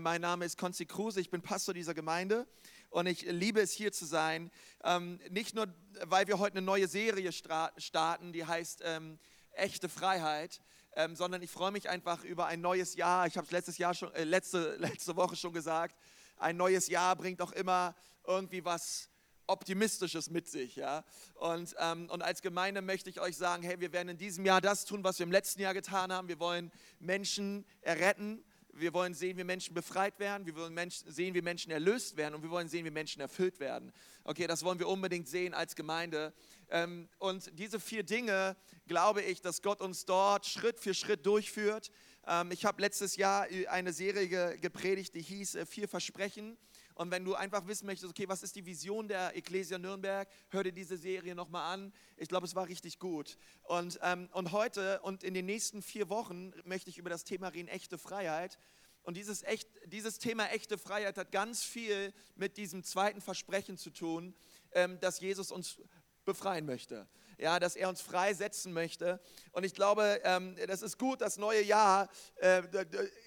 Mein 0.00 0.22
Name 0.22 0.46
ist 0.46 0.56
Konzi 0.56 0.86
Kruse, 0.86 1.20
ich 1.20 1.28
bin 1.28 1.42
Pastor 1.42 1.74
dieser 1.74 1.92
Gemeinde 1.92 2.46
und 2.88 3.06
ich 3.06 3.22
liebe 3.22 3.60
es 3.60 3.72
hier 3.72 3.92
zu 3.92 4.06
sein. 4.06 4.50
Ähm, 4.82 5.20
nicht 5.28 5.54
nur, 5.54 5.66
weil 6.04 6.26
wir 6.26 6.38
heute 6.38 6.56
eine 6.56 6.64
neue 6.64 6.88
Serie 6.88 7.32
starten, 7.32 8.32
die 8.32 8.46
heißt 8.46 8.80
ähm, 8.82 9.18
Echte 9.52 9.90
Freiheit, 9.90 10.62
ähm, 10.96 11.16
sondern 11.16 11.42
ich 11.42 11.50
freue 11.50 11.70
mich 11.70 11.90
einfach 11.90 12.24
über 12.24 12.46
ein 12.46 12.62
neues 12.62 12.94
Jahr. 12.94 13.26
Ich 13.26 13.36
habe 13.36 13.44
es 13.44 13.50
letztes 13.50 13.76
Jahr 13.76 13.92
schon, 13.92 14.10
äh, 14.14 14.24
letzte, 14.24 14.76
letzte 14.78 15.16
Woche 15.16 15.36
schon 15.36 15.52
gesagt. 15.52 15.96
Ein 16.38 16.56
neues 16.56 16.88
Jahr 16.88 17.14
bringt 17.14 17.42
auch 17.42 17.52
immer 17.52 17.94
irgendwie 18.26 18.64
was 18.64 19.10
Optimistisches 19.48 20.30
mit 20.30 20.48
sich. 20.48 20.76
Ja? 20.76 21.04
Und, 21.34 21.74
ähm, 21.78 22.08
und 22.08 22.22
als 22.22 22.40
Gemeinde 22.40 22.80
möchte 22.80 23.10
ich 23.10 23.20
euch 23.20 23.36
sagen, 23.36 23.64
hey, 23.64 23.80
wir 23.80 23.92
werden 23.92 24.08
in 24.08 24.16
diesem 24.16 24.46
Jahr 24.46 24.62
das 24.62 24.86
tun, 24.86 25.04
was 25.04 25.18
wir 25.18 25.24
im 25.24 25.32
letzten 25.32 25.60
Jahr 25.60 25.74
getan 25.74 26.10
haben. 26.10 26.28
Wir 26.28 26.38
wollen 26.38 26.72
Menschen 27.00 27.66
erretten 27.82 28.42
wir 28.72 28.92
wollen 28.92 29.14
sehen, 29.14 29.36
wie 29.36 29.44
Menschen 29.44 29.74
befreit 29.74 30.18
werden. 30.18 30.46
Wir 30.46 30.54
wollen 30.56 30.74
Menschen, 30.74 31.10
sehen, 31.10 31.34
wie 31.34 31.42
Menschen 31.42 31.70
erlöst 31.70 32.16
werden. 32.16 32.34
Und 32.34 32.42
wir 32.42 32.50
wollen 32.50 32.68
sehen, 32.68 32.84
wie 32.84 32.90
Menschen 32.90 33.20
erfüllt 33.20 33.60
werden. 33.60 33.92
Okay, 34.24 34.46
das 34.46 34.64
wollen 34.64 34.78
wir 34.78 34.88
unbedingt 34.88 35.28
sehen 35.28 35.54
als 35.54 35.76
Gemeinde. 35.76 36.32
Ähm, 36.70 37.08
und 37.18 37.50
diese 37.58 37.80
vier 37.80 38.02
Dinge 38.02 38.56
glaube 38.86 39.22
ich, 39.22 39.40
dass 39.40 39.62
Gott 39.62 39.80
uns 39.80 40.04
dort 40.04 40.46
Schritt 40.46 40.78
für 40.78 40.94
Schritt 40.94 41.26
durchführt. 41.26 41.90
Ähm, 42.26 42.50
ich 42.52 42.64
habe 42.64 42.80
letztes 42.80 43.16
Jahr 43.16 43.46
eine 43.68 43.92
Serie 43.92 44.58
gepredigt, 44.58 45.14
die 45.14 45.22
hieß 45.22 45.54
äh, 45.56 45.66
Vier 45.66 45.88
Versprechen. 45.88 46.56
Und 46.94 47.10
wenn 47.10 47.24
du 47.24 47.34
einfach 47.34 47.66
wissen 47.66 47.86
möchtest, 47.86 48.10
okay, 48.10 48.28
was 48.28 48.42
ist 48.42 48.56
die 48.56 48.66
Vision 48.66 49.08
der 49.08 49.36
Ecclesia 49.36 49.78
Nürnberg, 49.78 50.28
hör 50.50 50.62
dir 50.62 50.72
diese 50.72 50.96
Serie 50.96 51.34
nochmal 51.34 51.72
an. 51.72 51.92
Ich 52.16 52.28
glaube, 52.28 52.46
es 52.46 52.54
war 52.54 52.68
richtig 52.68 52.98
gut. 52.98 53.38
Und, 53.62 53.98
ähm, 54.02 54.28
und 54.32 54.52
heute 54.52 55.00
und 55.00 55.24
in 55.24 55.34
den 55.34 55.46
nächsten 55.46 55.82
vier 55.82 56.08
Wochen 56.08 56.52
möchte 56.64 56.90
ich 56.90 56.98
über 56.98 57.10
das 57.10 57.24
Thema 57.24 57.48
reden, 57.48 57.68
echte 57.68 57.98
Freiheit. 57.98 58.58
Und 59.02 59.16
dieses, 59.16 59.42
echt, 59.42 59.68
dieses 59.86 60.18
Thema 60.18 60.48
echte 60.48 60.76
Freiheit 60.76 61.16
hat 61.16 61.32
ganz 61.32 61.62
viel 61.62 62.12
mit 62.36 62.56
diesem 62.56 62.84
zweiten 62.84 63.20
Versprechen 63.20 63.78
zu 63.78 63.90
tun, 63.90 64.34
ähm, 64.72 65.00
dass 65.00 65.20
Jesus 65.20 65.50
uns 65.50 65.80
befreien 66.24 66.66
möchte 66.66 67.08
ja, 67.40 67.58
dass 67.58 67.76
er 67.76 67.88
uns 67.88 68.00
freisetzen 68.00 68.72
möchte. 68.72 69.20
Und 69.52 69.64
ich 69.64 69.74
glaube, 69.74 70.20
ähm, 70.24 70.56
das 70.66 70.82
ist 70.82 70.98
gut, 70.98 71.20
das 71.20 71.38
neue 71.38 71.62
Jahr 71.62 72.08
äh, 72.36 72.62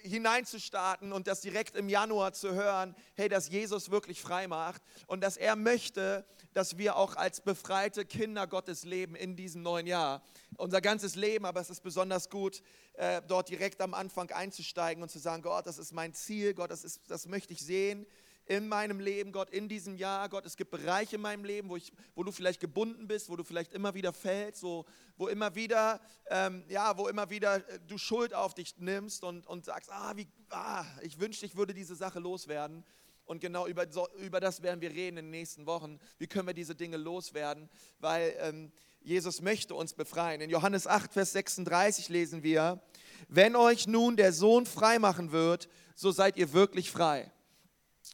hineinzustarten 0.04 1.12
und 1.12 1.28
das 1.28 1.42
direkt 1.42 1.76
im 1.76 1.90
Januar 1.90 2.34
zu 2.34 2.54
hören, 2.54 2.96
hey, 3.16 3.30
dass 3.30 3.50
Jesus 3.50 3.92
wirklich 3.92 4.22
frei 4.22 4.48
macht 4.48 4.82
und 5.08 5.22
dass 5.22 5.38
er 5.38 5.56
möchte, 5.56 6.26
dass 6.54 6.78
wir 6.78 6.96
auch 6.96 7.16
als 7.16 7.42
befreite 7.42 8.06
Kinder 8.06 8.48
Gottes 8.48 8.84
leben 8.84 9.16
in 9.16 9.36
diesem 9.36 9.64
neuen 9.64 9.88
Jahr. 9.88 10.22
Unser 10.58 10.82
ganzes 10.82 11.16
Leben, 11.16 11.46
aber 11.46 11.62
es 11.62 11.70
ist 11.70 11.82
besonders 11.82 12.30
gut, 12.30 12.62
äh, 12.94 13.22
dort 13.28 13.50
direkt 13.50 13.82
am 13.82 13.94
Anfang 13.94 14.30
einzusteigen 14.32 15.02
und 15.02 15.10
zu 15.10 15.20
sagen, 15.20 15.42
Gott, 15.42 15.66
das 15.66 15.80
ist 15.80 15.94
mein 15.94 16.14
Ziel, 16.14 16.54
Gott, 16.54 16.70
das, 16.70 16.84
ist, 16.84 17.02
das 17.08 17.28
möchte 17.28 17.54
ich 17.54 17.62
sehen 17.62 18.06
in 18.46 18.68
meinem 18.68 19.00
Leben, 19.00 19.32
Gott, 19.32 19.50
in 19.50 19.70
diesem 19.70 19.96
Jahr, 19.96 20.28
Gott, 20.30 20.46
es 20.46 20.58
gibt 20.58 20.72
Bereiche 20.72 21.16
in 21.16 21.22
meinem 21.22 21.46
Leben, 21.46 21.70
wo, 21.70 21.76
ich, 21.76 21.94
wo 22.16 22.24
du 22.24 22.32
vielleicht 22.32 22.60
gebunden 22.60 23.08
bist, 23.08 23.30
wo 23.30 23.36
du 23.36 23.44
vielleicht 23.44 23.74
immer 23.74 23.94
wieder 23.94 24.12
fällst, 24.12 24.64
wo, 24.64 24.86
wo 25.18 25.28
immer 25.28 25.56
wieder, 25.56 26.02
ähm, 26.30 26.64
ja, 26.68 26.98
wo 26.98 27.08
immer 27.08 27.30
wieder 27.30 27.68
äh, 27.70 27.80
du 27.88 27.98
Schuld 27.98 28.34
auf 28.34 28.54
dich 28.54 28.78
nimmst 28.78 29.24
und, 29.24 29.48
und 29.48 29.66
sagst, 29.66 29.92
ah, 29.92 30.14
wie, 30.16 30.28
ah, 30.50 30.86
ich 31.02 31.20
wünschte, 31.20 31.46
ich 31.46 31.56
würde 31.56 31.74
diese 31.74 31.96
Sache 31.96 32.20
loswerden. 32.20 32.84
Und 33.26 33.40
genau 33.40 33.68
über, 33.68 33.88
über 34.18 34.40
das 34.42 34.62
werden 34.62 34.82
wir 34.82 34.92
reden 34.92 35.18
in 35.18 35.26
den 35.26 35.32
nächsten 35.32 35.66
Wochen. 35.66 36.00
Wie 36.18 36.28
können 36.28 36.48
wir 36.48 36.54
diese 36.54 36.76
Dinge 36.76 36.98
loswerden? 36.98 37.70
Weil 38.00 38.36
ähm, 38.40 38.72
Jesus 39.00 39.42
möchte 39.42 39.76
uns 39.76 39.94
befreien. 39.94 40.42
In 40.42 40.50
Johannes 40.50 40.88
8, 40.88 41.14
Vers 41.14 41.32
36 41.32 42.10
lesen 42.10 42.44
wir, 42.44 42.82
wenn 43.30 43.56
euch 43.56 43.88
nun 43.88 44.18
der 44.18 44.34
Sohn 44.34 44.66
frei 44.66 45.00
machen 45.00 45.32
wird, 45.32 45.70
so 45.96 46.12
seid 46.12 46.36
ihr 46.36 46.52
wirklich 46.52 46.92
frei. 46.92 47.32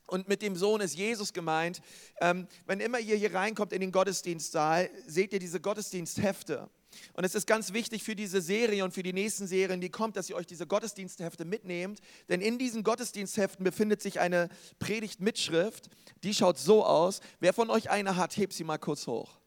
Und 0.09 0.27
mit 0.27 0.41
dem 0.41 0.55
Sohn 0.55 0.81
ist 0.81 0.95
Jesus 0.95 1.33
gemeint. 1.33 1.81
Ähm, 2.19 2.47
wenn 2.65 2.79
immer 2.79 2.99
ihr 2.99 3.15
hier 3.15 3.33
reinkommt 3.33 3.73
in 3.73 3.81
den 3.81 3.91
Gottesdienstsaal, 3.91 4.89
seht 5.05 5.33
ihr 5.33 5.39
diese 5.39 5.59
Gottesdiensthefte. 5.59 6.69
Und 7.13 7.23
es 7.23 7.35
ist 7.35 7.45
ganz 7.45 7.73
wichtig 7.73 8.03
für 8.03 8.15
diese 8.15 8.41
Serie 8.41 8.83
und 8.83 8.93
für 8.93 9.03
die 9.03 9.13
nächsten 9.13 9.45
Serien, 9.45 9.79
die 9.79 9.89
kommt, 9.89 10.17
dass 10.17 10.29
ihr 10.29 10.35
euch 10.35 10.47
diese 10.47 10.65
Gottesdiensthefte 10.65 11.45
mitnehmt. 11.45 11.99
Denn 12.27 12.41
in 12.41 12.57
diesen 12.57 12.83
Gottesdienstheften 12.83 13.63
befindet 13.63 14.01
sich 14.01 14.19
eine 14.19 14.49
Predigtmitschrift. 14.79 15.89
Die 16.23 16.33
schaut 16.33 16.57
so 16.57 16.83
aus. 16.83 17.19
Wer 17.39 17.53
von 17.53 17.69
euch 17.69 17.89
eine 17.89 18.15
hat, 18.15 18.35
hebt 18.37 18.53
sie 18.53 18.63
mal 18.63 18.79
kurz 18.79 19.05
hoch. 19.05 19.37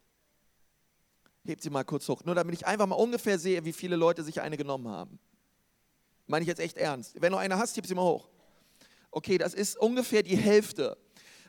Hebt 1.45 1.63
sie 1.63 1.71
mal 1.71 1.85
kurz 1.85 2.09
hoch. 2.09 2.23
Nur 2.25 2.37
damit 2.37 2.55
ich 2.55 2.67
einfach 2.67 2.87
mal 2.87 2.95
ungefähr 2.95 3.39
sehe, 3.39 3.65
wie 3.65 3.73
viele 3.73 3.97
Leute 3.97 4.23
sich 4.23 4.41
eine 4.41 4.57
genommen 4.57 4.87
haben. 4.89 5.19
Meine 6.29 6.45
ich 6.45 6.49
jetzt 6.49 6.61
echt 6.61 6.77
ernst. 6.77 7.21
Wenn 7.21 7.33
du 7.33 7.39
eine 7.39 7.59
hast, 7.59 7.77
heb 7.77 7.87
sie 7.87 7.97
mal 7.97 8.03
hoch. 8.03 8.29
Okay, 9.13 9.37
das 9.37 9.53
ist 9.53 9.77
ungefähr 9.79 10.23
die 10.23 10.37
Hälfte. 10.37 10.97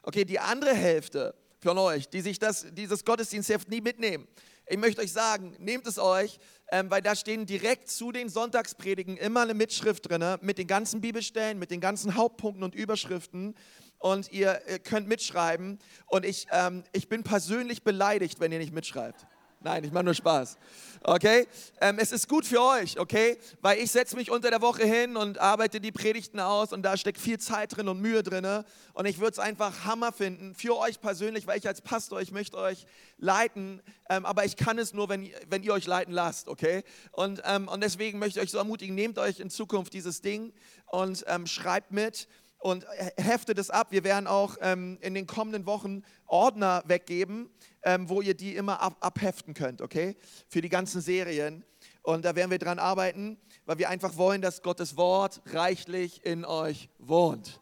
Okay, 0.03 0.25
die 0.25 0.37
andere 0.37 0.73
Hälfte 0.73 1.33
von 1.61 1.77
euch, 1.77 2.09
die 2.09 2.19
sich 2.19 2.37
das, 2.37 2.67
dieses 2.73 3.05
Gottesdienstheft 3.05 3.69
nie 3.69 3.79
mitnehmen. 3.79 4.27
Ich 4.67 4.77
möchte 4.77 5.01
euch 5.01 5.13
sagen, 5.13 5.55
nehmt 5.59 5.87
es 5.87 5.97
euch, 5.97 6.39
ähm, 6.71 6.91
weil 6.91 7.01
da 7.01 7.15
stehen 7.15 7.45
direkt 7.45 7.89
zu 7.89 8.11
den 8.11 8.27
Sonntagspredigen 8.27 9.15
immer 9.15 9.41
eine 9.41 9.53
Mitschrift 9.53 10.09
drin, 10.09 10.37
mit 10.41 10.57
den 10.57 10.67
ganzen 10.67 10.99
Bibelstellen, 10.99 11.57
mit 11.57 11.71
den 11.71 11.79
ganzen 11.79 12.15
Hauptpunkten 12.15 12.63
und 12.63 12.75
Überschriften. 12.75 13.55
Und 13.97 14.33
ihr, 14.33 14.61
ihr 14.69 14.79
könnt 14.79 15.07
mitschreiben. 15.07 15.79
Und 16.07 16.25
ich, 16.25 16.47
ähm, 16.51 16.83
ich 16.91 17.07
bin 17.07 17.23
persönlich 17.23 17.83
beleidigt, 17.83 18.41
wenn 18.41 18.51
ihr 18.51 18.59
nicht 18.59 18.73
mitschreibt. 18.73 19.25
Nein, 19.63 19.85
ich 19.85 19.93
mache 19.93 20.03
nur 20.03 20.13
Spaß. 20.13 20.57
Okay? 21.03 21.47
Ähm, 21.79 21.97
es 21.97 22.11
ist 22.11 22.27
gut 22.27 22.45
für 22.45 22.61
euch, 22.61 22.99
okay? 22.99 23.37
Weil 23.61 23.79
ich 23.79 23.91
setze 23.91 24.17
mich 24.17 24.29
unter 24.29 24.49
der 24.49 24.61
Woche 24.61 24.83
hin 24.83 25.15
und 25.15 25.37
arbeite 25.37 25.79
die 25.79 25.93
Predigten 25.93 26.41
aus 26.41 26.73
und 26.73 26.81
da 26.81 26.97
steckt 26.97 27.17
viel 27.17 27.39
Zeit 27.39 27.77
drin 27.77 27.87
und 27.87 28.01
Mühe 28.01 28.23
drin. 28.23 28.45
Und 28.93 29.05
ich 29.05 29.19
würde 29.19 29.31
es 29.31 29.39
einfach 29.39 29.85
Hammer 29.85 30.11
finden 30.11 30.53
für 30.53 30.77
euch 30.77 30.99
persönlich, 30.99 31.47
weil 31.47 31.59
ich 31.59 31.67
als 31.67 31.79
Pastor, 31.79 32.19
ich 32.19 32.31
möchte 32.31 32.57
euch 32.57 32.85
leiten, 33.17 33.81
ähm, 34.09 34.25
aber 34.25 34.43
ich 34.43 34.57
kann 34.57 34.77
es 34.77 34.93
nur, 34.93 35.07
wenn, 35.07 35.29
wenn 35.47 35.63
ihr 35.63 35.71
euch 35.71 35.87
leiten 35.87 36.13
lasst, 36.13 36.49
okay? 36.49 36.83
Und, 37.13 37.41
ähm, 37.45 37.69
und 37.69 37.81
deswegen 37.81 38.19
möchte 38.19 38.39
ich 38.39 38.43
euch 38.43 38.51
so 38.51 38.57
ermutigen, 38.57 38.95
nehmt 38.95 39.17
euch 39.17 39.39
in 39.39 39.49
Zukunft 39.49 39.93
dieses 39.93 40.19
Ding 40.19 40.51
und 40.87 41.23
ähm, 41.27 41.47
schreibt 41.47 41.91
mit 41.91 42.27
und 42.63 42.87
heftet 43.17 43.59
es 43.59 43.69
ab. 43.69 43.87
Wir 43.89 44.05
werden 44.05 44.25
auch 44.25 44.55
ähm, 44.61 44.97
in 45.01 45.13
den 45.13 45.27
kommenden 45.27 45.65
Wochen 45.65 46.01
Ordner 46.27 46.81
weggeben, 46.85 47.49
ähm, 47.83 48.07
wo 48.07 48.21
ihr 48.21 48.35
die 48.35 48.55
immer 48.55 48.81
ab 48.81 48.95
abheften 49.01 49.53
könnt, 49.53 49.81
okay? 49.81 50.15
Für 50.47 50.61
die 50.61 50.69
ganzen 50.69 51.01
Serien. 51.01 51.65
Und 52.03 52.23
da 52.23 52.37
werden 52.37 52.51
wir 52.51 52.59
dran 52.59 52.79
arbeiten, 52.79 53.37
weil 53.65 53.79
wir 53.79 53.89
einfach 53.89 54.15
wollen, 54.15 54.41
dass 54.41 54.61
Gottes 54.61 54.95
Wort 54.95 55.41
reichlich 55.47 56.25
in 56.25 56.45
euch 56.45 56.87
wohnt. 56.99 57.59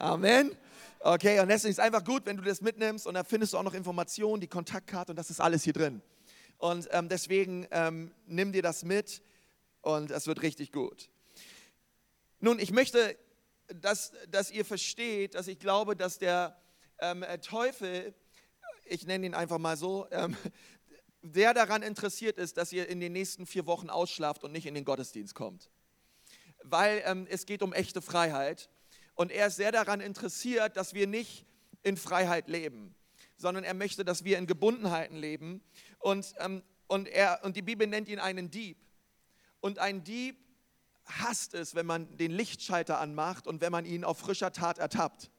Amen. 0.00 0.50
Okay, 0.98 1.38
und 1.38 1.46
deswegen 1.46 1.70
ist 1.70 1.78
es 1.78 1.84
einfach 1.84 2.02
gut, 2.02 2.26
wenn 2.26 2.36
du 2.36 2.42
das 2.42 2.60
mitnimmst 2.60 3.06
und 3.06 3.14
da 3.14 3.22
findest 3.22 3.52
du 3.52 3.58
auch 3.58 3.62
noch 3.62 3.74
Informationen, 3.74 4.40
die 4.40 4.48
Kontaktkarte 4.48 5.12
und 5.12 5.16
das 5.16 5.30
ist 5.30 5.40
alles 5.40 5.62
hier 5.62 5.74
drin. 5.74 6.02
Und 6.58 6.88
ähm, 6.90 7.08
deswegen 7.08 7.68
ähm, 7.70 8.10
nimm 8.26 8.50
dir 8.50 8.62
das 8.62 8.84
mit 8.84 9.22
und 9.80 10.10
es 10.10 10.26
wird 10.26 10.42
richtig 10.42 10.72
gut. 10.72 11.08
Nun, 12.40 12.58
ich 12.58 12.72
möchte 12.72 13.16
dass, 13.74 14.12
dass 14.28 14.50
ihr 14.50 14.64
versteht, 14.64 15.34
dass 15.34 15.48
ich 15.48 15.58
glaube, 15.58 15.96
dass 15.96 16.18
der 16.18 16.56
ähm, 16.98 17.22
äh, 17.22 17.38
Teufel, 17.38 18.14
ich 18.84 19.06
nenne 19.06 19.26
ihn 19.26 19.34
einfach 19.34 19.58
mal 19.58 19.76
so, 19.76 20.06
ähm, 20.10 20.36
sehr 21.22 21.54
daran 21.54 21.82
interessiert 21.82 22.38
ist, 22.38 22.56
dass 22.56 22.72
ihr 22.72 22.88
in 22.88 23.00
den 23.00 23.12
nächsten 23.12 23.46
vier 23.46 23.66
Wochen 23.66 23.90
ausschlaft 23.90 24.44
und 24.44 24.52
nicht 24.52 24.66
in 24.66 24.74
den 24.74 24.84
Gottesdienst 24.84 25.34
kommt. 25.34 25.70
Weil 26.62 27.02
ähm, 27.04 27.26
es 27.30 27.46
geht 27.46 27.62
um 27.62 27.72
echte 27.72 28.02
Freiheit. 28.02 28.70
Und 29.14 29.30
er 29.30 29.48
ist 29.48 29.56
sehr 29.56 29.72
daran 29.72 30.00
interessiert, 30.00 30.76
dass 30.76 30.94
wir 30.94 31.06
nicht 31.06 31.46
in 31.82 31.96
Freiheit 31.96 32.48
leben, 32.48 32.94
sondern 33.36 33.64
er 33.64 33.74
möchte, 33.74 34.04
dass 34.04 34.24
wir 34.24 34.38
in 34.38 34.46
Gebundenheiten 34.46 35.16
leben. 35.16 35.62
Und, 35.98 36.34
ähm, 36.38 36.62
und, 36.86 37.08
er, 37.08 37.40
und 37.44 37.56
die 37.56 37.62
Bibel 37.62 37.86
nennt 37.86 38.08
ihn 38.08 38.18
einen 38.18 38.50
Dieb. 38.50 38.78
Und 39.60 39.78
ein 39.78 40.04
Dieb 40.04 40.38
hasst 41.10 41.54
es, 41.54 41.74
wenn 41.74 41.86
man 41.86 42.16
den 42.16 42.30
Lichtschalter 42.30 42.98
anmacht 42.98 43.46
und 43.46 43.60
wenn 43.60 43.72
man 43.72 43.84
ihn 43.84 44.04
auf 44.04 44.18
frischer 44.18 44.52
Tat 44.52 44.78
ertappt. 44.78 45.30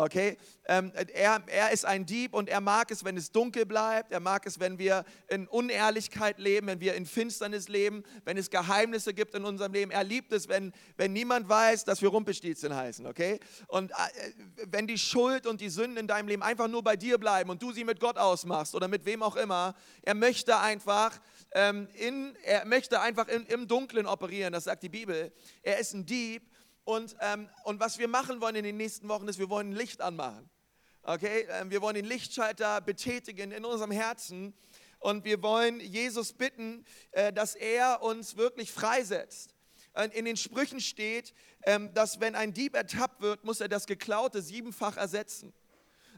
Okay? 0.00 0.38
Ähm, 0.66 0.92
er, 1.12 1.42
er 1.46 1.72
ist 1.72 1.84
ein 1.84 2.06
Dieb 2.06 2.32
und 2.32 2.48
er 2.48 2.62
mag 2.62 2.90
es, 2.90 3.04
wenn 3.04 3.18
es 3.18 3.32
dunkel 3.32 3.66
bleibt. 3.66 4.12
Er 4.12 4.20
mag 4.20 4.46
es, 4.46 4.58
wenn 4.58 4.78
wir 4.78 5.04
in 5.28 5.46
Unehrlichkeit 5.46 6.38
leben, 6.38 6.68
wenn 6.68 6.80
wir 6.80 6.94
in 6.94 7.04
Finsternis 7.04 7.68
leben, 7.68 8.02
wenn 8.24 8.38
es 8.38 8.48
Geheimnisse 8.48 9.12
gibt 9.12 9.34
in 9.34 9.44
unserem 9.44 9.74
Leben. 9.74 9.90
Er 9.90 10.02
liebt 10.02 10.32
es, 10.32 10.48
wenn, 10.48 10.72
wenn 10.96 11.12
niemand 11.12 11.50
weiß, 11.50 11.84
dass 11.84 12.00
wir 12.00 12.08
Rumpelstilzchen 12.08 12.74
heißen. 12.74 13.06
Okay? 13.06 13.40
Und 13.66 13.90
äh, 13.90 13.94
wenn 14.68 14.86
die 14.86 14.96
Schuld 14.96 15.46
und 15.46 15.60
die 15.60 15.68
Sünden 15.68 15.98
in 15.98 16.06
deinem 16.06 16.28
Leben 16.28 16.42
einfach 16.42 16.68
nur 16.68 16.82
bei 16.82 16.96
dir 16.96 17.18
bleiben 17.18 17.50
und 17.50 17.60
du 17.60 17.70
sie 17.72 17.84
mit 17.84 18.00
Gott 18.00 18.16
ausmachst 18.16 18.74
oder 18.74 18.88
mit 18.88 19.04
wem 19.04 19.22
auch 19.22 19.36
immer, 19.36 19.74
er 20.00 20.14
möchte 20.14 20.58
einfach, 20.58 21.20
ähm, 21.52 21.88
in, 21.92 22.34
er 22.42 22.64
möchte 22.64 23.02
einfach 23.02 23.28
in, 23.28 23.44
im 23.46 23.68
Dunklen 23.68 24.06
operieren, 24.06 24.54
das 24.54 24.64
sagt 24.64 24.82
die 24.82 24.88
Bibel. 24.88 25.30
Er 25.62 25.78
ist 25.78 25.92
ein 25.92 26.06
Dieb 26.06 26.49
und, 26.90 27.14
ähm, 27.20 27.48
und 27.62 27.78
was 27.78 27.98
wir 27.98 28.08
machen 28.08 28.40
wollen 28.40 28.56
in 28.56 28.64
den 28.64 28.76
nächsten 28.76 29.08
Wochen 29.08 29.28
ist, 29.28 29.38
wir 29.38 29.48
wollen 29.48 29.70
Licht 29.70 30.00
anmachen. 30.00 30.50
Okay, 31.02 31.46
ähm, 31.50 31.70
wir 31.70 31.80
wollen 31.82 31.94
den 31.94 32.04
Lichtschalter 32.04 32.80
betätigen 32.80 33.52
in 33.52 33.64
unserem 33.64 33.92
Herzen 33.92 34.54
und 34.98 35.24
wir 35.24 35.40
wollen 35.40 35.78
Jesus 35.78 36.32
bitten, 36.32 36.84
äh, 37.12 37.32
dass 37.32 37.54
er 37.54 38.02
uns 38.02 38.36
wirklich 38.36 38.72
freisetzt. 38.72 39.54
in 40.12 40.24
den 40.24 40.36
Sprüchen 40.36 40.80
steht, 40.80 41.34
ähm, 41.64 41.92
dass 41.94 42.20
wenn 42.20 42.36
ein 42.36 42.52
Dieb 42.52 42.74
ertappt 42.76 43.20
wird, 43.20 43.44
muss 43.44 43.60
er 43.60 43.68
das 43.68 43.86
Geklaute 43.86 44.40
siebenfach 44.40 44.96
ersetzen. 44.96 45.52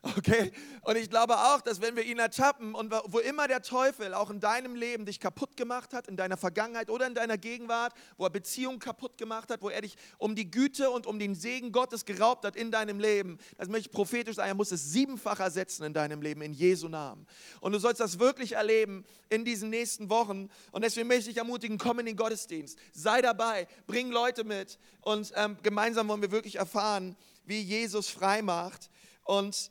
Okay? 0.02 0.50
Und 0.80 0.96
ich 0.96 1.08
glaube 1.08 1.38
auch, 1.38 1.60
dass 1.60 1.80
wenn 1.80 1.94
wir 1.94 2.02
ihn 2.02 2.18
ertappen 2.18 2.74
und 2.74 2.92
wo 3.06 3.20
immer 3.20 3.46
der 3.46 3.62
Teufel 3.62 4.14
auch 4.14 4.30
in 4.30 4.40
deinem 4.40 4.74
Leben 4.74 5.06
dich 5.06 5.20
kaputt 5.20 5.56
gemacht 5.56 5.94
hat, 5.94 6.08
in 6.08 6.16
deiner 6.16 6.36
Vergangenheit 6.36 6.90
oder 6.90 7.06
in 7.06 7.14
deiner 7.14 7.38
Gegenwart, 7.38 7.94
wo 8.16 8.24
er 8.24 8.30
Beziehungen 8.30 8.80
kaputt 8.80 9.16
gemacht 9.16 9.48
hat, 9.50 9.62
wo 9.62 9.70
er 9.70 9.80
dich 9.80 9.96
um 10.18 10.34
die 10.34 10.50
Güte 10.50 10.90
und 10.90 11.06
um 11.06 11.20
den 11.20 11.36
Segen 11.36 11.70
Gottes 11.70 12.04
geraubt 12.04 12.44
hat 12.44 12.56
in 12.56 12.72
deinem 12.72 12.98
Leben, 12.98 13.38
das 13.58 13.68
möchte 13.68 13.90
ich 13.90 13.94
prophetisch 13.94 14.36
sagen, 14.36 14.48
er 14.48 14.54
muss 14.56 14.72
es 14.72 14.92
siebenfach 14.92 15.38
ersetzen 15.38 15.84
in 15.84 15.94
deinem 15.94 16.20
Leben, 16.20 16.42
in 16.42 16.52
Jesu 16.52 16.88
Namen. 16.88 17.24
Und 17.60 17.70
du 17.70 17.78
sollst 17.78 18.00
das 18.00 18.18
wirklich 18.18 18.52
erleben 18.52 19.04
in 19.28 19.44
diesen 19.44 19.70
nächsten 19.70 20.10
Wochen. 20.10 20.48
Und 20.72 20.82
deswegen 20.82 21.06
möchte 21.06 21.30
ich 21.30 21.36
ermutigen, 21.36 21.78
komm 21.78 22.00
in 22.00 22.06
den 22.06 22.16
Gottesdienst, 22.16 22.76
sei 22.92 23.22
dabei, 23.22 23.68
bring 23.86 24.10
Leute 24.10 24.42
mit 24.42 24.80
und 25.00 25.32
ähm, 25.36 25.58
gemeinsam 25.62 26.08
wollen 26.08 26.22
wir 26.22 26.32
wirklich 26.32 26.56
erfahren, 26.56 27.16
wie 27.44 27.60
Jesus 27.60 28.08
frei 28.08 28.42
macht. 28.42 28.90
Und 29.24 29.70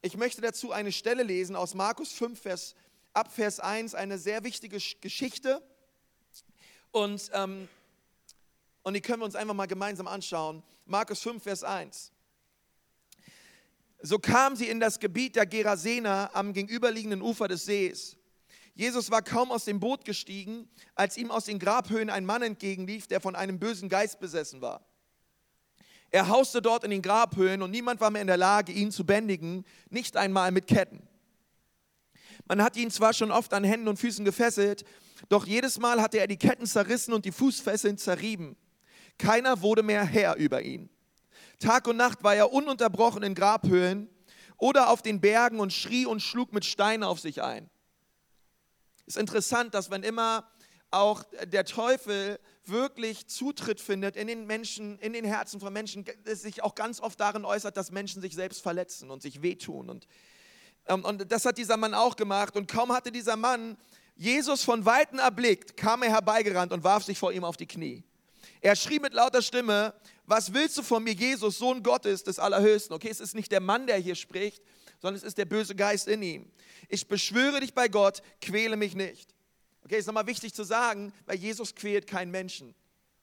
ich 0.00 0.16
möchte 0.16 0.40
dazu 0.40 0.72
eine 0.72 0.92
Stelle 0.92 1.22
lesen 1.22 1.56
aus 1.56 1.74
Markus 1.74 2.12
5, 2.12 2.40
Vers, 2.40 2.74
ab 3.12 3.32
Vers 3.32 3.58
1, 3.58 3.94
eine 3.94 4.18
sehr 4.18 4.44
wichtige 4.44 4.78
Geschichte. 5.00 5.62
Und, 6.92 7.30
ähm, 7.32 7.68
und 8.82 8.94
die 8.94 9.00
können 9.00 9.20
wir 9.20 9.24
uns 9.24 9.34
einfach 9.34 9.54
mal 9.54 9.66
gemeinsam 9.66 10.06
anschauen. 10.06 10.62
Markus 10.86 11.20
5, 11.20 11.42
Vers 11.42 11.64
1. 11.64 12.12
So 14.00 14.18
kam 14.20 14.54
sie 14.54 14.68
in 14.68 14.78
das 14.78 15.00
Gebiet 15.00 15.34
der 15.34 15.46
Gerasener 15.46 16.30
am 16.32 16.52
gegenüberliegenden 16.52 17.20
Ufer 17.20 17.48
des 17.48 17.64
Sees. 17.64 18.16
Jesus 18.74 19.10
war 19.10 19.22
kaum 19.22 19.50
aus 19.50 19.64
dem 19.64 19.80
Boot 19.80 20.04
gestiegen, 20.04 20.70
als 20.94 21.16
ihm 21.16 21.32
aus 21.32 21.46
den 21.46 21.58
Grabhöhen 21.58 22.10
ein 22.10 22.24
Mann 22.24 22.42
entgegenlief, 22.42 23.08
der 23.08 23.20
von 23.20 23.34
einem 23.34 23.58
bösen 23.58 23.88
Geist 23.88 24.20
besessen 24.20 24.60
war. 24.60 24.87
Er 26.10 26.28
hauste 26.28 26.62
dort 26.62 26.84
in 26.84 26.90
den 26.90 27.02
Grabhöhlen 27.02 27.62
und 27.62 27.70
niemand 27.70 28.00
war 28.00 28.10
mehr 28.10 28.22
in 28.22 28.28
der 28.28 28.36
Lage, 28.36 28.72
ihn 28.72 28.90
zu 28.90 29.04
bändigen, 29.04 29.64
nicht 29.90 30.16
einmal 30.16 30.52
mit 30.52 30.66
Ketten. 30.66 31.06
Man 32.46 32.62
hat 32.62 32.76
ihn 32.76 32.90
zwar 32.90 33.12
schon 33.12 33.30
oft 33.30 33.52
an 33.52 33.64
Händen 33.64 33.88
und 33.88 33.98
Füßen 33.98 34.24
gefesselt, 34.24 34.84
doch 35.28 35.46
jedes 35.46 35.78
Mal 35.78 36.00
hatte 36.00 36.18
er 36.18 36.26
die 36.26 36.38
Ketten 36.38 36.66
zerrissen 36.66 37.12
und 37.12 37.24
die 37.24 37.32
Fußfesseln 37.32 37.98
zerrieben. 37.98 38.56
Keiner 39.18 39.60
wurde 39.60 39.82
mehr 39.82 40.04
Herr 40.04 40.36
über 40.36 40.62
ihn. 40.62 40.88
Tag 41.58 41.86
und 41.88 41.96
Nacht 41.96 42.22
war 42.22 42.34
er 42.34 42.52
ununterbrochen 42.52 43.22
in 43.22 43.34
Grabhöhlen 43.34 44.08
oder 44.56 44.90
auf 44.90 45.02
den 45.02 45.20
Bergen 45.20 45.60
und 45.60 45.72
schrie 45.72 46.06
und 46.06 46.20
schlug 46.20 46.52
mit 46.52 46.64
Steinen 46.64 47.02
auf 47.02 47.20
sich 47.20 47.42
ein. 47.42 47.68
Es 49.06 49.16
ist 49.16 49.20
interessant, 49.20 49.74
dass 49.74 49.90
wenn 49.90 50.02
immer 50.02 50.48
auch 50.90 51.24
der 51.44 51.64
Teufel 51.64 52.38
wirklich 52.68 53.26
Zutritt 53.26 53.80
findet 53.80 54.16
in 54.16 54.26
den 54.26 54.46
Menschen, 54.46 54.98
in 54.98 55.12
den 55.12 55.24
Herzen 55.24 55.60
von 55.60 55.72
Menschen, 55.72 56.04
es 56.24 56.42
sich 56.42 56.62
auch 56.62 56.74
ganz 56.74 57.00
oft 57.00 57.18
darin 57.18 57.44
äußert, 57.44 57.76
dass 57.76 57.90
Menschen 57.90 58.22
sich 58.22 58.34
selbst 58.34 58.62
verletzen 58.62 59.10
und 59.10 59.22
sich 59.22 59.42
wehtun. 59.42 59.90
Und, 59.90 60.06
ähm, 60.86 61.04
und 61.04 61.30
das 61.30 61.44
hat 61.44 61.58
dieser 61.58 61.76
Mann 61.76 61.94
auch 61.94 62.16
gemacht. 62.16 62.56
Und 62.56 62.68
kaum 62.68 62.92
hatte 62.92 63.12
dieser 63.12 63.36
Mann 63.36 63.76
Jesus 64.16 64.64
von 64.64 64.84
Weitem 64.84 65.18
erblickt, 65.18 65.76
kam 65.76 66.02
er 66.02 66.10
herbeigerannt 66.10 66.72
und 66.72 66.82
warf 66.82 67.04
sich 67.04 67.18
vor 67.18 67.32
ihm 67.32 67.44
auf 67.44 67.56
die 67.56 67.66
Knie. 67.66 68.02
Er 68.60 68.74
schrie 68.74 68.98
mit 68.98 69.14
lauter 69.14 69.42
Stimme, 69.42 69.94
was 70.26 70.52
willst 70.52 70.76
du 70.76 70.82
von 70.82 71.02
mir, 71.04 71.12
Jesus, 71.12 71.58
Sohn 71.58 71.82
Gottes 71.82 72.24
des 72.24 72.38
Allerhöchsten? 72.38 72.94
Okay, 72.94 73.08
es 73.10 73.20
ist 73.20 73.34
nicht 73.34 73.52
der 73.52 73.60
Mann, 73.60 73.86
der 73.86 73.96
hier 73.96 74.16
spricht, 74.16 74.62
sondern 75.00 75.16
es 75.16 75.22
ist 75.22 75.38
der 75.38 75.44
böse 75.44 75.74
Geist 75.74 76.08
in 76.08 76.22
ihm. 76.22 76.50
Ich 76.88 77.06
beschwöre 77.06 77.60
dich 77.60 77.74
bei 77.74 77.88
Gott, 77.88 78.22
quäle 78.40 78.76
mich 78.76 78.94
nicht. 78.94 79.34
Okay, 79.88 80.00
ist 80.00 80.06
nochmal 80.06 80.26
wichtig 80.26 80.52
zu 80.52 80.64
sagen, 80.64 81.14
weil 81.24 81.38
Jesus 81.38 81.74
quält 81.74 82.06
keinen 82.06 82.30
Menschen. 82.30 82.74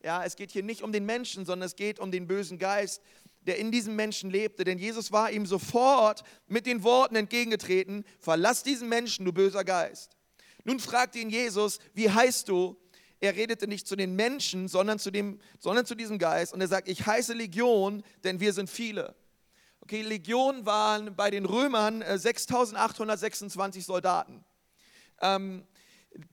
Ja, 0.02 0.24
es 0.24 0.36
geht 0.36 0.50
hier 0.50 0.64
nicht 0.64 0.82
um 0.82 0.92
den 0.92 1.06
Menschen, 1.06 1.46
sondern 1.46 1.68
es 1.68 1.76
geht 1.76 2.00
um 2.00 2.10
den 2.10 2.26
bösen 2.26 2.58
Geist, 2.58 3.04
der 3.42 3.60
in 3.60 3.72
diesem 3.72 3.96
Menschen 3.96 4.32
lebte. 4.32 4.64
Denn 4.64 4.80
Jesus 4.80 5.12
war 5.12 5.30
ihm 5.30 5.46
sofort 5.46 6.24
mit 6.48 6.66
den 6.66 6.82
Worten 6.82 7.18
entgegengetreten: 7.18 8.04
Verlass 8.20 8.64
diesen 8.64 8.90
Menschen, 8.90 9.26
du 9.26 9.32
böser 9.32 9.64
Geist. 9.64 10.18
Nun 10.64 10.80
fragte 10.80 11.20
ihn 11.20 11.30
Jesus: 11.30 11.78
Wie 11.94 12.10
heißt 12.10 12.50
du? 12.50 12.76
Er 13.20 13.36
redete 13.36 13.68
nicht 13.68 13.88
zu 13.88 13.96
den 13.96 14.16
Menschen, 14.16 14.68
sondern 14.68 14.98
zu, 14.98 15.12
dem, 15.12 15.40
sondern 15.60 15.86
zu 15.86 15.94
diesem 15.94 16.18
Geist. 16.18 16.52
Und 16.52 16.62
er 16.62 16.68
sagt: 16.68 16.88
Ich 16.88 17.06
heiße 17.06 17.34
Legion, 17.34 18.02
denn 18.24 18.40
wir 18.40 18.54
sind 18.54 18.72
viele. 18.72 19.16
Okay, 19.82 20.02
Legion 20.02 20.66
waren 20.66 21.16
bei 21.16 21.30
den 21.30 21.46
Römern 21.46 22.02
6826 22.02 23.84
äh, 23.84 23.86
Soldaten. 23.86 24.44
Ähm, 25.22 25.64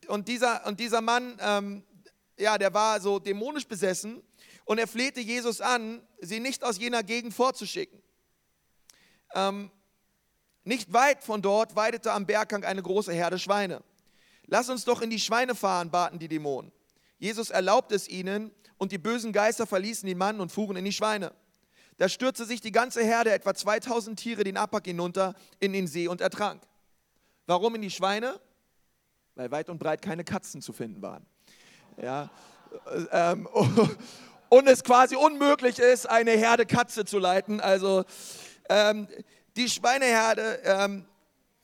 und 0.07 0.27
dieser, 0.27 0.65
und 0.65 0.79
dieser 0.79 1.01
Mann, 1.01 1.37
ähm, 1.39 1.83
ja, 2.37 2.57
der 2.57 2.73
war 2.73 2.99
so 2.99 3.19
dämonisch 3.19 3.67
besessen 3.67 4.23
und 4.65 4.77
er 4.77 4.87
flehte 4.87 5.19
Jesus 5.19 5.61
an, 5.61 6.01
sie 6.19 6.39
nicht 6.39 6.63
aus 6.63 6.77
jener 6.77 7.03
Gegend 7.03 7.33
vorzuschicken. 7.33 8.01
Ähm, 9.35 9.71
nicht 10.63 10.93
weit 10.93 11.23
von 11.23 11.41
dort 11.41 11.75
weidete 11.75 12.11
am 12.11 12.25
Berghang 12.25 12.63
eine 12.63 12.81
große 12.81 13.11
Herde 13.11 13.37
Schweine. 13.37 13.83
Lass 14.45 14.69
uns 14.69 14.85
doch 14.85 15.01
in 15.01 15.09
die 15.09 15.19
Schweine 15.19 15.55
fahren, 15.55 15.91
baten 15.91 16.19
die 16.19 16.27
Dämonen. 16.27 16.71
Jesus 17.17 17.49
erlaubte 17.49 17.95
es 17.95 18.07
ihnen 18.07 18.51
und 18.77 18.91
die 18.91 18.97
bösen 18.97 19.33
Geister 19.33 19.67
verließen 19.67 20.07
den 20.07 20.17
Mann 20.17 20.39
und 20.39 20.51
fuhren 20.51 20.77
in 20.77 20.85
die 20.85 20.91
Schweine. 20.91 21.33
Da 21.97 22.09
stürzte 22.09 22.45
sich 22.45 22.59
die 22.59 22.71
ganze 22.71 23.03
Herde, 23.03 23.31
etwa 23.31 23.53
2000 23.53 24.19
Tiere, 24.19 24.43
den 24.43 24.57
Abpack 24.57 24.85
hinunter 24.85 25.35
in 25.59 25.73
den 25.73 25.87
See 25.87 26.07
und 26.07 26.21
ertrank. 26.21 26.61
Warum 27.45 27.75
in 27.75 27.81
die 27.81 27.91
Schweine? 27.91 28.39
Weil 29.35 29.51
weit 29.51 29.69
und 29.69 29.79
breit 29.79 30.01
keine 30.01 30.23
Katzen 30.23 30.61
zu 30.61 30.73
finden 30.73 31.01
waren. 31.01 31.25
Ja, 32.01 32.29
ähm, 33.11 33.47
und 34.49 34.67
es 34.67 34.83
quasi 34.83 35.15
unmöglich 35.15 35.79
ist, 35.79 36.09
eine 36.09 36.31
Herde 36.31 36.65
Katze 36.65 37.05
zu 37.05 37.19
leiten. 37.19 37.59
Also 37.59 38.03
ähm, 38.69 39.07
die 39.55 39.69
Schweineherde, 39.69 40.59
ähm, 40.63 41.05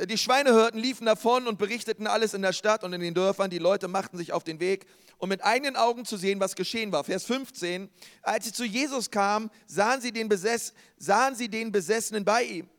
die 0.05 0.17
Schweinehirten 0.17 0.79
liefen 0.79 1.05
davon 1.05 1.47
und 1.47 1.57
berichteten 1.57 2.07
alles 2.07 2.33
in 2.33 2.41
der 2.41 2.53
Stadt 2.53 2.83
und 2.83 2.93
in 2.93 3.01
den 3.01 3.13
Dörfern. 3.13 3.49
Die 3.49 3.57
Leute 3.57 3.87
machten 3.87 4.17
sich 4.17 4.31
auf 4.31 4.43
den 4.43 4.59
Weg, 4.59 4.85
um 5.17 5.29
mit 5.29 5.43
eigenen 5.43 5.75
Augen 5.75 6.05
zu 6.05 6.17
sehen, 6.17 6.39
was 6.39 6.55
geschehen 6.55 6.91
war. 6.91 7.03
Vers 7.03 7.25
15, 7.25 7.89
als 8.21 8.45
sie 8.45 8.53
zu 8.53 8.63
Jesus 8.63 9.11
kamen, 9.11 9.49
sahen 9.67 10.01
sie 10.01 10.11
den, 10.11 10.29
Besess, 10.29 10.73
sahen 10.97 11.35
sie 11.35 11.49
den 11.49 11.71
Besessenen 11.71 12.23
bei 12.23 12.43
ihm. 12.43 12.69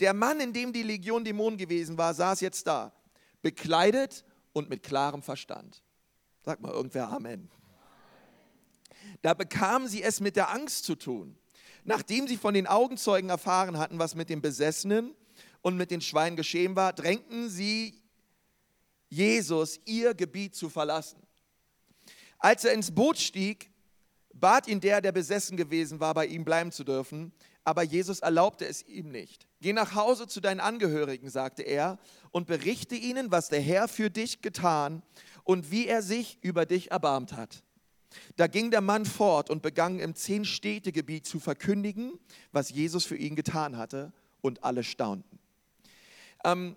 Der 0.00 0.14
Mann, 0.14 0.40
in 0.40 0.52
dem 0.52 0.72
die 0.72 0.82
Legion 0.82 1.24
Dämonen 1.24 1.58
gewesen 1.58 1.98
war, 1.98 2.14
saß 2.14 2.40
jetzt 2.40 2.66
da, 2.66 2.92
bekleidet 3.42 4.24
und 4.52 4.68
mit 4.68 4.82
klarem 4.82 5.22
Verstand. 5.22 5.82
Sag 6.44 6.60
mal 6.60 6.72
irgendwer 6.72 7.08
Amen. 7.08 7.50
Da 9.22 9.34
bekamen 9.34 9.88
sie 9.88 10.02
es 10.02 10.20
mit 10.20 10.36
der 10.36 10.50
Angst 10.50 10.84
zu 10.84 10.94
tun. 10.94 11.36
Nachdem 11.84 12.28
sie 12.28 12.36
von 12.36 12.54
den 12.54 12.66
Augenzeugen 12.66 13.30
erfahren 13.30 13.78
hatten, 13.78 13.98
was 13.98 14.14
mit 14.14 14.28
den 14.28 14.40
Besessenen 14.40 15.14
und 15.62 15.76
mit 15.76 15.90
den 15.90 16.00
Schweinen 16.00 16.36
geschehen 16.36 16.76
war, 16.76 16.92
drängten 16.92 17.48
sie 17.48 18.00
Jesus, 19.08 19.80
ihr 19.84 20.14
Gebiet 20.14 20.54
zu 20.54 20.70
verlassen. 20.70 21.20
Als 22.38 22.64
er 22.64 22.72
ins 22.72 22.92
Boot 22.92 23.18
stieg, 23.18 23.70
bat 24.32 24.66
ihn 24.68 24.80
der, 24.80 25.00
der 25.00 25.12
besessen 25.12 25.56
gewesen 25.56 26.00
war, 26.00 26.14
bei 26.14 26.26
ihm 26.26 26.44
bleiben 26.44 26.72
zu 26.72 26.82
dürfen, 26.82 27.32
aber 27.64 27.82
Jesus 27.82 28.20
erlaubte 28.20 28.66
es 28.66 28.86
ihm 28.86 29.10
nicht. 29.10 29.46
Geh 29.60 29.72
nach 29.72 29.94
Hause 29.94 30.26
zu 30.26 30.40
deinen 30.40 30.60
Angehörigen, 30.60 31.30
sagte 31.30 31.62
er, 31.62 31.98
und 32.30 32.46
berichte 32.46 32.94
ihnen, 32.94 33.30
was 33.30 33.48
der 33.48 33.60
Herr 33.60 33.88
für 33.88 34.10
dich 34.10 34.42
getan 34.42 35.02
und 35.44 35.70
wie 35.70 35.86
er 35.86 36.02
sich 36.02 36.38
über 36.42 36.66
dich 36.66 36.90
erbarmt 36.90 37.34
hat. 37.34 37.62
Da 38.36 38.46
ging 38.46 38.70
der 38.70 38.80
Mann 38.80 39.06
fort 39.06 39.48
und 39.48 39.62
begann 39.62 39.98
im 39.98 40.14
Zehn-Städte-Gebiet 40.14 41.26
zu 41.26 41.40
verkündigen, 41.40 42.18
was 42.50 42.70
Jesus 42.70 43.04
für 43.04 43.16
ihn 43.16 43.36
getan 43.36 43.76
hatte, 43.76 44.12
und 44.40 44.64
alle 44.64 44.82
staunten. 44.82 45.38
Ähm, 46.44 46.76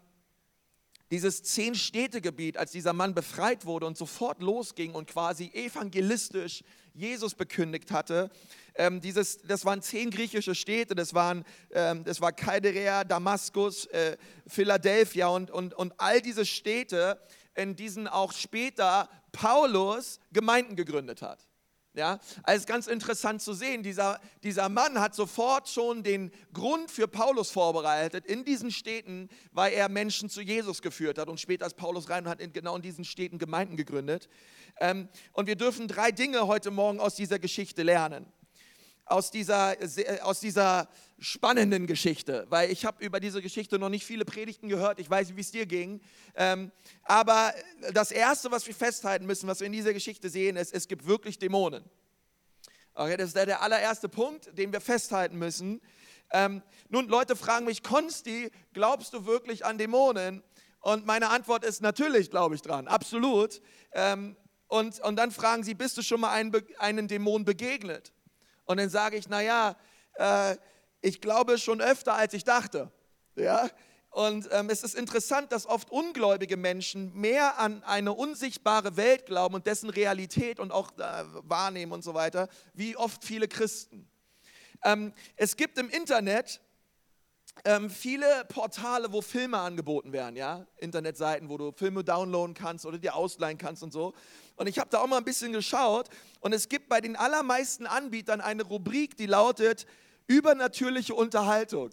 dieses 1.11 1.43
Zehn-Städte-Gebiet, 1.43 2.57
als 2.57 2.71
dieser 2.71 2.93
Mann 2.93 3.13
befreit 3.13 3.65
wurde 3.65 3.85
und 3.85 3.97
sofort 3.97 4.41
losging 4.41 4.93
und 4.93 5.07
quasi 5.07 5.51
evangelistisch 5.53 6.63
Jesus 6.95 7.35
bekündigt 7.35 7.91
hatte, 7.91 8.29
ähm, 8.75 9.01
dieses, 9.01 9.41
das 9.43 9.65
waren 9.65 9.81
zehn 9.81 10.09
griechische 10.09 10.55
Städte, 10.55 10.95
das, 10.95 11.13
waren, 11.13 11.45
ähm, 11.71 12.03
das 12.03 12.21
war 12.21 12.31
Kaldera, 12.31 13.03
Damaskus, 13.03 13.85
äh, 13.87 14.17
Philadelphia 14.47 15.27
und, 15.27 15.51
und, 15.51 15.73
und 15.73 15.93
all 15.97 16.21
diese 16.21 16.45
Städte, 16.45 17.19
in 17.55 17.75
diesen 17.75 18.07
auch 18.07 18.33
später 18.33 19.09
Paulus 19.31 20.19
Gemeinden 20.31 20.75
gegründet 20.75 21.21
hat. 21.21 21.45
Ja, 21.95 22.19
also 22.43 22.59
ist 22.59 22.67
ganz 22.67 22.87
interessant 22.87 23.41
zu 23.41 23.53
sehen, 23.53 23.81
dieser, 23.81 24.19
dieser 24.43 24.67
Mann 24.67 24.99
hat 24.99 25.15
sofort 25.15 25.69
schon 25.69 26.03
den 26.03 26.31
Grund 26.51 26.91
für 26.91 27.07
Paulus 27.07 27.51
vorbereitet 27.51 28.25
in 28.25 28.43
diesen 28.43 28.69
Städten, 28.69 29.29
weil 29.53 29.71
er 29.71 29.87
Menschen 29.87 30.29
zu 30.29 30.41
Jesus 30.41 30.81
geführt 30.81 31.17
hat 31.17 31.29
und 31.29 31.39
später 31.39 31.65
ist 31.65 31.77
Paulus 31.77 32.09
rein 32.09 32.25
und 32.25 32.29
hat 32.29 32.41
in, 32.41 32.51
genau 32.51 32.75
in 32.75 32.81
diesen 32.81 33.05
Städten 33.05 33.37
Gemeinden 33.37 33.77
gegründet. 33.77 34.27
Ähm, 34.81 35.07
und 35.31 35.47
wir 35.47 35.55
dürfen 35.55 35.87
drei 35.87 36.11
Dinge 36.11 36.47
heute 36.47 36.69
Morgen 36.69 36.99
aus 36.99 37.15
dieser 37.15 37.39
Geschichte 37.39 37.83
lernen 37.83 38.25
aus 39.05 39.29
dieser, 39.31 39.75
aus 40.21 40.39
dieser 40.39 40.89
spannenden 41.19 41.87
Geschichte, 41.87 42.45
weil 42.49 42.71
ich 42.71 42.85
habe 42.85 43.03
über 43.03 43.19
diese 43.19 43.41
Geschichte 43.41 43.79
noch 43.79 43.89
nicht 43.89 44.05
viele 44.05 44.25
Predigten 44.25 44.67
gehört, 44.67 44.99
ich 44.99 45.09
weiß, 45.09 45.35
wie 45.35 45.41
es 45.41 45.51
dir 45.51 45.65
ging. 45.65 46.01
Ähm, 46.35 46.71
aber 47.03 47.53
das 47.93 48.11
Erste, 48.11 48.51
was 48.51 48.65
wir 48.67 48.73
festhalten 48.73 49.25
müssen, 49.25 49.47
was 49.47 49.59
wir 49.59 49.67
in 49.67 49.73
dieser 49.73 49.93
Geschichte 49.93 50.29
sehen, 50.29 50.57
ist, 50.57 50.73
es 50.73 50.87
gibt 50.87 51.05
wirklich 51.05 51.39
Dämonen. 51.39 51.83
Okay, 52.95 53.17
das 53.17 53.27
ist 53.27 53.35
der, 53.35 53.45
der 53.45 53.61
allererste 53.61 54.09
Punkt, 54.09 54.57
den 54.57 54.73
wir 54.73 54.81
festhalten 54.81 55.37
müssen. 55.37 55.81
Ähm, 56.31 56.63
nun, 56.89 57.07
Leute 57.07 57.35
fragen 57.35 57.65
mich, 57.65 57.83
Konsti, 57.83 58.51
glaubst 58.73 59.13
du 59.13 59.25
wirklich 59.25 59.65
an 59.65 59.77
Dämonen? 59.77 60.43
Und 60.79 61.05
meine 61.05 61.29
Antwort 61.29 61.63
ist, 61.63 61.81
natürlich 61.81 62.31
glaube 62.31 62.55
ich 62.55 62.61
dran, 62.61 62.87
absolut. 62.87 63.61
Ähm, 63.91 64.35
und, 64.67 64.99
und 65.01 65.15
dann 65.15 65.31
fragen 65.31 65.63
sie, 65.63 65.73
bist 65.73 65.97
du 65.97 66.01
schon 66.01 66.21
mal 66.21 66.31
einen, 66.31 66.51
einen 66.79 67.07
Dämon 67.07 67.45
begegnet? 67.45 68.13
Und 68.65 68.77
dann 68.77 68.89
sage 68.89 69.17
ich, 69.17 69.29
naja, 69.29 69.75
äh, 70.15 70.55
ich 71.01 71.21
glaube 71.21 71.57
schon 71.57 71.81
öfter, 71.81 72.13
als 72.13 72.33
ich 72.33 72.43
dachte. 72.43 72.91
Ja? 73.35 73.69
Und 74.09 74.47
ähm, 74.51 74.69
es 74.69 74.83
ist 74.83 74.95
interessant, 74.95 75.51
dass 75.51 75.65
oft 75.65 75.91
ungläubige 75.91 76.55
Menschen 76.55 77.13
mehr 77.13 77.59
an 77.59 77.83
eine 77.83 78.13
unsichtbare 78.13 78.95
Welt 78.95 79.25
glauben 79.25 79.55
und 79.55 79.67
dessen 79.67 79.89
Realität 79.89 80.59
und 80.59 80.71
auch 80.71 80.91
äh, 80.97 81.23
wahrnehmen 81.43 81.91
und 81.91 82.03
so 82.03 82.13
weiter, 82.13 82.47
wie 82.73 82.95
oft 82.95 83.23
viele 83.23 83.47
Christen. 83.47 84.09
Ähm, 84.83 85.13
es 85.35 85.57
gibt 85.57 85.77
im 85.77 85.89
Internet 85.89 86.61
ähm, 87.63 87.89
viele 87.89 88.25
Portale, 88.49 89.11
wo 89.11 89.21
Filme 89.21 89.57
angeboten 89.57 90.11
werden, 90.11 90.35
ja, 90.35 90.65
Internetseiten, 90.77 91.49
wo 91.49 91.57
du 91.57 91.71
Filme 91.71 92.03
downloaden 92.03 92.53
kannst 92.53 92.85
oder 92.85 92.97
dir 92.97 93.15
ausleihen 93.15 93.57
kannst 93.57 93.81
und 93.81 93.93
so. 93.93 94.13
Und 94.55 94.67
ich 94.67 94.77
habe 94.77 94.89
da 94.89 94.99
auch 94.99 95.07
mal 95.07 95.17
ein 95.17 95.23
bisschen 95.23 95.53
geschaut 95.53 96.09
und 96.41 96.53
es 96.53 96.69
gibt 96.69 96.89
bei 96.89 97.01
den 97.01 97.15
allermeisten 97.15 97.87
Anbietern 97.87 98.41
eine 98.41 98.63
Rubrik, 98.63 99.15
die 99.17 99.25
lautet 99.25 99.85
übernatürliche 100.27 101.15
Unterhaltung. 101.15 101.91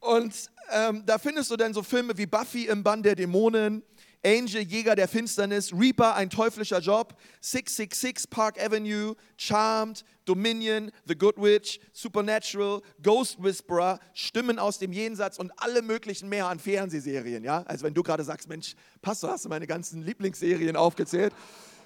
Und 0.00 0.50
ähm, 0.70 1.04
da 1.06 1.18
findest 1.18 1.50
du 1.50 1.56
dann 1.56 1.72
so 1.72 1.82
Filme 1.82 2.16
wie 2.18 2.26
Buffy 2.26 2.66
im 2.66 2.82
Bann 2.82 3.02
der 3.02 3.14
Dämonen, 3.14 3.82
Angel, 4.24 4.62
Jäger 4.62 4.96
der 4.96 5.08
Finsternis, 5.08 5.72
Reaper, 5.72 6.14
ein 6.14 6.30
teuflischer 6.30 6.80
Job, 6.80 7.14
666, 7.40 8.30
Park 8.30 8.60
Avenue, 8.60 9.14
Charmed, 9.36 10.04
Dominion, 10.24 10.90
The 11.06 11.14
Good 11.14 11.36
Witch, 11.36 11.78
Supernatural, 11.92 12.80
Ghost 13.02 13.42
Whisperer, 13.42 14.00
Stimmen 14.14 14.58
aus 14.58 14.78
dem 14.78 14.92
Jenseits 14.92 15.38
und 15.38 15.52
alle 15.56 15.82
möglichen 15.82 16.28
mehr 16.28 16.46
an 16.46 16.58
Fernsehserien. 16.58 17.44
Ja? 17.44 17.62
Also 17.66 17.84
wenn 17.84 17.94
du 17.94 18.02
gerade 18.02 18.24
sagst, 18.24 18.48
Mensch, 18.48 18.74
Pastor, 19.02 19.30
hast 19.30 19.44
du 19.44 19.48
meine 19.48 19.66
ganzen 19.66 20.02
Lieblingsserien 20.02 20.76
aufgezählt? 20.76 21.34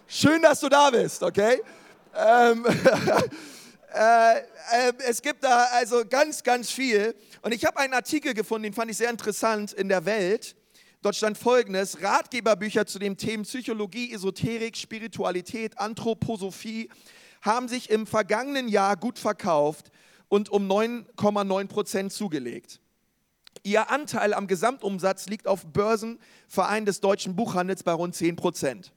Schön, 0.06 0.40
dass 0.42 0.60
du 0.60 0.68
da 0.68 0.90
bist, 0.90 1.22
okay? 1.22 1.60
Ähm, 2.14 2.64
Äh, 3.94 4.38
äh, 4.38 4.92
es 5.08 5.22
gibt 5.22 5.44
da 5.44 5.64
also 5.72 6.04
ganz, 6.08 6.42
ganz 6.42 6.70
viel. 6.70 7.14
Und 7.42 7.52
ich 7.52 7.64
habe 7.64 7.78
einen 7.78 7.94
Artikel 7.94 8.34
gefunden, 8.34 8.64
den 8.64 8.74
fand 8.74 8.90
ich 8.90 8.98
sehr 8.98 9.10
interessant 9.10 9.72
in 9.72 9.88
der 9.88 10.04
Welt. 10.04 10.54
Dort 11.02 11.16
stand 11.16 11.38
folgendes: 11.38 12.02
Ratgeberbücher 12.02 12.86
zu 12.86 12.98
den 12.98 13.16
Themen 13.16 13.44
Psychologie, 13.44 14.12
Esoterik, 14.12 14.76
Spiritualität, 14.76 15.78
Anthroposophie 15.78 16.88
haben 17.42 17.68
sich 17.68 17.90
im 17.90 18.06
vergangenen 18.06 18.68
Jahr 18.68 18.96
gut 18.96 19.18
verkauft 19.18 19.90
und 20.28 20.50
um 20.50 20.68
9,9 20.68 21.68
Prozent 21.68 22.12
zugelegt. 22.12 22.80
Ihr 23.62 23.90
Anteil 23.90 24.34
am 24.34 24.46
Gesamtumsatz 24.46 25.26
liegt 25.26 25.46
auf 25.46 25.66
Börsenverein 25.66 26.84
des 26.84 27.00
deutschen 27.00 27.36
Buchhandels 27.36 27.82
bei 27.82 27.92
rund 27.92 28.14
10 28.14 28.36
Prozent. 28.36 28.92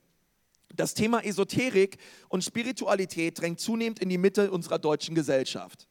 Das 0.75 0.93
Thema 0.93 1.24
Esoterik 1.24 1.98
und 2.29 2.43
Spiritualität 2.43 3.39
drängt 3.39 3.60
zunehmend 3.60 4.00
in 4.00 4.10
die 4.10 4.17
Mitte 4.17 4.51
unserer 4.51 4.79
deutschen 4.79 5.15
Gesellschaft. 5.15 5.88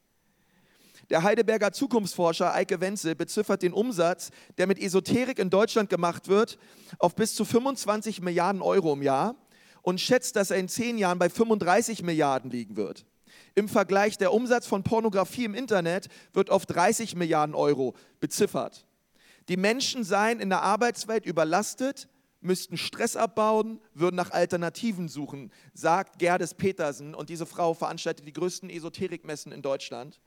Der 1.10 1.24
Heidelberger 1.24 1.72
Zukunftsforscher 1.72 2.54
Eike 2.54 2.80
Wenzel 2.80 3.16
beziffert 3.16 3.62
den 3.62 3.72
Umsatz, 3.72 4.30
der 4.58 4.68
mit 4.68 4.78
Esoterik 4.78 5.40
in 5.40 5.50
Deutschland 5.50 5.90
gemacht 5.90 6.28
wird, 6.28 6.56
auf 7.00 7.16
bis 7.16 7.34
zu 7.34 7.44
25 7.44 8.22
Milliarden 8.22 8.62
Euro 8.62 8.92
im 8.92 9.02
Jahr 9.02 9.34
und 9.82 10.00
schätzt, 10.00 10.36
dass 10.36 10.52
er 10.52 10.58
in 10.58 10.68
zehn 10.68 10.98
Jahren 10.98 11.18
bei 11.18 11.28
35 11.28 12.04
Milliarden 12.04 12.50
liegen 12.52 12.76
wird. 12.76 13.06
Im 13.56 13.68
Vergleich 13.68 14.18
der 14.18 14.32
Umsatz 14.32 14.68
von 14.68 14.84
Pornografie 14.84 15.44
im 15.44 15.54
Internet 15.54 16.06
wird 16.32 16.48
auf 16.48 16.64
30 16.64 17.16
Milliarden 17.16 17.56
Euro 17.56 17.94
beziffert. 18.20 18.86
Die 19.48 19.56
Menschen 19.56 20.04
seien 20.04 20.38
in 20.38 20.48
der 20.48 20.62
Arbeitswelt 20.62 21.26
überlastet, 21.26 22.08
müssten 22.40 22.76
Stress 22.76 23.16
abbauen, 23.16 23.80
würden 23.94 24.14
nach 24.16 24.30
Alternativen 24.30 25.08
suchen, 25.08 25.50
sagt 25.74 26.20
Gerdes 26.20 26.54
Petersen. 26.54 27.16
Und 27.16 27.28
diese 27.28 27.46
Frau 27.46 27.74
veranstaltet 27.74 28.26
die 28.26 28.32
größten 28.32 28.70
Esoterikmessen 28.70 29.50
in 29.50 29.60
Deutschland. 29.60 30.20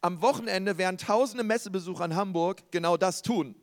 Am 0.00 0.22
Wochenende 0.22 0.78
werden 0.78 0.96
tausende 0.96 1.42
Messebesucher 1.42 2.04
in 2.04 2.14
Hamburg 2.14 2.70
genau 2.70 2.96
das 2.96 3.22
tun. 3.22 3.56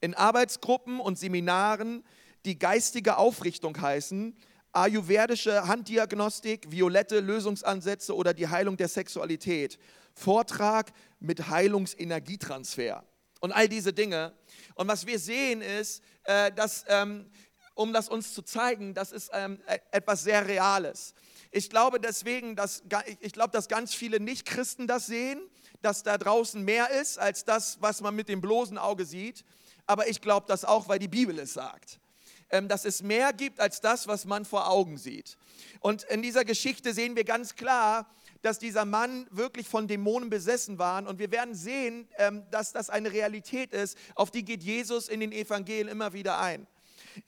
In 0.00 0.14
Arbeitsgruppen 0.14 1.00
und 1.00 1.18
Seminaren, 1.18 2.04
die 2.44 2.56
geistige 2.56 3.16
Aufrichtung 3.16 3.80
heißen, 3.80 4.36
ayurvedische 4.72 5.66
Handdiagnostik, 5.66 6.70
violette 6.70 7.18
Lösungsansätze 7.18 8.14
oder 8.14 8.32
die 8.32 8.46
Heilung 8.46 8.76
der 8.76 8.88
Sexualität. 8.88 9.78
Vortrag 10.14 10.92
mit 11.18 11.48
Heilungsenergietransfer. 11.48 13.04
Und 13.40 13.50
all 13.50 13.68
diese 13.68 13.92
Dinge. 13.92 14.34
Und 14.76 14.86
was 14.86 15.06
wir 15.06 15.18
sehen 15.18 15.62
ist, 15.62 16.02
äh, 16.24 16.52
dass, 16.52 16.84
ähm, 16.86 17.26
um 17.74 17.92
das 17.92 18.08
uns 18.08 18.34
zu 18.34 18.42
zeigen, 18.42 18.94
das 18.94 19.10
ist 19.10 19.30
ähm, 19.32 19.58
e-, 19.66 19.78
etwas 19.90 20.22
sehr 20.22 20.46
Reales. 20.46 21.14
Ich 21.50 21.68
glaube 21.68 21.98
deswegen, 21.98 22.54
dass, 22.54 22.84
ich 23.20 23.32
glaube, 23.32 23.50
dass 23.50 23.68
ganz 23.68 23.94
viele 23.94 24.20
Nichtchristen 24.20 24.86
das 24.86 25.06
sehen, 25.06 25.40
dass 25.82 26.02
da 26.02 26.18
draußen 26.18 26.62
mehr 26.62 26.90
ist 26.90 27.18
als 27.18 27.44
das, 27.44 27.78
was 27.80 28.00
man 28.00 28.14
mit 28.14 28.28
dem 28.28 28.40
bloßen 28.40 28.78
Auge 28.78 29.04
sieht. 29.04 29.44
Aber 29.86 30.08
ich 30.08 30.20
glaube 30.20 30.46
das 30.48 30.64
auch, 30.64 30.88
weil 30.88 30.98
die 30.98 31.08
Bibel 31.08 31.38
es 31.38 31.52
sagt. 31.52 31.98
Ähm, 32.50 32.68
dass 32.68 32.84
es 32.84 33.02
mehr 33.02 33.32
gibt 33.32 33.60
als 33.60 33.80
das, 33.80 34.06
was 34.06 34.24
man 34.24 34.44
vor 34.44 34.68
Augen 34.68 34.98
sieht. 34.98 35.36
Und 35.80 36.04
in 36.04 36.22
dieser 36.22 36.44
Geschichte 36.44 36.92
sehen 36.92 37.16
wir 37.16 37.24
ganz 37.24 37.54
klar, 37.54 38.06
dass 38.42 38.58
dieser 38.58 38.84
Mann 38.84 39.26
wirklich 39.30 39.68
von 39.68 39.88
Dämonen 39.88 40.28
besessen 40.28 40.78
war. 40.78 41.06
Und 41.06 41.18
wir 41.18 41.30
werden 41.30 41.54
sehen, 41.54 42.08
ähm, 42.18 42.44
dass 42.50 42.72
das 42.72 42.90
eine 42.90 43.12
Realität 43.12 43.72
ist, 43.72 43.96
auf 44.14 44.30
die 44.30 44.44
geht 44.44 44.62
Jesus 44.62 45.08
in 45.08 45.20
den 45.20 45.32
Evangelien 45.32 45.88
immer 45.88 46.12
wieder 46.12 46.38
ein. 46.40 46.66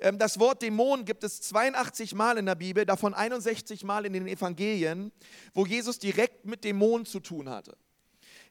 Ähm, 0.00 0.18
das 0.18 0.38
Wort 0.38 0.62
Dämon 0.62 1.04
gibt 1.04 1.24
es 1.24 1.40
82 1.42 2.14
Mal 2.14 2.38
in 2.38 2.46
der 2.46 2.54
Bibel, 2.54 2.84
davon 2.84 3.14
61 3.14 3.84
Mal 3.84 4.06
in 4.06 4.12
den 4.12 4.26
Evangelien, 4.26 5.12
wo 5.54 5.66
Jesus 5.66 5.98
direkt 5.98 6.44
mit 6.44 6.64
Dämonen 6.64 7.06
zu 7.06 7.20
tun 7.20 7.48
hatte. 7.48 7.76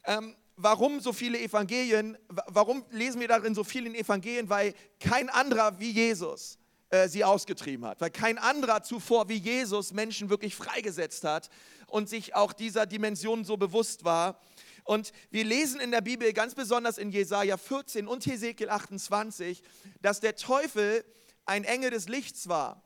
Ähm, 0.05 0.35
warum 0.55 0.99
so 0.99 1.13
viele 1.13 1.39
Evangelien? 1.39 2.17
Warum 2.47 2.85
lesen 2.91 3.21
wir 3.21 3.27
darin 3.27 3.55
so 3.55 3.63
viel 3.63 3.85
in 3.85 3.95
Evangelien? 3.95 4.49
Weil 4.49 4.73
kein 4.99 5.29
anderer 5.29 5.79
wie 5.79 5.91
Jesus 5.91 6.57
äh, 6.89 7.07
sie 7.07 7.23
ausgetrieben 7.23 7.85
hat, 7.85 8.01
weil 8.01 8.11
kein 8.11 8.37
anderer 8.37 8.83
zuvor 8.83 9.29
wie 9.29 9.37
Jesus 9.37 9.93
Menschen 9.93 10.29
wirklich 10.29 10.55
freigesetzt 10.55 11.23
hat 11.23 11.49
und 11.87 12.09
sich 12.09 12.35
auch 12.35 12.53
dieser 12.53 12.85
Dimension 12.85 13.45
so 13.45 13.57
bewusst 13.57 14.03
war. 14.03 14.39
Und 14.83 15.13
wir 15.31 15.45
lesen 15.45 15.79
in 15.79 15.91
der 15.91 16.01
Bibel 16.01 16.33
ganz 16.33 16.55
besonders 16.55 16.97
in 16.97 17.11
Jesaja 17.11 17.57
14 17.57 18.07
und 18.07 18.25
Hesekiel 18.25 18.69
28, 18.69 19.63
dass 20.01 20.19
der 20.19 20.35
Teufel 20.35 21.05
ein 21.45 21.63
Engel 21.63 21.89
des 21.89 22.09
Lichts 22.09 22.49
war 22.49 22.83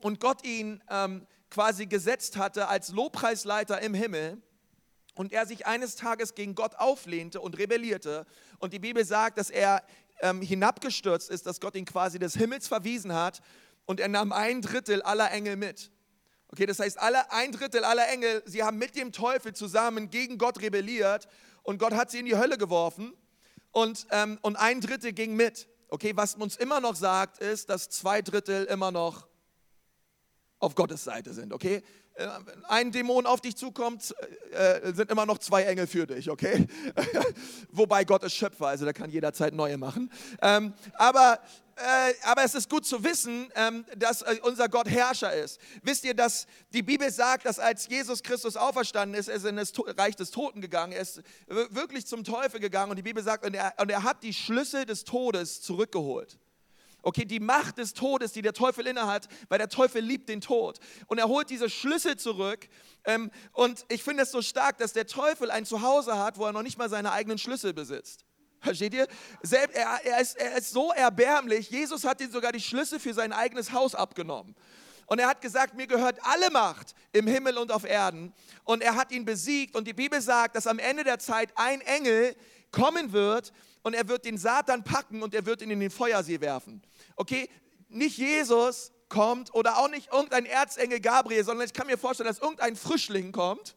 und 0.00 0.20
Gott 0.20 0.44
ihn 0.44 0.82
ähm, 0.90 1.26
quasi 1.50 1.86
gesetzt 1.86 2.36
hatte 2.36 2.68
als 2.68 2.90
Lobpreisleiter 2.90 3.80
im 3.80 3.94
Himmel 3.94 4.42
und 5.14 5.32
er 5.32 5.46
sich 5.46 5.66
eines 5.66 5.96
Tages 5.96 6.34
gegen 6.34 6.54
Gott 6.54 6.74
auflehnte 6.76 7.40
und 7.40 7.58
rebellierte. 7.58 8.26
Und 8.58 8.72
die 8.72 8.78
Bibel 8.78 9.04
sagt, 9.04 9.38
dass 9.38 9.50
er 9.50 9.82
ähm, 10.20 10.42
hinabgestürzt 10.42 11.30
ist, 11.30 11.46
dass 11.46 11.60
Gott 11.60 11.74
ihn 11.74 11.84
quasi 11.84 12.18
des 12.18 12.34
Himmels 12.34 12.68
verwiesen 12.68 13.12
hat 13.12 13.40
und 13.86 14.00
er 14.00 14.08
nahm 14.08 14.32
ein 14.32 14.62
Drittel 14.62 15.02
aller 15.02 15.30
Engel 15.30 15.56
mit. 15.56 15.90
Okay, 16.48 16.66
das 16.66 16.78
heißt, 16.78 16.98
alle, 17.00 17.32
ein 17.32 17.52
Drittel 17.52 17.84
aller 17.84 18.08
Engel, 18.08 18.42
sie 18.46 18.62
haben 18.62 18.78
mit 18.78 18.96
dem 18.96 19.12
Teufel 19.12 19.54
zusammen 19.54 20.10
gegen 20.10 20.38
Gott 20.38 20.60
rebelliert 20.60 21.26
und 21.62 21.78
Gott 21.78 21.94
hat 21.94 22.10
sie 22.10 22.20
in 22.20 22.26
die 22.26 22.36
Hölle 22.36 22.58
geworfen 22.58 23.12
und, 23.72 24.06
ähm, 24.10 24.38
und 24.42 24.56
ein 24.56 24.80
Drittel 24.80 25.12
ging 25.12 25.34
mit. 25.34 25.68
Okay, 25.88 26.12
was 26.14 26.34
uns 26.34 26.56
immer 26.56 26.80
noch 26.80 26.96
sagt, 26.96 27.38
ist, 27.38 27.70
dass 27.70 27.88
zwei 27.88 28.22
Drittel 28.22 28.64
immer 28.64 28.90
noch 28.90 29.26
auf 30.58 30.74
Gottes 30.74 31.04
Seite 31.04 31.34
sind. 31.34 31.52
Okay, 31.52 31.82
ein 32.68 32.92
Dämon 32.92 33.26
auf 33.26 33.40
dich 33.40 33.56
zukommt, 33.56 34.14
äh, 34.52 34.92
sind 34.92 35.10
immer 35.10 35.26
noch 35.26 35.38
zwei 35.38 35.64
Engel 35.64 35.86
für 35.86 36.06
dich, 36.06 36.30
okay? 36.30 36.66
Wobei 37.72 38.04
Gott 38.04 38.22
ist 38.22 38.34
Schöpfer, 38.34 38.68
also 38.68 38.84
der 38.84 38.94
kann 38.94 39.10
jederzeit 39.10 39.52
neue 39.52 39.76
machen. 39.78 40.12
Ähm, 40.40 40.74
aber, 40.94 41.40
äh, 41.76 42.14
aber 42.22 42.44
es 42.44 42.54
ist 42.54 42.70
gut 42.70 42.86
zu 42.86 43.02
wissen, 43.02 43.50
ähm, 43.56 43.84
dass 43.96 44.22
äh, 44.22 44.36
unser 44.42 44.68
Gott 44.68 44.88
Herrscher 44.88 45.32
ist. 45.32 45.60
Wisst 45.82 46.04
ihr, 46.04 46.14
dass 46.14 46.46
die 46.72 46.82
Bibel 46.82 47.10
sagt, 47.10 47.46
dass 47.46 47.58
als 47.58 47.88
Jesus 47.88 48.22
Christus 48.22 48.56
auferstanden 48.56 49.18
ist, 49.18 49.28
er 49.28 49.34
ist 49.34 49.44
in 49.44 49.56
das 49.56 49.72
Reich 49.98 50.14
des 50.14 50.30
Toten 50.30 50.60
gegangen, 50.60 50.92
er 50.92 51.02
ist 51.02 51.20
wirklich 51.48 52.06
zum 52.06 52.22
Teufel 52.22 52.60
gegangen 52.60 52.90
und 52.90 52.96
die 52.96 53.02
Bibel 53.02 53.24
sagt, 53.24 53.44
und 53.44 53.54
er, 53.54 53.74
und 53.78 53.90
er 53.90 54.04
hat 54.04 54.22
die 54.22 54.32
Schlüssel 54.32 54.84
des 54.86 55.02
Todes 55.04 55.62
zurückgeholt. 55.62 56.38
Okay, 57.04 57.26
die 57.26 57.38
Macht 57.38 57.76
des 57.78 57.92
Todes, 57.92 58.32
die 58.32 58.40
der 58.40 58.54
Teufel 58.54 58.86
innehat, 58.86 59.28
weil 59.48 59.58
der 59.58 59.68
Teufel 59.68 60.02
liebt 60.02 60.28
den 60.28 60.40
Tod. 60.40 60.78
Und 61.06 61.18
er 61.18 61.28
holt 61.28 61.50
diese 61.50 61.68
Schlüssel 61.68 62.16
zurück. 62.16 62.66
Ähm, 63.04 63.30
und 63.52 63.84
ich 63.88 64.02
finde 64.02 64.22
es 64.22 64.30
so 64.30 64.40
stark, 64.40 64.78
dass 64.78 64.94
der 64.94 65.06
Teufel 65.06 65.50
ein 65.50 65.66
Zuhause 65.66 66.18
hat, 66.18 66.38
wo 66.38 66.46
er 66.46 66.52
noch 66.52 66.62
nicht 66.62 66.78
mal 66.78 66.88
seine 66.88 67.12
eigenen 67.12 67.36
Schlüssel 67.36 67.74
besitzt. 67.74 68.24
Versteht 68.60 68.94
ihr? 68.94 69.06
Selbst, 69.42 69.76
er, 69.76 70.00
er, 70.04 70.20
ist, 70.20 70.36
er 70.38 70.56
ist 70.56 70.70
so 70.70 70.92
erbärmlich. 70.92 71.68
Jesus 71.68 72.04
hat 72.04 72.22
ihm 72.22 72.30
sogar 72.30 72.52
die 72.52 72.60
Schlüssel 72.60 72.98
für 72.98 73.12
sein 73.12 73.34
eigenes 73.34 73.72
Haus 73.72 73.94
abgenommen. 73.94 74.56
Und 75.06 75.18
er 75.18 75.28
hat 75.28 75.42
gesagt, 75.42 75.74
mir 75.74 75.86
gehört 75.86 76.18
alle 76.22 76.50
Macht 76.50 76.94
im 77.12 77.26
Himmel 77.26 77.58
und 77.58 77.70
auf 77.70 77.84
Erden. 77.84 78.32
Und 78.64 78.82
er 78.82 78.96
hat 78.96 79.12
ihn 79.12 79.26
besiegt. 79.26 79.76
Und 79.76 79.86
die 79.86 79.92
Bibel 79.92 80.22
sagt, 80.22 80.56
dass 80.56 80.66
am 80.66 80.78
Ende 80.78 81.04
der 81.04 81.18
Zeit 81.18 81.50
ein 81.56 81.82
Engel 81.82 82.34
kommen 82.74 83.12
wird 83.12 83.52
und 83.82 83.94
er 83.94 84.08
wird 84.08 84.24
den 84.24 84.36
Satan 84.36 84.82
packen 84.82 85.22
und 85.22 85.34
er 85.34 85.46
wird 85.46 85.62
ihn 85.62 85.70
in 85.70 85.80
den 85.80 85.90
Feuersee 85.90 86.40
werfen. 86.40 86.82
Okay, 87.16 87.48
nicht 87.88 88.18
Jesus 88.18 88.92
kommt 89.08 89.54
oder 89.54 89.78
auch 89.78 89.88
nicht 89.88 90.12
irgendein 90.12 90.44
Erzengel 90.44 91.00
Gabriel, 91.00 91.44
sondern 91.44 91.66
ich 91.66 91.72
kann 91.72 91.86
mir 91.86 91.96
vorstellen, 91.96 92.28
dass 92.28 92.40
irgendein 92.40 92.74
Frischling 92.74 93.30
kommt 93.30 93.76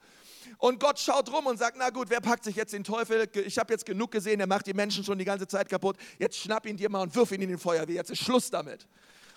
und 0.57 0.79
Gott 0.79 0.99
schaut 0.99 1.31
rum 1.31 1.45
und 1.45 1.57
sagt, 1.57 1.77
na 1.77 1.91
gut, 1.91 2.09
wer 2.09 2.21
packt 2.21 2.43
sich 2.43 2.55
jetzt 2.55 2.73
den 2.73 2.83
Teufel? 2.83 3.29
Ich 3.45 3.59
habe 3.59 3.71
jetzt 3.71 3.85
genug 3.85 4.11
gesehen, 4.11 4.39
er 4.39 4.47
macht 4.47 4.65
die 4.65 4.73
Menschen 4.73 5.03
schon 5.03 5.19
die 5.19 5.25
ganze 5.25 5.47
Zeit 5.47 5.69
kaputt. 5.69 5.97
Jetzt 6.17 6.37
schnapp 6.37 6.65
ihn 6.65 6.77
dir 6.77 6.89
mal 6.89 7.01
und 7.01 7.13
wirf 7.13 7.31
ihn 7.31 7.41
in 7.41 7.49
den 7.49 7.59
Feuerwehr. 7.59 7.95
Jetzt 7.95 8.09
ist 8.09 8.23
Schluss 8.23 8.49
damit. 8.49 8.87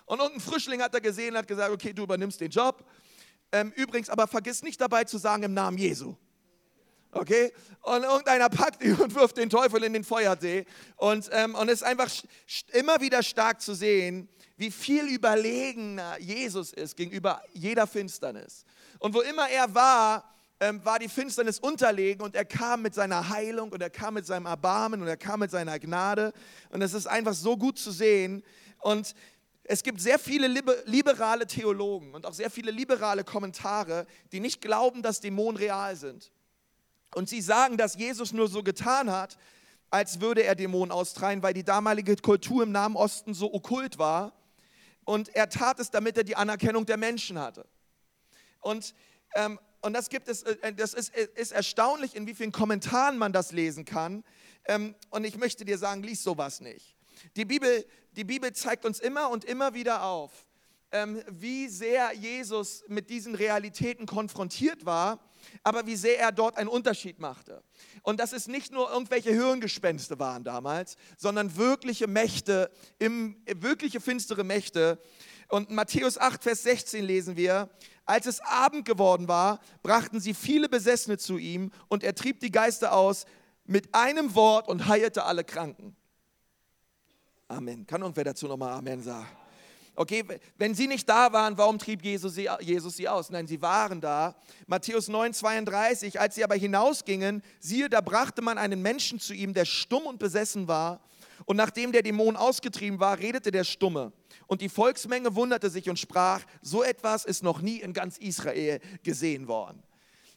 Und 0.07 0.21
irgendein 0.21 0.41
Frischling 0.41 0.81
hat 0.81 0.95
er 0.95 1.01
gesehen 1.01 1.33
und 1.33 1.39
hat 1.39 1.49
gesagt, 1.49 1.71
okay, 1.71 1.93
du 1.93 2.05
übernimmst 2.05 2.41
den 2.41 2.51
Job. 2.51 2.85
Ähm, 3.53 3.73
übrigens, 3.77 4.09
aber 4.09 4.27
vergiss 4.27 4.63
nicht 4.63 4.81
dabei 4.81 5.05
zu 5.05 5.19
sagen 5.19 5.43
im 5.43 5.53
Namen 5.53 5.77
Jesu. 5.77 6.17
Okay? 7.13 7.53
Und 7.83 8.03
irgendeiner 8.03 8.49
packt 8.49 8.83
ihn 8.83 8.95
und 9.01 9.15
wirft 9.15 9.37
den 9.37 9.51
Teufel 9.51 9.83
in 9.85 9.93
den 9.93 10.05
Feuersee. 10.05 10.65
Und, 10.97 11.29
ähm, 11.33 11.55
und 11.55 11.69
es 11.69 11.77
ist 11.77 11.83
einfach 11.83 12.11
immer 12.73 13.01
wieder 13.01 13.23
stark 13.23 13.61
zu 13.61 13.75
sehen, 13.75 14.29
wie 14.57 14.71
viel 14.71 15.07
überlegener 15.07 16.19
Jesus 16.21 16.73
ist 16.73 16.97
gegenüber 16.97 17.43
jeder 17.53 17.87
Finsternis. 17.87 18.65
Und 18.99 19.15
wo 19.15 19.23
immer 19.23 19.49
er 19.49 19.75
war, 19.75 20.31
ähm, 20.61 20.85
war 20.85 20.99
die 20.99 21.09
Finsternis 21.09 21.59
unterlegen 21.59 22.23
und 22.23 22.37
er 22.37 22.45
kam 22.45 22.83
mit 22.83 22.95
seiner 22.95 23.31
Heilung 23.31 23.73
und 23.73 23.81
er 23.81 23.89
kam 23.89 24.15
mit 24.15 24.27
seinem 24.27 24.45
Erbarmen 24.45 25.01
und 25.01 25.09
er 25.09 25.17
kam 25.17 25.41
mit 25.41 25.51
seiner 25.51 25.79
Gnade. 25.79 26.35
Und 26.69 26.83
es 26.83 26.93
ist 26.93 27.07
einfach 27.07 27.33
so 27.33 27.57
gut 27.57 27.79
zu 27.79 27.91
sehen. 27.91 28.45
Und 28.79 29.15
es 29.65 29.83
gibt 29.83 30.01
sehr 30.01 30.19
viele 30.19 30.49
liberale 30.85 31.47
Theologen 31.47 32.13
und 32.15 32.27
auch 32.27 32.35
sehr 32.35 32.51
viele 32.51 32.71
liberale 32.71 33.25
Kommentare, 33.25 34.07
die 34.33 34.41
nicht 34.41 34.61
glauben, 34.61 35.01
dass 35.01 35.21
Dämonen 35.21 35.57
real 35.57 35.97
sind. 35.97 36.31
Und 37.15 37.29
sie 37.29 37.41
sagen, 37.41 37.77
dass 37.77 37.97
Jesus 37.97 38.33
nur 38.33 38.49
so 38.49 38.63
getan 38.63 39.11
hat, 39.11 39.37
als 39.91 40.21
würde 40.21 40.45
er 40.45 40.55
Dämonen 40.55 40.93
austreiben, 40.93 41.43
weil 41.43 41.55
die 41.55 41.65
damalige 41.65 42.17
Kultur 42.17 42.63
im 42.63 42.73
Nahen 42.73 42.95
Osten 42.95 43.35
so 43.35 43.53
okkult 43.53 43.99
war. 43.99 44.33
Und 45.05 45.35
er 45.35 45.49
tat 45.49 45.81
es, 45.81 45.91
damit 45.91 46.17
er 46.17 46.25
die 46.25 46.37
Anerkennung 46.37 46.87
der 46.87 46.97
Menschen 46.97 47.39
hatte. 47.39 47.67
Und 48.61 48.95
ähm, 49.35 49.59
und 49.83 49.95
das 49.95 50.11
gibt 50.11 50.29
es, 50.29 50.43
äh, 50.43 50.57
äh, 50.63 50.73
das 50.75 50.95
ist, 50.95 51.15
äh, 51.15 51.29
ist 51.35 51.53
erstaunlich, 51.53 52.15
in 52.15 52.27
wie 52.27 52.35
vielen 52.35 52.53
Kommentaren 52.53 53.19
man 53.19 53.33
das 53.33 53.53
lesen 53.53 53.85
kann. 53.85 54.25
Ähm, 54.67 54.95
und 55.11 55.25
ich 55.25 55.37
möchte 55.39 55.65
dir 55.65 55.79
sagen, 55.79 56.03
lies 56.03 56.23
sowas 56.23 56.61
nicht. 56.61 56.97
Die 57.37 57.45
Bibel, 57.45 57.87
die 58.13 58.25
Bibel 58.25 58.53
zeigt 58.53 58.85
uns 58.85 59.01
immer 59.01 59.31
und 59.31 59.45
immer 59.45 59.75
wieder 59.75 60.05
auf, 60.05 60.47
wie 61.29 61.69
sehr 61.69 62.13
Jesus 62.15 62.85
mit 62.89 63.11
diesen 63.11 63.35
Realitäten 63.35 64.07
konfrontiert 64.07 64.85
war, 64.85 65.21
aber 65.63 65.87
wie 65.87 65.97
sehr 65.97 66.19
er 66.19 66.33
dort 66.33 66.57
einen 66.57 66.69
Unterschied 66.69 67.19
machte. 67.19 67.63
Und 68.03 68.21
dass 68.21 68.33
es 68.33 68.49
nicht 68.49 68.73
nur 68.73 68.91
irgendwelche 68.91 69.31
Hirngespenste 69.31 70.19
waren 70.19 70.45
damals, 70.45 70.97
sondern 71.17 71.57
wirkliche 71.57 72.07
Mächte, 72.07 72.71
im, 72.99 73.37
wirkliche 73.47 74.01
finstere 74.01 74.45
Mächte. 74.45 75.01
Und 75.49 75.71
Matthäus 75.71 76.19
8, 76.19 76.43
Vers 76.43 76.63
16 76.65 77.05
lesen 77.05 77.37
wir, 77.37 77.71
als 78.05 78.27
es 78.27 78.41
Abend 78.41 78.85
geworden 78.85 79.29
war, 79.29 79.61
brachten 79.83 80.21
sie 80.21 80.35
viele 80.35 80.69
Besessene 80.69 81.19
zu 81.19 81.39
ihm 81.39 81.71
und 81.89 82.03
er 82.03 82.15
trieb 82.15 82.41
die 82.41 82.51
Geister 82.51 82.93
aus 82.93 83.25
mit 83.65 83.95
einem 83.95 84.35
Wort 84.35 84.69
und 84.69 84.89
heilte 84.89 85.25
alle 85.25 85.45
Kranken. 85.45 85.97
Amen. 87.47 87.87
Kann 87.87 88.03
irgendwer 88.03 88.25
dazu 88.25 88.47
nochmal 88.47 88.73
Amen 88.73 89.03
sagen? 89.03 89.29
Okay, 90.01 90.25
wenn 90.57 90.75
sie 90.75 90.87
nicht 90.87 91.07
da 91.07 91.31
waren, 91.31 91.59
warum 91.59 91.79
trieb 91.79 92.03
Jesus 92.03 92.35
sie, 92.35 92.49
Jesus 92.61 92.97
sie 92.97 93.07
aus? 93.07 93.29
Nein, 93.29 93.47
sie 93.47 93.61
waren 93.61 94.01
da. 94.01 94.35
Matthäus 94.67 95.09
9, 95.09 95.35
32, 95.35 96.19
als 96.19 96.37
sie 96.37 96.43
aber 96.43 96.55
hinausgingen, 96.55 97.43
siehe, 97.59 97.91
da 97.91 98.01
brachte 98.01 98.41
man 98.41 98.57
einen 98.57 98.81
Menschen 98.81 99.21
zu 99.21 99.35
ihm, 99.35 99.53
der 99.53 99.67
stumm 99.67 100.07
und 100.07 100.19
besessen 100.19 100.69
war. 100.69 101.03
Und 101.45 101.59
nachdem 101.59 101.93
der 101.93 102.03
Dämon 102.03 102.37
ausgetrieben 102.37 102.99
war, 102.99 103.19
redete 103.19 103.51
der 103.51 103.65
Stumme. 103.65 104.15
Und 104.47 104.63
die 104.63 104.71
Volksmenge 104.71 105.35
wunderte 105.35 105.69
sich 105.69 105.91
und 105.91 105.99
sprach, 105.99 106.47
so 106.63 106.83
etwas 106.83 107.27
ist 107.27 107.43
noch 107.43 107.61
nie 107.61 107.81
in 107.81 107.93
ganz 107.93 108.17
Israel 108.17 108.81
gesehen 109.03 109.49
worden. 109.49 109.83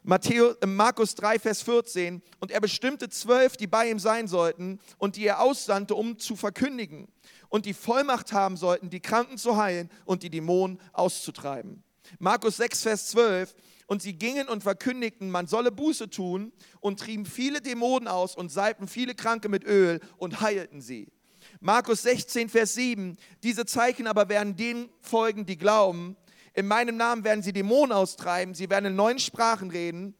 Matthäus, 0.03 0.57
äh, 0.61 0.67
Markus 0.67 1.15
3, 1.15 1.39
Vers 1.39 1.61
14, 1.61 2.21
und 2.39 2.51
er 2.51 2.59
bestimmte 2.59 3.09
zwölf, 3.09 3.57
die 3.57 3.67
bei 3.67 3.89
ihm 3.89 3.99
sein 3.99 4.27
sollten 4.27 4.79
und 4.97 5.15
die 5.15 5.25
er 5.25 5.41
aussandte, 5.41 5.95
um 5.95 6.19
zu 6.19 6.35
verkündigen 6.35 7.07
und 7.49 7.65
die 7.65 7.73
Vollmacht 7.73 8.33
haben 8.33 8.57
sollten, 8.57 8.89
die 8.89 8.99
Kranken 8.99 9.37
zu 9.37 9.57
heilen 9.57 9.89
und 10.05 10.23
die 10.23 10.29
Dämonen 10.29 10.79
auszutreiben. 10.91 11.83
Markus 12.19 12.57
6, 12.57 12.81
Vers 12.81 13.07
12, 13.11 13.55
und 13.85 14.01
sie 14.01 14.13
gingen 14.13 14.47
und 14.49 14.63
verkündigten, 14.63 15.29
man 15.29 15.47
solle 15.47 15.71
Buße 15.71 16.09
tun 16.09 16.51
und 16.79 16.99
trieben 16.99 17.25
viele 17.25 17.61
Dämonen 17.61 18.07
aus 18.07 18.35
und 18.35 18.49
salbten 18.49 18.87
viele 18.87 19.13
Kranke 19.15 19.49
mit 19.49 19.63
Öl 19.65 19.99
und 20.17 20.41
heilten 20.41 20.81
sie. 20.81 21.07
Markus 21.59 22.01
16, 22.01 22.49
Vers 22.49 22.73
7, 22.73 23.17
diese 23.43 23.65
Zeichen 23.65 24.07
aber 24.07 24.29
werden 24.29 24.55
denen 24.55 24.89
folgen, 25.01 25.45
die 25.45 25.57
glauben. 25.57 26.17
In 26.53 26.67
meinem 26.67 26.97
Namen 26.97 27.23
werden 27.23 27.43
sie 27.43 27.53
Dämonen 27.53 27.91
austreiben, 27.91 28.53
sie 28.53 28.69
werden 28.69 28.85
in 28.85 28.95
neuen 28.95 29.19
Sprachen 29.19 29.71
reden. 29.71 30.15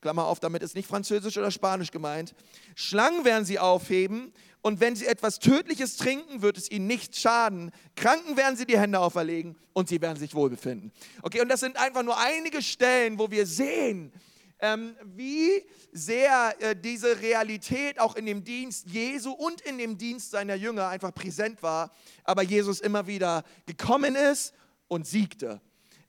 Klammer 0.00 0.26
auf, 0.26 0.38
damit 0.38 0.62
ist 0.62 0.76
nicht 0.76 0.88
Französisch 0.88 1.36
oder 1.38 1.50
Spanisch 1.50 1.90
gemeint. 1.90 2.34
Schlangen 2.76 3.24
werden 3.24 3.44
sie 3.44 3.58
aufheben 3.58 4.32
und 4.60 4.80
wenn 4.80 4.94
sie 4.94 5.06
etwas 5.06 5.38
Tödliches 5.38 5.96
trinken, 5.96 6.42
wird 6.42 6.56
es 6.56 6.70
ihnen 6.70 6.86
nicht 6.86 7.16
schaden. 7.16 7.72
Kranken 7.96 8.36
werden 8.36 8.56
sie 8.56 8.66
die 8.66 8.78
Hände 8.78 9.00
auferlegen 9.00 9.56
und 9.72 9.88
sie 9.88 10.00
werden 10.00 10.18
sich 10.18 10.34
wohlbefinden. 10.34 10.92
Okay, 11.22 11.40
und 11.40 11.48
das 11.48 11.60
sind 11.60 11.76
einfach 11.76 12.02
nur 12.02 12.18
einige 12.18 12.62
Stellen, 12.62 13.18
wo 13.18 13.30
wir 13.30 13.46
sehen, 13.46 14.12
ähm, 14.60 14.96
wie 15.04 15.64
sehr 15.92 16.54
äh, 16.60 16.76
diese 16.76 17.20
Realität 17.20 18.00
auch 18.00 18.16
in 18.16 18.26
dem 18.26 18.44
Dienst 18.44 18.88
Jesu 18.88 19.30
und 19.30 19.60
in 19.60 19.78
dem 19.78 19.98
Dienst 19.98 20.32
seiner 20.32 20.54
Jünger 20.54 20.88
einfach 20.88 21.14
präsent 21.14 21.62
war, 21.62 21.92
aber 22.24 22.42
Jesus 22.42 22.80
immer 22.80 23.06
wieder 23.06 23.44
gekommen 23.66 24.16
ist 24.16 24.52
und 24.88 25.06
siegte. 25.06 25.60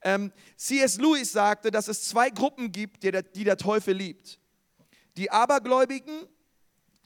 Ähm, 0.02 0.32
C.S. 0.56 0.98
Lewis 0.98 1.32
sagte, 1.32 1.70
dass 1.70 1.88
es 1.88 2.04
zwei 2.04 2.30
Gruppen 2.30 2.72
gibt, 2.72 3.02
die 3.02 3.10
der, 3.10 3.22
die 3.22 3.44
der 3.44 3.56
Teufel 3.56 3.94
liebt. 3.94 4.38
Die 5.16 5.30
Abergläubigen, 5.30 6.26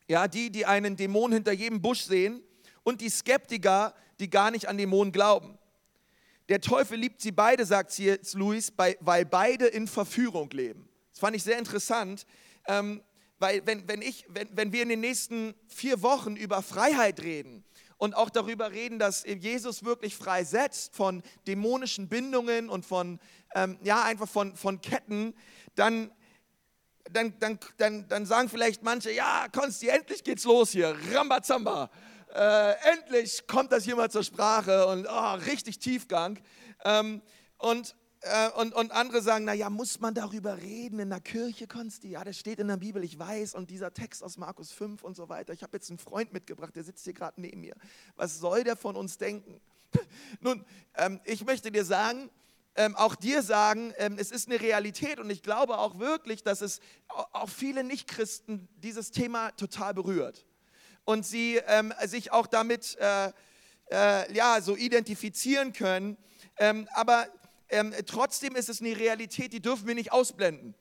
ja, 0.06 0.28
die, 0.28 0.50
die 0.50 0.66
einen 0.66 0.96
Dämon 0.96 1.32
hinter 1.32 1.52
jedem 1.52 1.80
Busch 1.80 2.02
sehen, 2.02 2.42
und 2.84 3.00
die 3.00 3.08
Skeptiker, 3.08 3.94
die 4.20 4.30
gar 4.30 4.50
nicht 4.50 4.68
an 4.68 4.76
Dämonen 4.76 5.12
glauben. 5.12 5.58
Der 6.48 6.60
Teufel 6.60 6.98
liebt 6.98 7.20
sie 7.20 7.32
beide, 7.32 7.64
sagt 7.64 7.90
C.S. 7.90 8.34
Lewis, 8.34 8.72
weil 8.76 9.24
beide 9.24 9.66
in 9.66 9.88
Verführung 9.88 10.50
leben. 10.50 10.88
Das 11.10 11.20
fand 11.20 11.34
ich 11.34 11.42
sehr 11.42 11.58
interessant, 11.58 12.26
ähm, 12.66 13.02
weil 13.38 13.66
wenn, 13.66 13.88
wenn, 13.88 14.02
ich, 14.02 14.26
wenn, 14.28 14.48
wenn 14.52 14.72
wir 14.72 14.82
in 14.82 14.90
den 14.90 15.00
nächsten 15.00 15.54
vier 15.66 16.02
Wochen 16.02 16.36
über 16.36 16.62
Freiheit 16.62 17.22
reden 17.22 17.64
und 18.04 18.14
auch 18.14 18.28
darüber 18.28 18.70
reden, 18.70 18.98
dass 18.98 19.24
Jesus 19.24 19.82
wirklich 19.82 20.14
freisetzt 20.14 20.94
von 20.94 21.22
dämonischen 21.46 22.10
Bindungen 22.10 22.68
und 22.68 22.84
von, 22.84 23.18
ähm, 23.54 23.78
ja, 23.82 24.02
einfach 24.02 24.28
von, 24.28 24.54
von 24.56 24.82
Ketten, 24.82 25.34
dann, 25.74 26.12
dann, 27.10 27.34
dann, 27.40 27.58
dann, 27.78 28.06
dann 28.08 28.26
sagen 28.26 28.50
vielleicht 28.50 28.82
manche, 28.82 29.10
ja, 29.10 29.46
Konsti, 29.50 29.88
endlich 29.88 30.22
geht's 30.22 30.44
los 30.44 30.72
hier, 30.72 30.94
Rambazamba. 31.14 31.90
Äh, 32.34 32.74
endlich 32.92 33.46
kommt 33.46 33.72
das 33.72 33.84
hier 33.84 33.96
mal 33.96 34.10
zur 34.10 34.22
Sprache 34.22 34.86
und 34.86 35.06
oh, 35.08 35.34
richtig 35.46 35.78
Tiefgang. 35.78 36.38
Ähm, 36.84 37.22
und, 37.56 37.96
äh, 38.24 38.50
und, 38.60 38.74
und 38.74 38.90
andere 38.92 39.20
sagen, 39.20 39.44
naja, 39.44 39.68
muss 39.68 40.00
man 40.00 40.14
darüber 40.14 40.56
reden 40.56 40.98
in 40.98 41.10
der 41.10 41.20
Kirche, 41.20 41.66
Konsti? 41.66 42.08
Ja, 42.08 42.24
das 42.24 42.38
steht 42.38 42.58
in 42.58 42.68
der 42.68 42.78
Bibel, 42.78 43.04
ich 43.04 43.18
weiß. 43.18 43.54
Und 43.54 43.70
dieser 43.70 43.92
Text 43.92 44.22
aus 44.22 44.38
Markus 44.38 44.72
5 44.72 45.02
und 45.02 45.14
so 45.14 45.28
weiter. 45.28 45.52
Ich 45.52 45.62
habe 45.62 45.76
jetzt 45.76 45.90
einen 45.90 45.98
Freund 45.98 46.32
mitgebracht, 46.32 46.74
der 46.74 46.84
sitzt 46.84 47.04
hier 47.04 47.12
gerade 47.12 47.40
neben 47.40 47.60
mir. 47.60 47.74
Was 48.16 48.38
soll 48.38 48.64
der 48.64 48.76
von 48.76 48.96
uns 48.96 49.18
denken? 49.18 49.60
Nun, 50.40 50.64
ähm, 50.96 51.20
ich 51.24 51.44
möchte 51.44 51.70
dir 51.70 51.84
sagen, 51.84 52.30
ähm, 52.76 52.96
auch 52.96 53.14
dir 53.14 53.42
sagen, 53.42 53.92
ähm, 53.98 54.16
es 54.18 54.30
ist 54.30 54.48
eine 54.48 54.60
Realität 54.60 55.20
und 55.20 55.28
ich 55.30 55.42
glaube 55.42 55.78
auch 55.78 55.98
wirklich, 55.98 56.42
dass 56.42 56.60
es 56.62 56.80
auch 57.08 57.48
viele 57.48 57.84
Nichtchristen 57.84 58.68
dieses 58.78 59.10
Thema 59.10 59.50
total 59.52 59.94
berührt. 59.94 60.46
Und 61.04 61.26
sie 61.26 61.60
ähm, 61.66 61.92
sich 62.06 62.32
auch 62.32 62.46
damit 62.46 62.96
äh, 62.98 63.32
äh, 63.90 64.32
ja, 64.32 64.60
so 64.60 64.76
identifizieren 64.76 65.72
können. 65.72 66.16
Ähm, 66.56 66.88
aber 66.94 67.28
ähm, 67.74 67.92
trotzdem 68.06 68.56
ist 68.56 68.68
es 68.68 68.80
eine 68.80 68.96
Realität, 68.96 69.52
die 69.52 69.60
dürfen 69.60 69.86
wir 69.86 69.94
nicht 69.94 70.12
ausblenden 70.12 70.74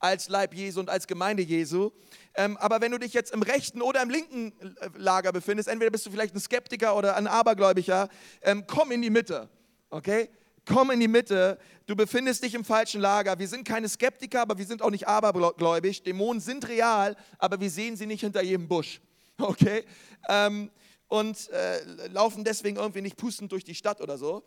als 0.00 0.28
Leib 0.28 0.54
Jesu 0.54 0.80
und 0.80 0.90
als 0.90 1.06
Gemeinde 1.06 1.42
Jesu. 1.42 1.90
Ähm, 2.34 2.56
aber 2.56 2.80
wenn 2.80 2.90
du 2.90 2.98
dich 2.98 3.12
jetzt 3.12 3.32
im 3.32 3.42
rechten 3.42 3.82
oder 3.82 4.02
im 4.02 4.10
linken 4.10 4.52
Lager 4.96 5.30
befindest, 5.30 5.68
entweder 5.68 5.90
bist 5.90 6.06
du 6.06 6.10
vielleicht 6.10 6.34
ein 6.34 6.40
Skeptiker 6.40 6.96
oder 6.96 7.16
ein 7.16 7.26
Abergläubiger, 7.26 8.08
ähm, 8.42 8.64
komm 8.66 8.92
in 8.92 9.02
die 9.02 9.10
Mitte, 9.10 9.48
okay? 9.90 10.30
Komm 10.66 10.90
in 10.90 11.00
die 11.00 11.08
Mitte. 11.08 11.58
Du 11.86 11.96
befindest 11.96 12.42
dich 12.44 12.54
im 12.54 12.64
falschen 12.64 13.00
Lager. 13.00 13.38
Wir 13.38 13.48
sind 13.48 13.66
keine 13.66 13.88
Skeptiker, 13.88 14.42
aber 14.42 14.58
wir 14.58 14.66
sind 14.66 14.82
auch 14.82 14.90
nicht 14.90 15.08
abergläubig. 15.08 16.02
Dämonen 16.02 16.40
sind 16.40 16.68
real, 16.68 17.16
aber 17.38 17.60
wir 17.60 17.70
sehen 17.70 17.96
sie 17.96 18.06
nicht 18.06 18.20
hinter 18.20 18.42
jedem 18.42 18.68
Busch, 18.68 19.00
okay? 19.38 19.84
Ähm, 20.28 20.70
und 21.08 21.50
äh, 21.50 22.06
laufen 22.08 22.44
deswegen 22.44 22.76
irgendwie 22.76 23.02
nicht 23.02 23.16
pustend 23.16 23.52
durch 23.52 23.64
die 23.64 23.74
Stadt 23.74 24.00
oder 24.00 24.16
so. 24.16 24.44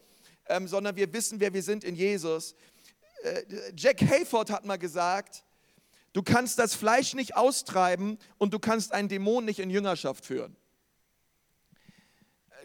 Ähm, 0.48 0.68
sondern 0.68 0.96
wir 0.96 1.12
wissen, 1.14 1.40
wer 1.40 1.54
wir 1.54 1.64
sind 1.64 1.84
in 1.84 1.96
Jesus. 1.96 2.56
Äh, 3.24 3.44
Jack 3.76 4.02
Hayford 4.02 4.50
hat 4.52 4.66
mal 4.66 4.78
gesagt, 4.78 5.44
du 6.14 6.22
kannst 6.24 6.60
das 6.60 6.76
Fleisch 6.76 7.14
nicht 7.14 7.36
austreiben 7.36 8.18
und 8.38 8.54
du 8.54 8.60
kannst 8.60 8.94
einen 8.94 9.10
Dämon 9.10 9.46
nicht 9.46 9.60
in 9.60 9.70
Jüngerschaft 9.70 10.26
führen. 10.26 10.56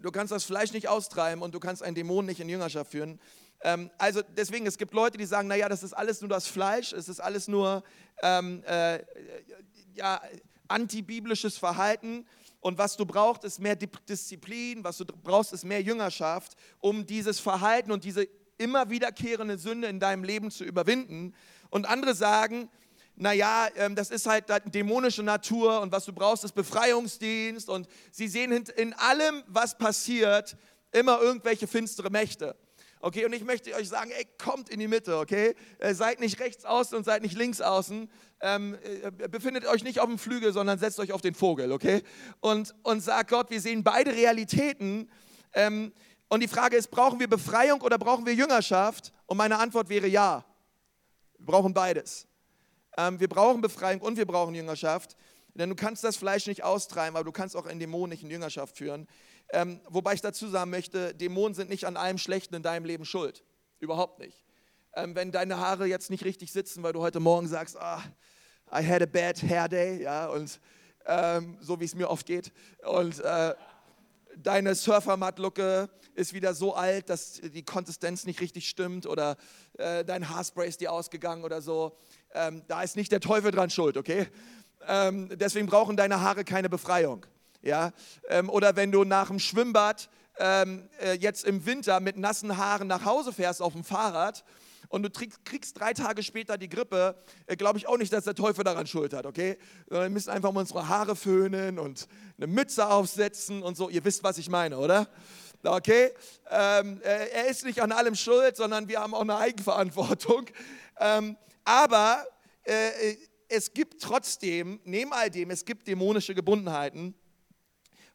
Du 0.03 0.11
kannst 0.11 0.33
das 0.33 0.45
Fleisch 0.45 0.73
nicht 0.73 0.88
austreiben 0.88 1.43
und 1.43 1.55
du 1.55 1.61
kannst 1.61 1.83
einen 1.83 1.95
Dämon 1.95 2.27
nicht 2.27 2.41
in 2.41 2.49
Jüngerschaft 2.49 2.91
führen. 2.91 3.21
Ähm, 3.62 3.91
also 3.99 4.23
deswegen, 4.37 4.67
es 4.67 4.79
gibt 4.79 4.95
Leute, 4.95 5.19
die 5.19 5.27
sagen, 5.27 5.49
naja, 5.49 5.69
das 5.69 5.83
ist 5.83 5.93
alles 5.93 6.21
nur 6.21 6.29
das 6.29 6.47
Fleisch, 6.47 6.93
es 6.93 7.09
ist 7.09 7.21
alles 7.21 7.49
nur 7.49 7.83
ähm, 8.23 8.62
äh, 8.64 9.01
ja, 9.95 10.21
antibiblisches 10.69 11.59
Verhalten. 11.59 12.27
Und 12.61 12.79
was 12.79 12.97
du 12.97 13.07
brauchst, 13.07 13.44
ist 13.44 13.61
mehr 13.61 13.77
Disziplin, 13.77 14.83
was 14.83 14.99
du 14.99 15.05
brauchst, 15.05 15.53
ist 15.53 15.64
mehr 15.64 15.81
Jüngerschaft, 15.81 16.57
um 16.81 17.07
dieses 17.07 17.38
Verhalten 17.38 17.92
und 17.92 18.05
diese 18.05 18.27
immer 18.59 18.90
wiederkehrende 18.90 19.59
Sünde 19.59 19.88
in 19.88 20.01
deinem 20.01 20.25
Leben 20.25 20.51
zu 20.51 20.64
überwinden. 20.64 21.35
Und 21.71 21.87
andere 21.87 22.14
sagen, 22.14 22.68
naja, 23.14 23.68
ähm, 23.77 23.94
das 23.94 24.11
ist 24.11 24.27
halt 24.27 24.47
dämonische 24.75 25.23
Natur 25.23 25.81
und 25.81 25.92
was 25.92 26.05
du 26.05 26.12
brauchst, 26.12 26.44
ist 26.44 26.55
Befreiungsdienst. 26.55 27.68
Und 27.68 27.88
sie 28.11 28.29
sehen 28.29 28.53
in 28.53 28.92
allem, 28.94 29.42
was 29.47 29.77
passiert, 29.77 30.57
immer 30.92 31.21
irgendwelche 31.21 31.66
finstere 31.66 32.11
Mächte. 32.11 32.57
Okay, 33.01 33.25
und 33.25 33.33
ich 33.33 33.45
möchte 33.45 33.75
euch 33.75 33.89
sagen, 33.89 34.11
ey, 34.11 34.27
kommt 34.39 34.69
in 34.69 34.81
die 34.81 34.89
Mitte, 34.89 35.19
okay? 35.19 35.55
Äh, 35.79 35.95
seid 35.95 36.19
nicht 36.19 36.41
rechts 36.41 36.65
außen 36.65 36.97
und 36.97 37.05
seid 37.05 37.23
nicht 37.23 37.37
links 37.37 37.61
außen. 37.61 38.11
Ähm, 38.41 38.77
äh, 38.83 39.29
befindet 39.29 39.67
euch 39.67 39.85
nicht 39.85 40.01
auf 40.01 40.09
dem 40.09 40.19
Flügel, 40.19 40.53
sondern 40.53 40.79
setzt 40.79 40.99
euch 40.99 41.13
auf 41.13 41.21
den 41.21 41.35
Vogel, 41.35 41.71
okay? 41.71 42.03
Und, 42.41 42.75
und 42.83 43.01
sagt 43.01 43.31
Gott, 43.31 43.51
wir 43.51 43.61
sehen 43.61 43.85
beide 43.85 44.13
Realitäten. 44.13 45.11
Ähm, 45.53 45.93
und 46.29 46.41
die 46.41 46.49
Frage 46.49 46.77
ist, 46.77 46.91
brauchen 46.91 47.21
wir 47.21 47.29
Befreiung 47.29 47.81
oder 47.83 47.99
brauchen 47.99 48.27
wir 48.27 48.35
Jüngerschaft? 48.35 49.13
Und 49.27 49.37
meine 49.37 49.59
Antwort 49.59 49.89
wäre 49.89 50.09
ja. 50.09 50.45
Wir 51.39 51.47
brauchen 51.47 51.73
beides. 51.73 52.27
Ähm, 52.97 53.21
wir 53.21 53.29
brauchen 53.29 53.61
Befreiung 53.61 54.01
und 54.01 54.17
wir 54.17 54.27
brauchen 54.27 54.55
Jüngerschaft. 54.55 55.17
Denn 55.55 55.71
du 55.71 55.75
kannst 55.75 56.05
das 56.05 56.17
Fleisch 56.17 56.47
nicht 56.47 56.63
austreiben, 56.63 57.17
aber 57.17 57.25
du 57.25 57.33
kannst 57.33 57.57
auch 57.57 57.67
einen 57.67 57.81
Dämon 57.81 58.11
nicht 58.11 58.23
in 58.23 58.31
Jüngerschaft 58.31 58.77
führen. 58.77 59.09
Ähm, 59.51 59.81
wobei 59.89 60.15
ich 60.15 60.21
dazu 60.21 60.49
sagen 60.49 60.71
möchte, 60.71 61.15
Dämonen 61.15 61.55
sind 61.55 61.71
nicht 61.71 61.87
an 61.87 61.97
allem 61.97 62.19
Schlechten 62.19 62.55
in 62.55 62.63
deinem 62.63 62.85
Leben 62.85 63.05
schuld. 63.05 63.45
Überhaupt 63.81 64.19
nicht. 64.19 64.45
Ähm, 64.95 65.15
wenn 65.15 65.33
deine 65.33 65.59
Haare 65.59 65.87
jetzt 65.87 66.11
nicht 66.11 66.25
richtig 66.25 66.53
sitzen, 66.53 66.83
weil 66.83 66.93
du 66.93 67.01
heute 67.01 67.21
Morgen 67.21 67.47
sagst, 67.47 67.77
ah, 67.79 68.03
I 68.71 68.85
had 68.87 69.03
a 69.03 69.07
bad 69.07 69.43
hair 69.43 69.69
day, 69.69 70.03
ja, 70.03 70.27
und 70.27 70.61
ähm, 71.07 71.57
so 71.61 71.81
wie 71.81 71.85
es 71.85 71.95
mir 71.95 72.11
oft 72.11 72.27
geht. 72.27 72.53
Und 72.85 73.21
äh, 73.21 73.55
deine 74.37 74.75
Surfermatt-Lucke 74.75 75.89
ist 76.15 76.33
wieder 76.33 76.55
so 76.55 76.75
alt, 76.75 77.09
dass 77.09 77.41
die 77.41 77.65
Konsistenz 77.65 78.27
nicht 78.27 78.41
richtig 78.41 78.69
stimmt 78.69 79.07
oder 79.07 79.37
äh, 79.79 80.05
dein 80.05 80.29
Haarspray 80.29 80.69
ist 80.69 80.81
dir 80.81 80.93
ausgegangen 80.93 81.45
oder 81.45 81.63
so. 81.63 81.97
Ähm, 82.35 82.63
da 82.69 82.83
ist 82.83 82.97
nicht 82.97 83.13
der 83.13 83.21
Teufel 83.21 83.51
dran 83.51 83.71
schuld, 83.71 83.97
okay? 83.97 84.27
Ähm, 84.87 85.31
deswegen 85.39 85.67
brauchen 85.67 85.97
deine 85.97 86.21
Haare 86.21 86.45
keine 86.45 86.69
Befreiung. 86.69 87.25
Ja? 87.62 87.92
Ähm, 88.29 88.49
oder 88.51 88.77
wenn 88.77 88.92
du 88.92 89.05
nach 89.05 89.29
dem 89.29 89.38
Schwimmbad 89.38 90.09
ähm, 90.38 90.88
äh, 91.01 91.14
jetzt 91.14 91.44
im 91.44 91.66
Winter 91.66 92.01
mit 92.01 92.16
nassen 92.16 92.57
Haaren 92.57 92.88
nach 92.88 93.05
Hause 93.05 93.33
fährst 93.33 93.61
auf 93.61 93.73
dem 93.73 93.85
Fahrrad 93.85 94.44
und 94.88 95.03
du 95.03 95.11
kriegst 95.44 95.79
drei 95.79 95.92
Tage 95.92 96.23
später 96.23 96.57
die 96.57 96.68
Grippe, 96.68 97.16
äh, 97.47 97.57
glaube 97.57 97.79
ich 97.79 97.87
auch 97.88 97.99
nicht, 97.99 98.12
dass 98.12 98.25
der 98.25 98.35
Teufel 98.35 98.64
daran 98.64 98.87
schuld 98.87 99.12
hat, 99.12 99.27
okay? 99.27 99.59
Wir 99.88 100.09
müssen 100.09 100.31
einfach 100.31 100.53
mal 100.53 100.61
unsere 100.61 100.88
Haare 100.88 101.16
föhnen 101.16 101.79
und 101.79 102.09
eine 102.37 102.47
Mütze 102.47 102.88
aufsetzen 102.88 103.62
und 103.62 103.77
so. 103.77 103.88
Ihr 103.88 104.05
wisst, 104.05 104.23
was 104.23 104.38
ich 104.38 104.49
meine, 104.49 104.79
oder? 104.79 105.09
Okay? 105.64 106.12
Ähm, 106.51 107.01
äh, 107.03 107.29
er 107.31 107.49
ist 107.49 107.64
nicht 107.64 107.83
an 107.83 107.92
allem 107.92 108.14
schuld, 108.14 108.57
sondern 108.57 108.88
wir 108.88 109.01
haben 109.01 109.14
auch 109.14 109.23
eine 109.23 109.37
Eigenverantwortung. 109.37 110.47
Ähm, 111.01 111.37
aber 111.62 112.27
äh, 112.64 113.14
es 113.47 113.73
gibt 113.73 114.03
trotzdem, 114.03 114.81
neben 114.83 115.12
all 115.12 115.31
dem, 115.31 115.51
es 115.51 115.64
gibt 115.64 115.87
dämonische 115.87 116.35
Gebundenheiten. 116.35 117.14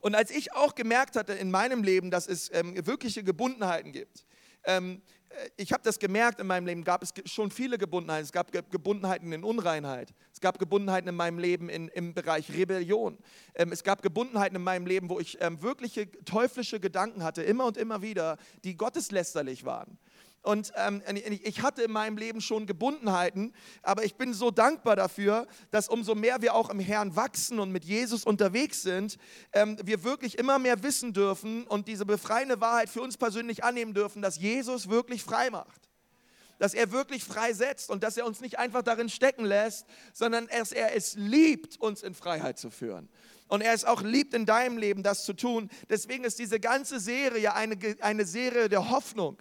Und 0.04 0.16
als 0.16 0.32
ich 0.32 0.52
auch 0.52 0.76
gemerkt 0.76 1.16
hatte 1.16 1.32
in 1.32 1.50
meinem 1.50 1.82
Leben, 1.82 2.12
dass 2.12 2.28
es 2.28 2.54
ähm, 2.54 2.76
wirkliche 2.86 3.24
Gebundenheiten 3.24 3.94
gibt, 3.94 4.26
ähm, 4.66 5.02
äh, 5.30 5.50
ich 5.56 5.72
habe 5.72 5.82
das 5.82 5.98
gemerkt 5.98 6.42
in 6.42 6.48
meinem 6.48 6.66
Leben, 6.66 6.84
gab 6.84 7.04
es 7.04 7.13
schon 7.24 7.52
viele 7.52 7.78
Gebundenheiten. 7.78 8.26
Es 8.26 8.34
gab 8.34 8.52
Gebundenheiten 8.52 9.32
in 9.32 9.46
Unreinheit. 9.46 10.13
Es 10.34 10.42
gab 10.42 10.60
Gebundenheiten 10.60 11.08
in 11.08 11.16
meinem 11.16 11.39
Leben 11.39 11.70
in, 11.70 11.88
im 11.88 12.13
Bereich 12.13 12.52
Rebellion. 12.52 13.18
Ähm, 13.56 13.72
es 13.72 13.86
gab 13.86 14.02
Gebundenheiten 14.02 14.58
in 14.58 14.63
meinem 14.63 14.86
Leben, 14.86 15.10
wo 15.10 15.22
ich 15.22 15.38
ähm, 15.39 15.62
wirkliche 15.62 16.12
teuflische 16.26 16.82
Gedanken 16.82 17.24
hatte, 17.24 17.42
immer 17.42 17.66
und 17.66 17.78
immer 17.78 18.02
wieder, 18.02 18.36
die 18.66 18.76
gotteslästerlich 18.76 19.63
waren. 19.63 19.98
Und 20.43 20.73
ähm, 20.75 21.01
ich 21.43 21.62
hatte 21.62 21.84
in 21.84 21.91
meinem 21.91 22.17
Leben 22.17 22.41
schon 22.41 22.67
Gebundenheiten, 22.67 23.53
aber 23.82 24.03
ich 24.03 24.15
bin 24.15 24.34
so 24.34 24.51
dankbar 24.51 24.97
dafür, 24.97 25.47
dass 25.71 25.88
umso 25.88 26.15
mehr 26.15 26.41
wir 26.41 26.53
auch 26.53 26.69
im 26.69 26.82
Herrn 26.82 27.15
wachsen 27.15 27.60
und 27.60 27.71
mit 27.71 27.86
Jesus 27.86 28.25
unterwegs 28.25 28.82
sind, 28.82 29.17
ähm, 29.53 29.77
wir 29.82 30.03
wirklich 30.03 30.38
immer 30.38 30.60
mehr 30.60 30.84
wissen 30.84 31.13
dürfen 31.13 31.65
und 31.65 31.88
diese 31.88 32.06
befreiende 32.06 32.60
Wahrheit 32.60 32.89
für 32.89 33.01
uns 33.01 33.15
persönlich 33.15 33.63
annehmen 33.63 33.93
dürfen, 33.93 34.21
dass 34.21 34.38
Jesus 34.38 34.89
wirklich 34.89 35.23
frei 35.23 35.49
macht. 35.49 35.89
Dass 36.60 36.73
er 36.73 36.91
wirklich 36.91 37.23
freisetzt 37.23 37.89
und 37.89 38.03
dass 38.03 38.17
er 38.17 38.25
uns 38.25 38.41
nicht 38.41 38.60
einfach 38.60 38.84
darin 38.84 39.08
stecken 39.08 39.45
lässt, 39.45 39.86
sondern 40.12 40.47
dass 40.47 40.73
er 40.73 40.93
es 40.93 41.15
liebt, 41.15 41.79
uns 41.79 42.03
in 42.03 42.13
Freiheit 42.13 42.60
zu 42.60 42.69
führen. 42.69 43.08
Und 43.47 43.62
er 43.62 43.73
es 43.73 43.86
auch 43.86 44.01
liebt, 44.01 44.34
in 44.34 44.45
deinem 44.45 44.77
Leben 44.77 45.03
das 45.03 45.23
zu 45.23 45.34
tun. 45.34 45.69
Deswegen 45.89 46.25
ist 46.25 46.38
diese 46.38 46.60
ganze 46.60 46.99
Serie 46.99 47.53
eine, 47.53 47.77
eine 48.01 48.25
Serie 48.25 48.67
der 48.67 48.89
Hoffnung 48.89 49.38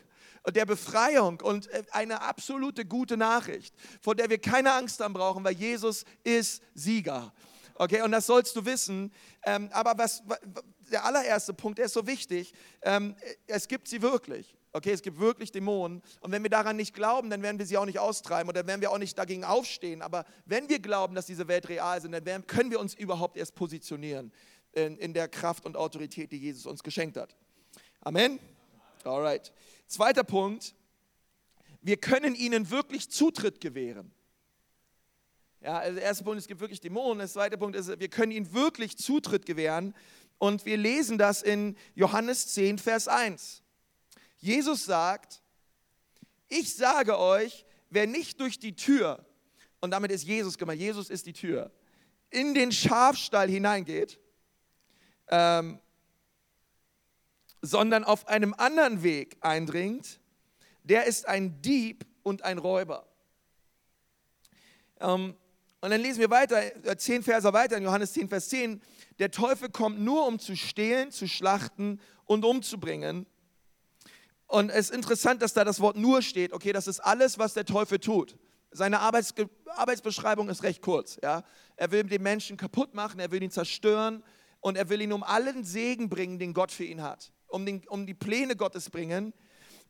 der 0.51 0.67
Befreiung 0.67 1.41
und 1.41 1.69
äh, 1.69 1.83
eine 1.93 2.23
absolute 2.23 2.85
gute 2.85 3.17
Nachricht, 3.17 3.75
vor 4.01 4.15
der 4.15 4.29
wir 4.31 4.39
keine 4.39 4.73
Angst 4.73 5.01
haben 5.01 5.15
brauchen, 5.15 5.45
weil 5.45 5.55
Jesus 5.55 6.05
ist 6.25 6.63
Sieger. 6.75 7.33
Okay, 7.75 8.03
und 8.03 8.13
das 8.13 8.27
sollst 8.27 8.55
du 8.57 8.65
wissen. 8.65 9.13
Ähm, 9.45 9.69
aber 9.73 9.97
was, 9.97 10.23
der 10.91 11.05
allererste 11.05 11.55
Punkt, 11.55 11.79
der 11.79 11.87
ist 11.87 11.95
so 11.95 12.07
wichtig, 12.07 12.53
ähm, 12.83 13.17
es 13.47 13.69
gibt 13.69 13.89
sie 13.89 14.03
wirklich. 14.03 14.57
Okay, 14.75 14.93
es 14.93 15.03
gibt 15.03 15.19
wirklich 15.19 15.53
Dämonen. 15.53 16.03
Und 16.21 16.33
wenn 16.33 16.43
wir 16.43 16.51
daran 16.51 16.77
nicht 16.77 16.95
glauben, 16.95 17.29
dann 17.29 17.43
werden 17.43 17.59
wir 17.59 17.67
sie 17.67 17.77
auch 17.77 17.85
nicht 17.85 17.99
austreiben 17.99 18.49
oder 18.49 18.67
werden 18.67 18.81
wir 18.81 18.91
auch 18.91 18.99
nicht 18.99 19.19
dagegen 19.19 19.45
aufstehen. 19.45 20.01
Aber 20.01 20.25
wenn 20.47 20.69
wir 20.69 20.79
glauben, 20.79 21.15
dass 21.15 21.27
diese 21.27 21.47
Welt 21.47 21.69
real 21.69 21.99
ist, 21.99 22.05
dann 22.05 22.25
werden, 22.25 22.47
können 22.47 22.71
wir 22.71 22.81
uns 22.81 22.95
überhaupt 22.95 23.37
erst 23.37 23.55
positionieren 23.55 24.33
in, 24.73 24.97
in 24.97 25.13
der 25.13 25.29
Kraft 25.29 25.67
und 25.67 25.77
Autorität, 25.77 26.33
die 26.33 26.39
Jesus 26.39 26.65
uns 26.65 26.83
geschenkt 26.83 27.19
hat. 27.19 27.37
Amen. 28.01 28.39
Alright. 29.05 29.53
Zweiter 29.93 30.25
Punkt, 30.25 30.75
wir 31.83 31.99
können 31.99 32.35
ihnen 32.35 32.71
wirklich 32.71 33.11
Zutritt 33.11 33.61
gewähren. 33.61 34.11
Ja, 35.61 35.81
also 35.81 35.97
der 35.97 36.05
erste 36.05 36.25
Punkt, 36.25 36.39
es 36.39 36.47
gibt 36.49 36.63
wirklich 36.63 36.81
Dämonen. 36.81 37.19
Der 37.19 37.29
zweite 37.29 37.59
Punkt 37.59 37.77
ist, 37.77 38.01
wir 38.01 38.09
können 38.09 38.33
ihnen 38.33 38.55
wirklich 38.55 38.97
Zutritt 38.97 39.45
gewähren. 39.45 39.95
Und 40.39 40.65
wir 40.65 40.79
lesen 40.79 41.19
das 41.19 41.43
in 41.43 41.77
Johannes 41.95 42.55
10, 42.55 42.79
Vers 42.79 43.07
1. 43.07 43.63
Jesus 44.39 44.87
sagt, 44.87 45.43
ich 46.49 46.75
sage 46.75 47.19
euch, 47.19 47.67
wer 47.91 48.07
nicht 48.07 48.41
durch 48.41 48.59
die 48.59 48.75
Tür, 48.75 49.23
und 49.83 49.91
damit 49.91 50.11
ist 50.11 50.25
Jesus 50.25 50.57
gemeint, 50.57 50.81
Jesus 50.81 51.11
ist 51.11 51.27
die 51.27 51.35
Tür, 51.35 51.71
in 52.31 52.55
den 52.55 52.73
Schafstall 52.73 53.51
hineingeht, 53.51 54.19
ähm, 55.29 55.82
sondern 57.63 58.03
auf 58.03 58.29
einem 58.29 58.55
anderen 58.59 59.05
Weg 59.05 59.37
eindringt, 59.41 60.21
der 60.83 61.07
ist 61.07 61.29
ein 61.29 61.63
Dieb 61.63 62.05
und 62.25 62.43
ein 62.43 62.59
Räuber. 62.59 63.07
Ähm, 65.01 65.37
und 65.81 65.91
dann 65.91 66.01
lesen 66.01 66.21
wir 66.21 66.31
weiter, 66.31 66.61
äh, 66.85 66.97
zehn 66.97 67.23
Verse 67.23 67.51
weiter 67.53 67.77
in 67.77 67.85
Johannes 67.85 68.13
10, 68.13 68.29
Vers 68.29 68.49
10. 68.49 68.83
Der 69.19 69.31
Teufel 69.31 69.71
kommt 69.71 70.01
nur, 70.01 70.27
um 70.27 70.39
zu 70.39 70.57
stehlen, 70.57 71.13
zu 71.13 71.29
schlachten 71.29 72.01
und 72.25 72.45
umzubringen. 72.45 73.27
Und 74.47 74.71
es 74.71 74.91
ist 74.91 74.95
interessant, 74.95 75.41
dass 75.41 75.55
da 75.55 75.65
das 75.65 75.81
Wort 75.81 75.97
nur 75.97 76.21
steht. 76.21 76.53
Okay, 76.53 76.73
das 76.73 76.87
ist 76.87 77.01
alles, 77.01 77.39
was 77.39 77.55
der 77.55 77.65
Teufel 77.65 77.99
tut. 77.99 78.37
Seine 78.71 79.01
Arbeits 79.01 79.35
Arbeitsbeschreibung 79.67 80.49
ist 80.49 80.63
recht 80.63 80.83
kurz. 80.83 81.19
Ja? 81.23 81.45
Er 81.77 81.91
will 81.93 82.05
den 82.05 82.23
Menschen 82.23 82.57
kaputt 82.57 82.95
machen, 82.95 83.21
er 83.21 83.31
will 83.31 83.43
ihn 83.43 83.51
zerstören 83.51 84.23
und 84.61 84.77
er 84.77 84.89
will 84.89 85.01
ihn 85.01 85.13
um 85.13 85.23
allen 85.23 85.65
Segen 85.65 86.09
bringen, 86.09 86.39
den 86.39 86.53
Gott 86.53 86.71
für 86.71 86.85
ihn 86.85 87.03
hat 87.03 87.33
um, 87.53 87.67
den, 87.67 87.87
um 87.89 88.07
die 88.07 88.15
Pläne 88.15 88.57
Gottes 88.57 88.91
bringen. 88.91 89.33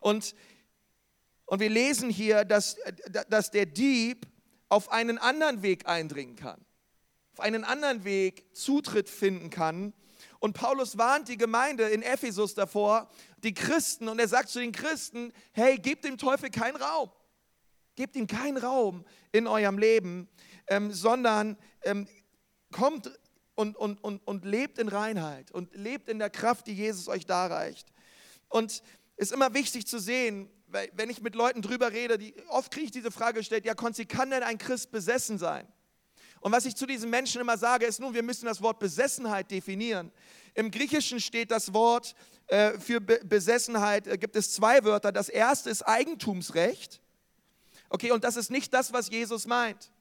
Und, 0.00 0.34
und 1.46 1.60
wir 1.60 1.70
lesen 1.70 2.10
hier, 2.10 2.44
dass, 2.44 2.76
dass 3.28 3.50
der 3.50 3.66
Dieb 3.66 4.26
auf 4.68 4.90
einen 4.90 5.18
anderen 5.18 5.62
Weg 5.62 5.86
eindringen 5.86 6.36
kann, 6.36 6.60
auf 7.32 7.40
einen 7.40 7.64
anderen 7.64 8.04
Weg 8.04 8.44
Zutritt 8.56 9.08
finden 9.08 9.50
kann. 9.50 9.92
Und 10.38 10.54
Paulus 10.54 10.98
warnt 10.98 11.28
die 11.28 11.36
Gemeinde 11.36 11.88
in 11.88 12.02
Ephesus 12.02 12.54
davor, 12.54 13.08
die 13.44 13.54
Christen, 13.54 14.08
und 14.08 14.18
er 14.18 14.28
sagt 14.28 14.48
zu 14.48 14.58
den 14.58 14.72
Christen, 14.72 15.32
hey, 15.52 15.76
gebt 15.76 16.04
dem 16.04 16.18
Teufel 16.18 16.50
keinen 16.50 16.76
Raum. 16.76 17.10
Gebt 17.94 18.16
ihm 18.16 18.26
keinen 18.26 18.56
Raum 18.56 19.04
in 19.30 19.46
eurem 19.46 19.78
Leben, 19.78 20.28
ähm, 20.68 20.90
sondern 20.90 21.58
ähm, 21.82 22.08
kommt 22.72 23.10
und, 23.54 23.76
und, 23.76 24.02
und, 24.02 24.26
und 24.26 24.44
lebt 24.44 24.78
in 24.78 24.88
Reinheit 24.88 25.50
und 25.50 25.74
lebt 25.74 26.08
in 26.08 26.18
der 26.18 26.30
Kraft, 26.30 26.66
die 26.66 26.74
Jesus 26.74 27.08
euch 27.08 27.26
darreicht. 27.26 27.92
Und 28.48 28.82
ist 29.16 29.32
immer 29.32 29.54
wichtig 29.54 29.86
zu 29.86 29.98
sehen, 29.98 30.50
wenn 30.94 31.10
ich 31.10 31.20
mit 31.20 31.34
Leuten 31.34 31.62
drüber 31.62 31.92
rede, 31.92 32.18
die, 32.18 32.34
oft 32.48 32.72
kriege 32.72 32.86
ich 32.86 32.90
diese 32.90 33.10
Frage 33.10 33.40
gestellt, 33.40 33.64
ja 33.64 33.74
Konzi, 33.74 34.06
kann 34.06 34.30
denn 34.30 34.42
ein 34.42 34.58
Christ 34.58 34.90
besessen 34.90 35.38
sein? 35.38 35.66
Und 36.40 36.50
was 36.50 36.64
ich 36.64 36.74
zu 36.74 36.86
diesen 36.86 37.08
Menschen 37.08 37.40
immer 37.40 37.56
sage, 37.56 37.86
ist 37.86 38.00
nun, 38.00 38.14
wir 38.14 38.22
müssen 38.22 38.46
das 38.46 38.60
Wort 38.60 38.80
Besessenheit 38.80 39.50
definieren. 39.50 40.10
Im 40.54 40.72
Griechischen 40.72 41.20
steht 41.20 41.52
das 41.52 41.72
Wort 41.72 42.16
äh, 42.48 42.78
für 42.80 43.00
Be 43.00 43.20
Besessenheit, 43.24 44.08
äh, 44.08 44.18
gibt 44.18 44.34
es 44.34 44.52
zwei 44.52 44.82
Wörter. 44.82 45.12
Das 45.12 45.28
erste 45.28 45.70
ist 45.70 45.82
Eigentumsrecht. 45.82 47.00
Okay, 47.90 48.10
und 48.10 48.24
das 48.24 48.36
ist 48.36 48.50
nicht 48.50 48.74
das, 48.74 48.92
was 48.92 49.08
Jesus 49.08 49.46
meint. 49.46 49.91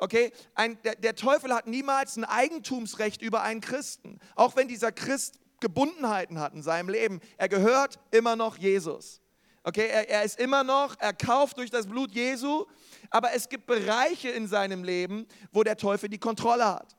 Okay, 0.00 0.32
ein, 0.54 0.80
der, 0.84 0.94
der 0.94 1.16
Teufel 1.16 1.52
hat 1.52 1.66
niemals 1.66 2.16
ein 2.16 2.24
Eigentumsrecht 2.24 3.20
über 3.20 3.42
einen 3.42 3.60
Christen, 3.60 4.20
auch 4.36 4.54
wenn 4.54 4.68
dieser 4.68 4.92
Christ 4.92 5.40
Gebundenheiten 5.60 6.38
hat 6.38 6.54
in 6.54 6.62
seinem 6.62 6.88
Leben. 6.88 7.20
Er 7.36 7.48
gehört 7.48 7.98
immer 8.12 8.36
noch 8.36 8.56
Jesus. 8.58 9.20
Okay, 9.64 9.88
er, 9.88 10.08
er 10.08 10.22
ist 10.22 10.38
immer 10.38 10.62
noch 10.62 10.98
erkauft 11.00 11.58
durch 11.58 11.70
das 11.70 11.88
Blut 11.88 12.12
Jesu, 12.12 12.66
aber 13.10 13.32
es 13.34 13.48
gibt 13.48 13.66
Bereiche 13.66 14.28
in 14.28 14.46
seinem 14.46 14.84
Leben, 14.84 15.26
wo 15.50 15.64
der 15.64 15.76
Teufel 15.76 16.08
die 16.08 16.18
Kontrolle 16.18 16.64
hat. 16.64 16.96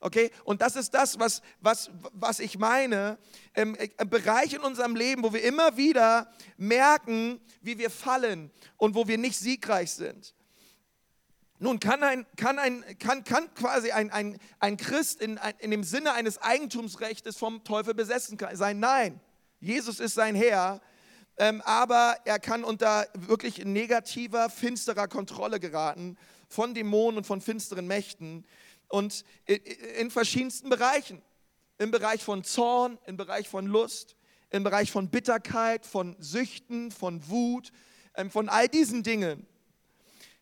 Okay, 0.00 0.30
und 0.44 0.60
das 0.60 0.76
ist 0.76 0.94
das, 0.94 1.18
was, 1.18 1.42
was, 1.60 1.90
was 2.12 2.38
ich 2.38 2.58
meine. 2.58 3.18
Ähm, 3.54 3.76
ein 3.96 4.08
Bereich 4.08 4.52
in 4.52 4.60
unserem 4.60 4.94
Leben, 4.94 5.24
wo 5.24 5.32
wir 5.32 5.42
immer 5.42 5.76
wieder 5.76 6.30
merken, 6.56 7.40
wie 7.62 7.78
wir 7.78 7.90
fallen 7.90 8.52
und 8.76 8.94
wo 8.94 9.08
wir 9.08 9.18
nicht 9.18 9.38
siegreich 9.38 9.90
sind. 9.90 10.34
Nun 11.60 11.80
kann, 11.80 12.02
ein, 12.02 12.26
kann, 12.36 12.58
ein, 12.58 12.84
kann, 12.98 13.24
kann 13.24 13.52
quasi 13.54 13.90
ein, 13.90 14.10
ein, 14.10 14.38
ein 14.60 14.76
Christ 14.76 15.20
in, 15.20 15.40
in 15.58 15.72
dem 15.72 15.82
Sinne 15.82 16.12
eines 16.12 16.38
Eigentumsrechts 16.38 17.36
vom 17.36 17.64
Teufel 17.64 17.94
besessen 17.94 18.38
sein. 18.52 18.78
Nein, 18.78 19.20
Jesus 19.58 19.98
ist 19.98 20.14
sein 20.14 20.36
Herr, 20.36 20.80
ähm, 21.36 21.60
aber 21.64 22.16
er 22.24 22.38
kann 22.38 22.62
unter 22.62 23.08
wirklich 23.14 23.64
negativer, 23.64 24.50
finsterer 24.50 25.08
Kontrolle 25.08 25.58
geraten 25.58 26.16
von 26.48 26.74
Dämonen 26.74 27.18
und 27.18 27.26
von 27.26 27.40
finsteren 27.40 27.86
Mächten 27.86 28.46
und 28.88 29.24
in 29.46 30.10
verschiedensten 30.10 30.70
Bereichen. 30.70 31.22
Im 31.78 31.90
Bereich 31.90 32.24
von 32.24 32.42
Zorn, 32.42 32.98
im 33.06 33.16
Bereich 33.16 33.48
von 33.48 33.66
Lust, 33.66 34.16
im 34.50 34.64
Bereich 34.64 34.90
von 34.90 35.10
Bitterkeit, 35.10 35.86
von 35.86 36.16
Süchten, 36.18 36.90
von 36.90 37.28
Wut, 37.28 37.70
ähm, 38.14 38.30
von 38.30 38.48
all 38.48 38.68
diesen 38.68 39.02
Dingen. 39.02 39.46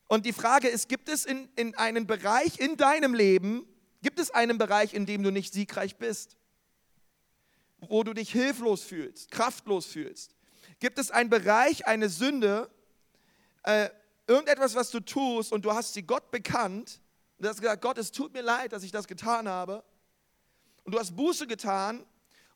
Und 0.09 0.25
die 0.25 0.33
Frage 0.33 0.69
ist, 0.69 0.89
gibt 0.89 1.09
es 1.09 1.25
in, 1.25 1.49
in 1.57 1.75
einem 1.77 2.07
Bereich 2.07 2.61
in 2.61 2.77
deinem 2.77 3.15
Leben, 3.15 3.67
gibt 4.03 4.19
es 4.19 4.31
einen 4.31 4.59
Bereich, 4.59 4.95
in 4.95 5.07
dem 5.07 5.23
du 5.23 5.31
nicht 5.31 5.53
siegreich 5.53 5.97
bist? 5.97 6.37
Wo 7.81 8.05
du 8.05 8.15
dich 8.15 8.31
hilflos 8.31 8.83
fühlst, 8.83 9.31
kraftlos 9.31 9.87
fühlst? 9.87 10.37
Gibt 10.79 10.99
es 10.99 11.11
einen 11.11 11.31
Bereich, 11.31 11.87
eine 11.87 12.09
Sünde, 12.09 12.71
äh, 13.65 13.91
irgendetwas, 14.27 14.75
was 14.75 14.91
du 14.91 15.01
tust 15.01 15.53
und 15.53 15.65
du 15.65 15.73
hast 15.73 15.95
sie 15.95 16.03
Gott 16.03 16.31
bekannt 16.31 17.01
und 17.37 17.45
du 17.45 17.49
hast 17.49 17.61
gesagt, 17.61 17.83
Gott, 17.83 17.99
es 17.99 18.13
tut 18.13 18.33
mir 18.33 18.43
leid, 18.43 18.73
dass 18.73 18.83
ich 18.83 18.93
das 18.93 19.07
getan 19.07 19.49
habe. 19.49 19.85
Und 20.85 20.95
du 20.95 20.99
hast 20.99 21.17
Buße 21.17 21.47
getan 21.47 22.07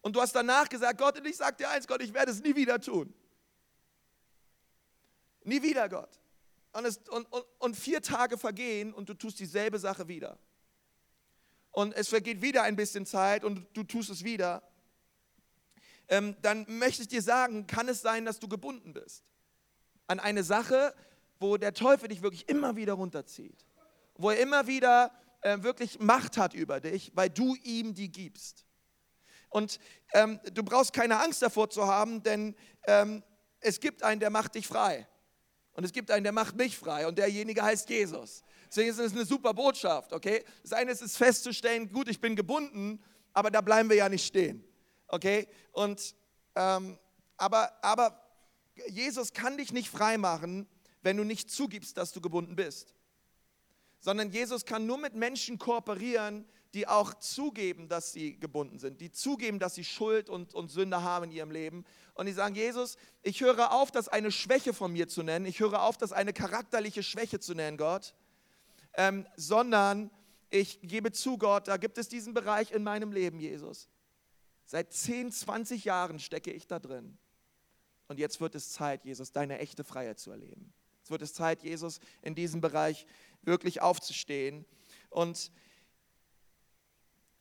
und 0.03 0.15
du 0.15 0.21
hast 0.21 0.35
danach 0.35 0.69
gesagt, 0.69 0.99
Gott, 0.99 1.19
und 1.19 1.27
ich 1.27 1.37
sage 1.37 1.57
dir 1.57 1.69
eins, 1.69 1.87
Gott, 1.87 2.01
ich 2.01 2.15
werde 2.15 2.31
es 2.31 2.41
nie 2.41 2.55
wieder 2.55 2.81
tun. 2.81 3.13
Nie 5.43 5.63
wieder, 5.63 5.89
Gott. 5.89 6.21
Und, 6.73 6.85
es, 6.85 6.99
und, 7.09 7.31
und, 7.33 7.45
und 7.59 7.77
vier 7.77 8.01
Tage 8.01 8.39
vergehen 8.39 8.93
und 8.93 9.09
du 9.09 9.15
tust 9.15 9.41
dieselbe 9.41 9.79
Sache 9.79 10.09
wieder. 10.09 10.39
Und 11.73 11.95
es 11.95 12.09
vergeht 12.09 12.43
wieder 12.43 12.63
ein 12.63 12.77
bisschen 12.77 13.07
Zeit 13.07 13.45
und 13.45 13.67
du 13.75 13.83
tust 13.85 14.11
es 14.11 14.25
wieder. 14.25 14.63
Ähm, 16.09 16.37
dann 16.43 16.67
möchte 16.69 17.03
ich 17.03 17.09
dir 17.09 17.23
sagen, 17.23 17.67
kann 17.67 17.89
es 17.89 18.03
sein, 18.03 18.25
dass 18.25 18.41
du 18.41 18.49
gebunden 18.49 18.93
bist 18.93 19.25
an 20.11 20.19
eine 20.19 20.43
Sache, 20.43 20.93
wo 21.39 21.57
der 21.57 21.73
Teufel 21.73 22.09
dich 22.09 22.21
wirklich 22.21 22.49
immer 22.49 22.75
wieder 22.75 22.95
runterzieht, 22.95 23.65
wo 24.17 24.31
er 24.31 24.41
immer 24.41 24.67
wieder 24.67 25.13
äh, 25.43 25.63
wirklich 25.63 26.01
Macht 26.01 26.37
hat 26.37 26.53
über 26.53 26.81
dich, 26.81 27.13
weil 27.15 27.31
du 27.31 27.55
ihm 27.63 27.95
die 27.95 28.11
gibst. 28.11 28.67
Und 29.49 29.79
ähm, 30.13 30.41
du 30.53 30.65
brauchst 30.65 30.93
keine 30.93 31.21
Angst 31.21 31.43
davor 31.43 31.71
zu 31.71 31.87
haben, 31.87 32.23
denn 32.25 32.57
ähm, 32.85 33.23
es 33.61 33.79
gibt 33.79 34.03
einen, 34.03 34.21
der 34.21 34.31
macht 34.31 34.57
dich 34.57 34.67
frei. 34.67 35.07
Und 35.75 35.85
es 35.85 35.93
gibt 35.93 36.11
einen, 36.11 36.25
der 36.25 36.33
macht 36.33 36.57
mich 36.57 36.77
frei 36.77 37.07
und 37.07 37.19
derjenige 37.19 37.63
heißt 37.63 37.89
Jesus. 37.89 38.43
Deswegen 38.69 38.91
ist 38.91 38.99
es 38.99 39.13
eine 39.13 39.25
super 39.25 39.55
Botschaft, 39.55 40.13
okay? 40.13 40.45
Das 40.63 40.73
eine 40.73 40.91
ist 40.91 41.03
es 41.03 41.17
festzustellen, 41.17 41.91
gut, 41.91 42.09
ich 42.09 42.21
bin 42.21 42.37
gebunden, 42.37 43.03
aber 43.33 43.51
da 43.51 43.61
bleiben 43.61 43.89
wir 43.89 43.97
ja 43.97 44.09
nicht 44.09 44.27
stehen, 44.27 44.65
okay? 45.09 45.49
Und, 45.73 46.15
ähm, 46.55 46.99
aber, 47.37 47.73
aber 47.83 48.21
Jesus 48.89 49.33
kann 49.33 49.57
dich 49.57 49.73
nicht 49.73 49.89
frei 49.89 50.19
machen, 50.19 50.69
wenn 51.03 51.17
du 51.17 51.25
nicht 51.25 51.51
zugibst, 51.51 51.97
dass 51.97 52.13
du 52.13 52.21
gebunden 52.21 52.57
bist. 52.57 52.95
Sondern 54.01 54.31
Jesus 54.31 54.65
kann 54.65 54.87
nur 54.87 54.99
mit 54.99 55.15
Menschen 55.15 55.59
kooperieren, 55.59 56.47
die 56.75 56.87
auch 56.87 57.15
zugeben, 57.15 57.89
dass 57.89 58.13
sie 58.13 58.39
gebunden 58.39 58.79
sind, 58.79 59.01
die 59.01 59.11
zugeben, 59.11 59.59
dass 59.59 59.75
sie 59.75 59.85
Schuld 59.85 60.31
und, 60.31 60.55
und 60.55 60.71
Sünde 60.71 61.03
haben 61.03 61.25
in 61.25 61.33
ihrem 61.33 61.51
Leben. 61.51 61.85
Und 62.15 62.27
die 62.27 62.33
sagen, 62.33 62.55
Jesus, 62.55 62.97
ich 63.23 63.41
höre 63.41 63.73
auf, 63.73 63.91
das 63.91 64.09
eine 64.09 64.31
Schwäche 64.31 64.73
von 64.73 64.93
mir 64.93 65.09
zu 65.09 65.23
nennen, 65.23 65.47
ich 65.47 65.61
höre 65.61 65.83
auf, 65.83 65.97
das 65.97 66.13
eine 66.13 66.33
charakterliche 66.33 67.03
Schwäche 67.03 67.41
zu 67.41 67.55
nennen, 67.55 67.77
Gott, 67.77 68.15
ähm, 68.95 69.27
sondern 69.37 70.11
ich 70.51 70.81
gebe 70.83 71.13
zu, 71.13 71.39
Gott, 71.39 71.69
da 71.69 71.77
gibt 71.77 71.99
es 71.99 72.09
diesen 72.09 72.35
Bereich 72.35 72.73
in 72.73 72.83
meinem 72.83 73.13
Leben, 73.13 73.41
Jesus. 73.41 73.89
Seit 74.65 74.93
10, 74.93 75.33
20 75.33 75.85
Jahren 75.85 76.19
stecke 76.21 76.53
ich 76.53 76.67
da 76.67 76.79
drin. 76.79 77.19
Und 78.07 78.19
jetzt 78.19 78.41
wird 78.41 78.55
es 78.55 78.71
Zeit, 78.71 79.05
Jesus, 79.05 79.33
deine 79.33 79.59
echte 79.59 79.85
Freiheit 79.85 80.19
zu 80.19 80.31
erleben. 80.31 80.73
Jetzt 80.99 81.11
wird 81.11 81.23
es 81.23 81.35
Zeit, 81.35 81.63
Jesus, 81.63 82.01
in 82.23 82.35
diesem 82.35 82.61
Bereich 82.61 83.07
wirklich 83.43 83.81
aufzustehen. 83.83 84.65
Und 85.09 85.51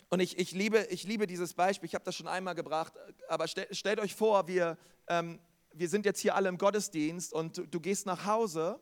und 0.10 0.20
ich, 0.20 0.40
ich, 0.40 0.52
liebe, 0.52 0.88
ich 0.90 1.04
liebe 1.04 1.28
dieses 1.28 1.54
Beispiel, 1.54 1.88
ich 1.88 1.94
habe 1.94 2.04
das 2.04 2.16
schon 2.16 2.28
einmal 2.28 2.56
gebracht, 2.56 2.94
aber 3.28 3.48
stell, 3.48 3.68
stellt 3.72 4.00
euch 4.00 4.16
vor, 4.16 4.48
wir, 4.48 4.78
ähm, 5.08 5.40
wir 5.74 5.88
sind 5.88 6.06
jetzt 6.06 6.20
hier 6.20 6.36
alle 6.36 6.50
im 6.50 6.58
Gottesdienst 6.58 7.32
und 7.32 7.58
du, 7.58 7.68
du 7.68 7.80
gehst 7.80 8.06
nach 8.08 8.26
Hause. 8.26 8.80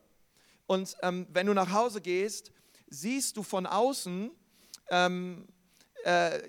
Und 0.66 0.96
ähm, 1.02 1.26
wenn 1.30 1.46
du 1.46 1.52
nach 1.52 1.72
Hause 1.72 2.00
gehst, 2.00 2.50
siehst 2.88 3.36
du 3.36 3.42
von 3.42 3.66
außen, 3.66 4.30
ähm, 4.90 5.46
äh, 6.04 6.40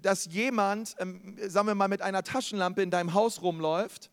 dass 0.00 0.24
jemand, 0.26 0.94
ähm, 0.98 1.36
sagen 1.48 1.66
wir 1.66 1.74
mal, 1.74 1.88
mit 1.88 2.00
einer 2.00 2.22
Taschenlampe 2.22 2.82
in 2.82 2.90
deinem 2.90 3.12
Haus 3.12 3.42
rumläuft 3.42 4.10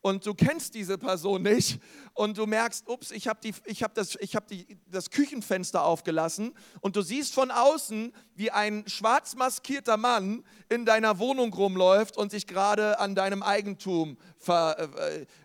und 0.00 0.24
du 0.24 0.34
kennst 0.34 0.74
diese 0.74 0.96
Person 0.96 1.42
nicht 1.42 1.80
und 2.14 2.38
du 2.38 2.46
merkst, 2.46 2.88
ups, 2.88 3.10
ich 3.10 3.26
habe 3.26 3.40
hab 3.48 3.94
das, 3.94 4.14
hab 4.14 4.44
das 4.90 5.10
Küchenfenster 5.10 5.84
aufgelassen 5.84 6.54
und 6.80 6.96
du 6.96 7.02
siehst 7.02 7.34
von 7.34 7.50
außen, 7.50 8.12
wie 8.34 8.50
ein 8.50 8.84
schwarz 8.86 9.34
maskierter 9.34 9.96
Mann 9.96 10.44
in 10.68 10.84
deiner 10.84 11.18
Wohnung 11.18 11.52
rumläuft 11.52 12.16
und 12.16 12.30
sich 12.30 12.46
gerade 12.46 12.98
an 13.00 13.14
deinem 13.14 13.42
Eigentum 13.42 14.16
ver, 14.36 14.88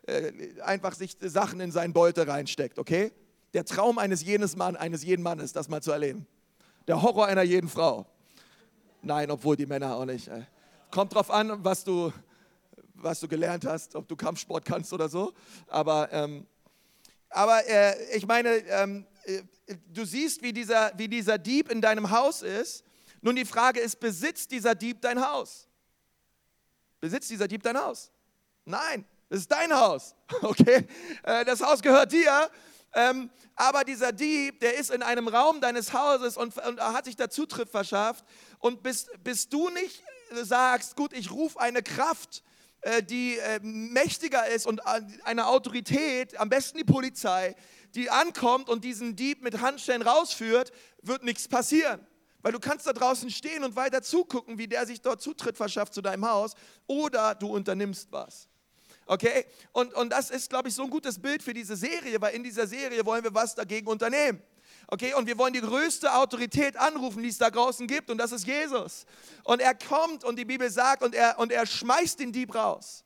äh, 0.07 0.27
äh, 0.27 0.61
einfach 0.61 0.93
sich 0.93 1.17
Sachen 1.19 1.59
in 1.59 1.71
seinen 1.71 1.93
Beute 1.93 2.27
reinsteckt, 2.27 2.77
okay? 2.77 3.11
Der 3.53 3.65
Traum 3.65 3.97
eines, 3.97 4.23
jenes 4.23 4.55
Mann, 4.55 4.75
eines 4.75 5.03
jeden 5.03 5.23
Mannes, 5.23 5.53
das 5.53 5.67
mal 5.67 5.81
zu 5.81 5.91
erleben. 5.91 6.25
Der 6.87 7.01
Horror 7.01 7.27
einer 7.27 7.43
jeden 7.43 7.69
Frau. 7.69 8.05
Nein, 9.01 9.29
obwohl 9.31 9.55
die 9.55 9.65
Männer 9.65 9.95
auch 9.95 10.05
nicht. 10.05 10.29
Kommt 10.91 11.13
drauf 11.13 11.29
an, 11.29 11.63
was 11.63 11.83
du, 11.83 12.11
was 13.03 13.19
du 13.19 13.27
gelernt 13.27 13.65
hast, 13.65 13.95
ob 13.95 14.07
du 14.07 14.15
Kampfsport 14.15 14.65
kannst 14.65 14.93
oder 14.93 15.09
so. 15.09 15.33
Aber, 15.67 16.11
ähm, 16.11 16.47
aber 17.29 17.67
äh, 17.67 18.15
ich 18.15 18.25
meine, 18.25 18.49
ähm, 18.49 19.05
äh, 19.25 19.41
du 19.87 20.05
siehst, 20.05 20.41
wie 20.41 20.53
dieser, 20.53 20.91
wie 20.97 21.07
dieser 21.07 21.37
Dieb 21.37 21.69
in 21.69 21.81
deinem 21.81 22.11
Haus 22.11 22.41
ist. 22.41 22.83
Nun 23.21 23.35
die 23.35 23.45
Frage 23.45 23.79
ist, 23.79 23.99
besitzt 23.99 24.51
dieser 24.51 24.75
Dieb 24.75 25.01
dein 25.01 25.25
Haus? 25.25 25.67
Besitzt 26.99 27.29
dieser 27.29 27.47
Dieb 27.47 27.63
dein 27.63 27.77
Haus? 27.77 28.11
Nein, 28.65 29.05
es 29.29 29.41
ist 29.41 29.51
dein 29.51 29.73
Haus. 29.73 30.15
Okay, 30.41 30.87
äh, 31.23 31.45
das 31.45 31.61
Haus 31.61 31.81
gehört 31.81 32.11
dir. 32.11 32.49
Ähm, 32.93 33.29
aber 33.55 33.83
dieser 33.83 34.11
Dieb, 34.11 34.59
der 34.59 34.77
ist 34.77 34.91
in 34.91 35.03
einem 35.03 35.27
Raum 35.27 35.61
deines 35.61 35.93
Hauses 35.93 36.37
und, 36.37 36.57
und 36.57 36.79
hat 36.79 37.05
sich 37.05 37.15
da 37.15 37.29
Zutritt 37.29 37.69
verschafft. 37.69 38.25
Und 38.59 38.83
bis, 38.83 39.07
bis 39.23 39.47
du 39.47 39.69
nicht 39.69 40.03
sagst, 40.31 40.95
gut, 40.95 41.13
ich 41.13 41.31
rufe 41.31 41.59
eine 41.59 41.83
Kraft 41.83 42.43
die 43.03 43.37
äh, 43.37 43.59
mächtiger 43.61 44.47
ist 44.47 44.67
und 44.67 44.79
äh, 44.79 45.01
eine 45.23 45.47
Autorität, 45.47 46.39
am 46.39 46.49
besten 46.49 46.77
die 46.77 46.83
Polizei, 46.83 47.55
die 47.95 48.09
ankommt 48.09 48.69
und 48.69 48.83
diesen 48.83 49.15
Dieb 49.15 49.41
mit 49.41 49.61
Handschellen 49.61 50.01
rausführt, 50.01 50.71
wird 51.01 51.23
nichts 51.23 51.47
passieren. 51.47 52.05
Weil 52.41 52.51
du 52.51 52.59
kannst 52.59 52.85
da 52.85 52.93
draußen 52.93 53.29
stehen 53.29 53.63
und 53.63 53.75
weiter 53.75 54.01
zugucken, 54.01 54.57
wie 54.57 54.67
der 54.67 54.85
sich 54.85 55.01
dort 55.01 55.21
Zutritt 55.21 55.55
verschafft 55.55 55.93
zu 55.93 56.01
deinem 56.01 56.27
Haus 56.27 56.55
oder 56.87 57.35
du 57.35 57.47
unternimmst 57.47 58.11
was. 58.11 58.49
Okay? 59.05 59.45
Und, 59.71 59.93
und 59.93 60.09
das 60.09 60.29
ist, 60.29 60.49
glaube 60.49 60.69
ich, 60.69 60.75
so 60.75 60.83
ein 60.83 60.89
gutes 60.89 61.19
Bild 61.19 61.41
für 61.41 61.53
diese 61.53 61.75
Serie, 61.75 62.19
weil 62.19 62.35
in 62.35 62.43
dieser 62.43 62.67
Serie 62.67 63.05
wollen 63.05 63.23
wir 63.23 63.33
was 63.33 63.55
dagegen 63.55 63.87
unternehmen. 63.87 64.41
Okay, 64.87 65.13
und 65.13 65.27
wir 65.27 65.37
wollen 65.37 65.53
die 65.53 65.61
größte 65.61 66.13
Autorität 66.13 66.77
anrufen, 66.77 67.23
die 67.23 67.29
es 67.29 67.37
da 67.37 67.49
draußen 67.49 67.87
gibt, 67.87 68.09
und 68.09 68.17
das 68.17 68.31
ist 68.31 68.45
Jesus. 68.45 69.05
Und 69.43 69.61
er 69.61 69.75
kommt 69.75 70.23
und 70.23 70.37
die 70.37 70.45
Bibel 70.45 70.69
sagt, 70.69 71.03
und 71.03 71.15
er, 71.15 71.39
und 71.39 71.51
er 71.51 71.65
schmeißt 71.65 72.19
den 72.19 72.31
Dieb 72.31 72.53
raus. 72.53 73.03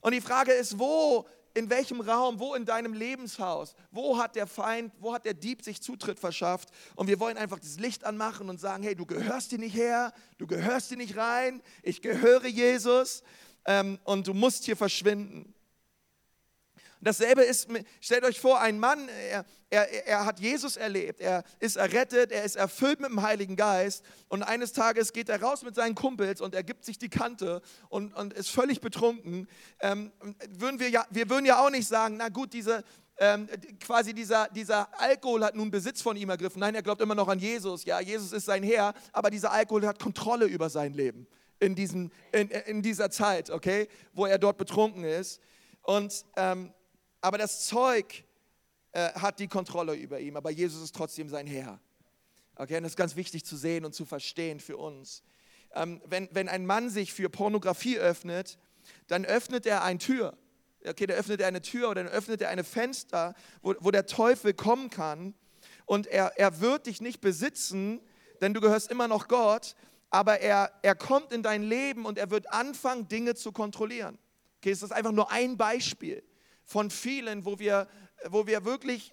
Und 0.00 0.12
die 0.12 0.20
Frage 0.20 0.52
ist, 0.52 0.78
wo, 0.78 1.26
in 1.54 1.70
welchem 1.70 2.00
Raum, 2.00 2.40
wo 2.40 2.54
in 2.54 2.66
deinem 2.66 2.92
Lebenshaus, 2.92 3.74
wo 3.90 4.18
hat 4.18 4.36
der 4.36 4.46
Feind, 4.46 4.92
wo 4.98 5.14
hat 5.14 5.24
der 5.24 5.34
Dieb 5.34 5.62
sich 5.62 5.80
Zutritt 5.80 6.18
verschafft? 6.18 6.68
Und 6.96 7.06
wir 7.06 7.20
wollen 7.20 7.38
einfach 7.38 7.60
das 7.60 7.78
Licht 7.78 8.04
anmachen 8.04 8.50
und 8.50 8.60
sagen, 8.60 8.82
hey, 8.82 8.94
du 8.94 9.06
gehörst 9.06 9.50
hier 9.50 9.58
nicht 9.58 9.74
her, 9.74 10.12
du 10.38 10.46
gehörst 10.46 10.88
hier 10.88 10.98
nicht 10.98 11.16
rein, 11.16 11.62
ich 11.82 12.02
gehöre 12.02 12.46
Jesus 12.46 13.22
ähm, 13.64 13.98
und 14.04 14.26
du 14.26 14.34
musst 14.34 14.64
hier 14.64 14.76
verschwinden. 14.76 15.53
Dasselbe 17.00 17.42
ist, 17.42 17.68
stellt 18.00 18.24
euch 18.24 18.40
vor, 18.40 18.60
ein 18.60 18.78
Mann, 18.78 19.08
er, 19.30 19.44
er, 19.70 20.06
er 20.06 20.24
hat 20.24 20.40
Jesus 20.40 20.76
erlebt, 20.76 21.20
er 21.20 21.44
ist 21.60 21.76
errettet, 21.76 22.32
er 22.32 22.44
ist 22.44 22.56
erfüllt 22.56 23.00
mit 23.00 23.10
dem 23.10 23.22
Heiligen 23.22 23.56
Geist 23.56 24.04
und 24.28 24.42
eines 24.42 24.72
Tages 24.72 25.12
geht 25.12 25.28
er 25.28 25.42
raus 25.42 25.62
mit 25.62 25.74
seinen 25.74 25.94
Kumpels 25.94 26.40
und 26.40 26.54
er 26.54 26.62
gibt 26.62 26.84
sich 26.84 26.98
die 26.98 27.08
Kante 27.08 27.60
und, 27.88 28.14
und 28.14 28.32
ist 28.32 28.50
völlig 28.50 28.80
betrunken. 28.80 29.48
Ähm, 29.80 30.12
würden 30.48 30.80
wir, 30.80 30.88
ja, 30.88 31.04
wir 31.10 31.28
würden 31.28 31.46
ja 31.46 31.64
auch 31.64 31.70
nicht 31.70 31.88
sagen, 31.88 32.16
na 32.18 32.28
gut, 32.28 32.52
diese, 32.52 32.84
ähm, 33.18 33.48
quasi 33.80 34.12
dieser, 34.12 34.48
dieser 34.48 34.88
Alkohol 35.00 35.44
hat 35.44 35.54
nun 35.54 35.70
Besitz 35.70 36.02
von 36.02 36.16
ihm 36.16 36.30
ergriffen. 36.30 36.60
Nein, 36.60 36.74
er 36.74 36.82
glaubt 36.82 37.00
immer 37.00 37.14
noch 37.14 37.28
an 37.28 37.38
Jesus. 37.38 37.84
Ja, 37.84 38.00
Jesus 38.00 38.32
ist 38.32 38.46
sein 38.46 38.62
Herr, 38.62 38.94
aber 39.12 39.30
dieser 39.30 39.52
Alkohol 39.52 39.86
hat 39.86 39.98
Kontrolle 39.98 40.46
über 40.46 40.68
sein 40.68 40.92
Leben 40.94 41.26
in, 41.60 41.74
diesem, 41.74 42.10
in, 42.32 42.50
in 42.50 42.82
dieser 42.82 43.10
Zeit, 43.10 43.50
okay, 43.50 43.88
wo 44.12 44.26
er 44.26 44.38
dort 44.38 44.58
betrunken 44.58 45.04
ist. 45.04 45.40
Und 45.82 46.24
ähm, 46.36 46.72
aber 47.24 47.38
das 47.38 47.64
Zeug 47.64 48.22
äh, 48.92 49.10
hat 49.14 49.40
die 49.40 49.48
Kontrolle 49.48 49.94
über 49.94 50.20
ihn, 50.20 50.36
aber 50.36 50.50
Jesus 50.50 50.82
ist 50.82 50.94
trotzdem 50.94 51.30
sein 51.30 51.46
Herr. 51.46 51.80
Okay, 52.54 52.76
und 52.76 52.82
das 52.82 52.92
ist 52.92 52.96
ganz 52.98 53.16
wichtig 53.16 53.46
zu 53.46 53.56
sehen 53.56 53.86
und 53.86 53.94
zu 53.94 54.04
verstehen 54.04 54.60
für 54.60 54.76
uns. 54.76 55.22
Ähm, 55.74 56.02
wenn, 56.04 56.28
wenn 56.32 56.50
ein 56.50 56.66
Mann 56.66 56.90
sich 56.90 57.14
für 57.14 57.30
Pornografie 57.30 57.98
öffnet, 57.98 58.58
dann 59.06 59.24
öffnet 59.24 59.64
er 59.64 59.82
eine 59.84 59.98
Tür. 59.98 60.36
Okay, 60.86 61.06
dann 61.06 61.16
öffnet 61.16 61.40
er 61.40 61.48
eine 61.48 61.62
Tür 61.62 61.88
oder 61.88 62.04
dann 62.04 62.12
öffnet 62.12 62.42
er 62.42 62.50
eine 62.50 62.62
Fenster, 62.62 63.34
wo, 63.62 63.74
wo 63.80 63.90
der 63.90 64.04
Teufel 64.04 64.52
kommen 64.52 64.90
kann. 64.90 65.32
Und 65.86 66.06
er, 66.06 66.38
er 66.38 66.60
wird 66.60 66.88
dich 66.88 67.00
nicht 67.00 67.22
besitzen, 67.22 68.00
denn 68.42 68.52
du 68.52 68.60
gehörst 68.60 68.90
immer 68.90 69.08
noch 69.08 69.28
Gott, 69.28 69.76
aber 70.10 70.40
er, 70.40 70.70
er 70.82 70.94
kommt 70.94 71.32
in 71.32 71.42
dein 71.42 71.62
Leben 71.62 72.04
und 72.04 72.18
er 72.18 72.30
wird 72.30 72.52
anfangen, 72.52 73.08
Dinge 73.08 73.34
zu 73.34 73.50
kontrollieren. 73.50 74.18
Okay, 74.58 74.72
das 74.72 74.82
ist 74.82 74.92
einfach 74.92 75.12
nur 75.12 75.30
ein 75.30 75.56
Beispiel 75.56 76.22
von 76.64 76.90
vielen, 76.90 77.44
wo 77.44 77.58
wir, 77.58 77.88
wo 78.26 78.46
wir 78.46 78.64
wirklich, 78.64 79.12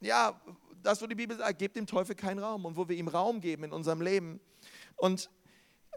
ja, 0.00 0.40
das, 0.82 1.02
wo 1.02 1.06
die 1.06 1.14
Bibel 1.14 1.36
sagt, 1.36 1.58
gebt 1.58 1.76
dem 1.76 1.86
Teufel 1.86 2.14
keinen 2.14 2.38
Raum 2.38 2.64
und 2.64 2.76
wo 2.76 2.88
wir 2.88 2.96
ihm 2.96 3.08
Raum 3.08 3.40
geben 3.40 3.64
in 3.64 3.72
unserem 3.72 4.00
Leben. 4.00 4.40
Und, 4.96 5.30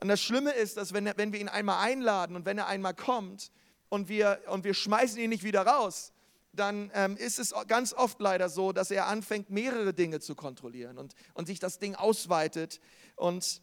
und 0.02 0.08
das 0.08 0.22
Schlimme 0.22 0.52
ist, 0.52 0.78
dass 0.78 0.94
wenn, 0.94 1.10
wenn 1.16 1.32
wir 1.32 1.40
ihn 1.40 1.50
einmal 1.50 1.86
einladen 1.86 2.36
und 2.36 2.46
wenn 2.46 2.58
er 2.58 2.68
einmal 2.68 2.94
kommt 2.94 3.52
und 3.90 4.10
wir, 4.10 4.42
und 4.48 4.64
wir 4.64 4.74
schmeißen 4.74 5.20
ihn 5.20 5.30
nicht 5.30 5.44
wieder 5.44 5.66
raus, 5.66 6.12
dann 6.54 6.92
ähm, 6.94 7.18
ist 7.18 7.40
es 7.40 7.54
ganz 7.68 7.94
oft 7.94 8.20
leider 8.20 8.48
so, 8.48 8.72
dass 8.72 8.92
er 8.92 9.08
anfängt, 9.08 9.50
mehrere 9.50 9.94
Dinge 9.94 10.20
zu 10.20 10.36
kontrollieren 10.36 10.98
und, 10.98 11.16
und 11.34 11.48
sich 11.48 11.60
das 11.60 11.80
Ding 11.80 11.96
ausweitet 11.96 12.80
und, 13.16 13.62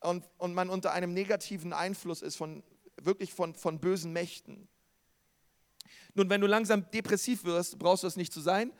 und, 0.00 0.28
und 0.38 0.54
man 0.54 0.70
unter 0.70 0.92
einem 0.92 1.14
negativen 1.14 1.72
Einfluss 1.72 2.22
ist 2.22 2.36
von 2.36 2.64
wirklich 3.00 3.32
von, 3.32 3.54
von 3.54 3.78
bösen 3.78 4.12
Mächten. 4.12 4.68
Nun, 6.14 6.28
wenn 6.30 6.40
du 6.40 6.46
langsam 6.46 6.90
depressiv 6.90 7.44
wirst, 7.44 7.78
brauchst 7.78 8.02
du 8.02 8.06
es 8.06 8.16
nicht 8.16 8.32
zu 8.32 8.40
sein. 8.40 8.72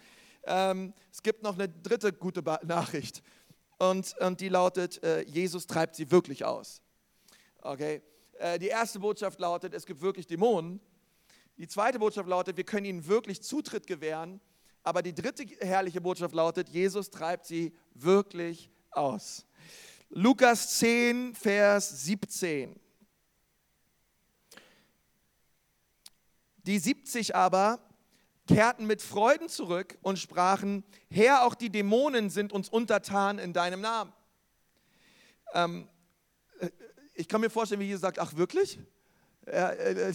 Ähm, 0.45 0.95
es 1.12 1.23
gibt 1.23 1.43
noch 1.43 1.55
eine 1.55 1.69
dritte 1.69 2.12
gute 2.12 2.43
Nachricht 2.64 3.23
und, 3.79 4.14
und 4.21 4.40
die 4.40 4.49
lautet, 4.49 5.03
äh, 5.03 5.23
Jesus 5.23 5.66
treibt 5.66 5.97
sie 5.97 6.11
wirklich 6.11 6.45
aus. 6.45 6.83
Okay? 7.62 8.03
Äh, 8.38 8.59
die 8.59 8.69
erste 8.69 8.99
Botschaft 9.01 9.40
lautet, 9.40 9.75
es 9.75 9.87
gibt 9.87 10.01
wirklich 10.01 10.27
Dämonen. 10.27 10.81
Die 11.57 11.66
zweite 11.66 11.99
Botschaft 11.99 12.29
lautet, 12.29 12.57
wir 12.57 12.64
können 12.64 12.87
ihnen 12.87 13.07
wirklich 13.07 13.43
Zutritt 13.43 13.87
gewähren. 13.87 14.40
Aber 14.83 15.03
die 15.03 15.14
dritte 15.14 15.45
herrliche 15.61 16.01
Botschaft 16.01 16.35
lautet, 16.35 16.69
Jesus 16.69 17.11
treibt 17.11 17.47
sie 17.47 17.75
wirklich 17.95 18.71
aus. 18.90 19.47
Lukas 20.09 20.79
10, 20.79 21.35
Vers 21.35 22.05
17. 22.05 22.79
Die 26.64 26.79
70 26.79 27.35
aber 27.35 27.81
kehrten 28.46 28.87
mit 28.87 29.03
Freuden 29.03 29.49
zurück 29.49 29.96
und 30.03 30.18
sprachen, 30.18 30.85
Herr, 31.11 31.44
auch 31.44 31.55
die 31.55 31.70
Dämonen 31.70 32.31
sind 32.31 32.53
uns 32.53 32.68
untertan 32.68 33.38
in 33.38 33.53
deinem 33.53 33.81
Namen. 33.81 34.12
Ähm, 35.55 35.88
äh, 36.59 36.68
ich 37.14 37.29
kann 37.29 37.40
mir 37.40 37.51
vorstellen, 37.51 37.81
wie 37.81 37.87
Jesus 37.87 38.03
sagt, 38.03 38.18
ach 38.18 38.35
wirklich? 38.37 38.79
Ja, 39.46 39.70
äh, 39.70 40.12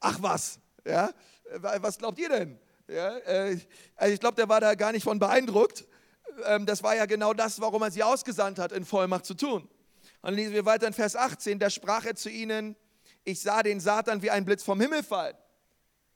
ach 0.00 0.18
was? 0.20 0.58
Ja? 0.84 1.10
Was 1.58 1.98
glaubt 1.98 2.18
ihr 2.18 2.28
denn? 2.28 2.58
Ja, 2.88 3.16
äh, 3.18 3.58
also 3.96 4.14
ich 4.14 4.20
glaube, 4.20 4.36
der 4.36 4.48
war 4.48 4.60
da 4.60 4.74
gar 4.74 4.92
nicht 4.92 5.04
von 5.04 5.18
beeindruckt. 5.18 5.86
Ähm, 6.44 6.66
das 6.66 6.82
war 6.82 6.94
ja 6.96 7.06
genau 7.06 7.32
das, 7.32 7.60
warum 7.60 7.82
er 7.82 7.90
sie 7.90 8.02
ausgesandt 8.02 8.58
hat, 8.58 8.72
in 8.72 8.84
Vollmacht 8.84 9.24
zu 9.24 9.34
tun. 9.34 9.62
Und 9.62 9.70
dann 10.22 10.34
lesen 10.34 10.52
wir 10.52 10.64
weiter 10.64 10.86
in 10.86 10.92
Vers 10.92 11.16
18, 11.16 11.58
da 11.58 11.70
sprach 11.70 12.04
er 12.04 12.14
zu 12.14 12.30
ihnen, 12.30 12.76
ich 13.24 13.40
sah 13.40 13.62
den 13.62 13.80
Satan 13.80 14.22
wie 14.22 14.30
ein 14.30 14.44
Blitz 14.44 14.62
vom 14.62 14.80
Himmel 14.80 15.02
fallen. 15.02 15.36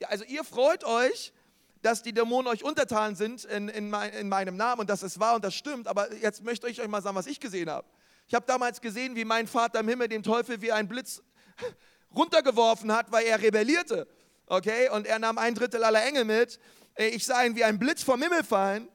Also 0.07 0.23
ihr 0.25 0.43
freut 0.43 0.83
euch, 0.83 1.33
dass 1.81 2.03
die 2.03 2.13
Dämonen 2.13 2.51
euch 2.51 2.63
untertan 2.63 3.15
sind 3.15 3.45
in, 3.45 3.69
in, 3.69 3.89
mein, 3.89 4.11
in 4.13 4.29
meinem 4.29 4.57
Namen 4.57 4.81
und 4.81 4.89
dass 4.89 5.01
es 5.03 5.19
wahr 5.19 5.35
und 5.35 5.43
das 5.43 5.55
stimmt, 5.55 5.87
aber 5.87 6.13
jetzt 6.15 6.43
möchte 6.43 6.67
ich 6.67 6.81
euch 6.81 6.87
mal 6.87 7.01
sagen, 7.01 7.15
was 7.15 7.27
ich 7.27 7.39
gesehen 7.39 7.69
habe. 7.69 7.87
Ich 8.27 8.33
habe 8.33 8.45
damals 8.45 8.81
gesehen, 8.81 9.15
wie 9.15 9.25
mein 9.25 9.47
Vater 9.47 9.79
im 9.79 9.87
Himmel 9.87 10.07
den 10.07 10.23
Teufel 10.23 10.61
wie 10.61 10.71
ein 10.71 10.87
Blitz 10.87 11.21
runtergeworfen 12.15 12.91
hat, 12.93 13.11
weil 13.11 13.25
er 13.25 13.41
rebellierte. 13.41 14.07
Okay, 14.45 14.89
und 14.89 15.07
er 15.07 15.19
nahm 15.19 15.37
ein 15.37 15.55
Drittel 15.55 15.83
aller 15.83 16.03
Engel 16.05 16.25
mit. 16.25 16.59
Ich 16.97 17.25
sah 17.25 17.43
ihn 17.43 17.55
wie 17.55 17.63
ein 17.63 17.79
Blitz 17.79 18.03
vom 18.03 18.21
Himmel 18.21 18.43
fallen. 18.43 18.89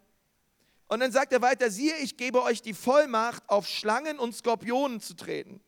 Und 0.89 1.01
dann 1.01 1.11
sagt 1.11 1.33
er 1.33 1.41
weiter, 1.41 1.71
siehe, 1.71 1.97
ich 1.97 2.17
gebe 2.17 2.43
euch 2.43 2.61
die 2.61 2.75
Vollmacht, 2.75 3.43
auf 3.49 3.67
Schlangen 3.67 4.19
und 4.19 4.35
Skorpionen 4.35 5.01
zu 5.01 5.15
treten 5.15 5.61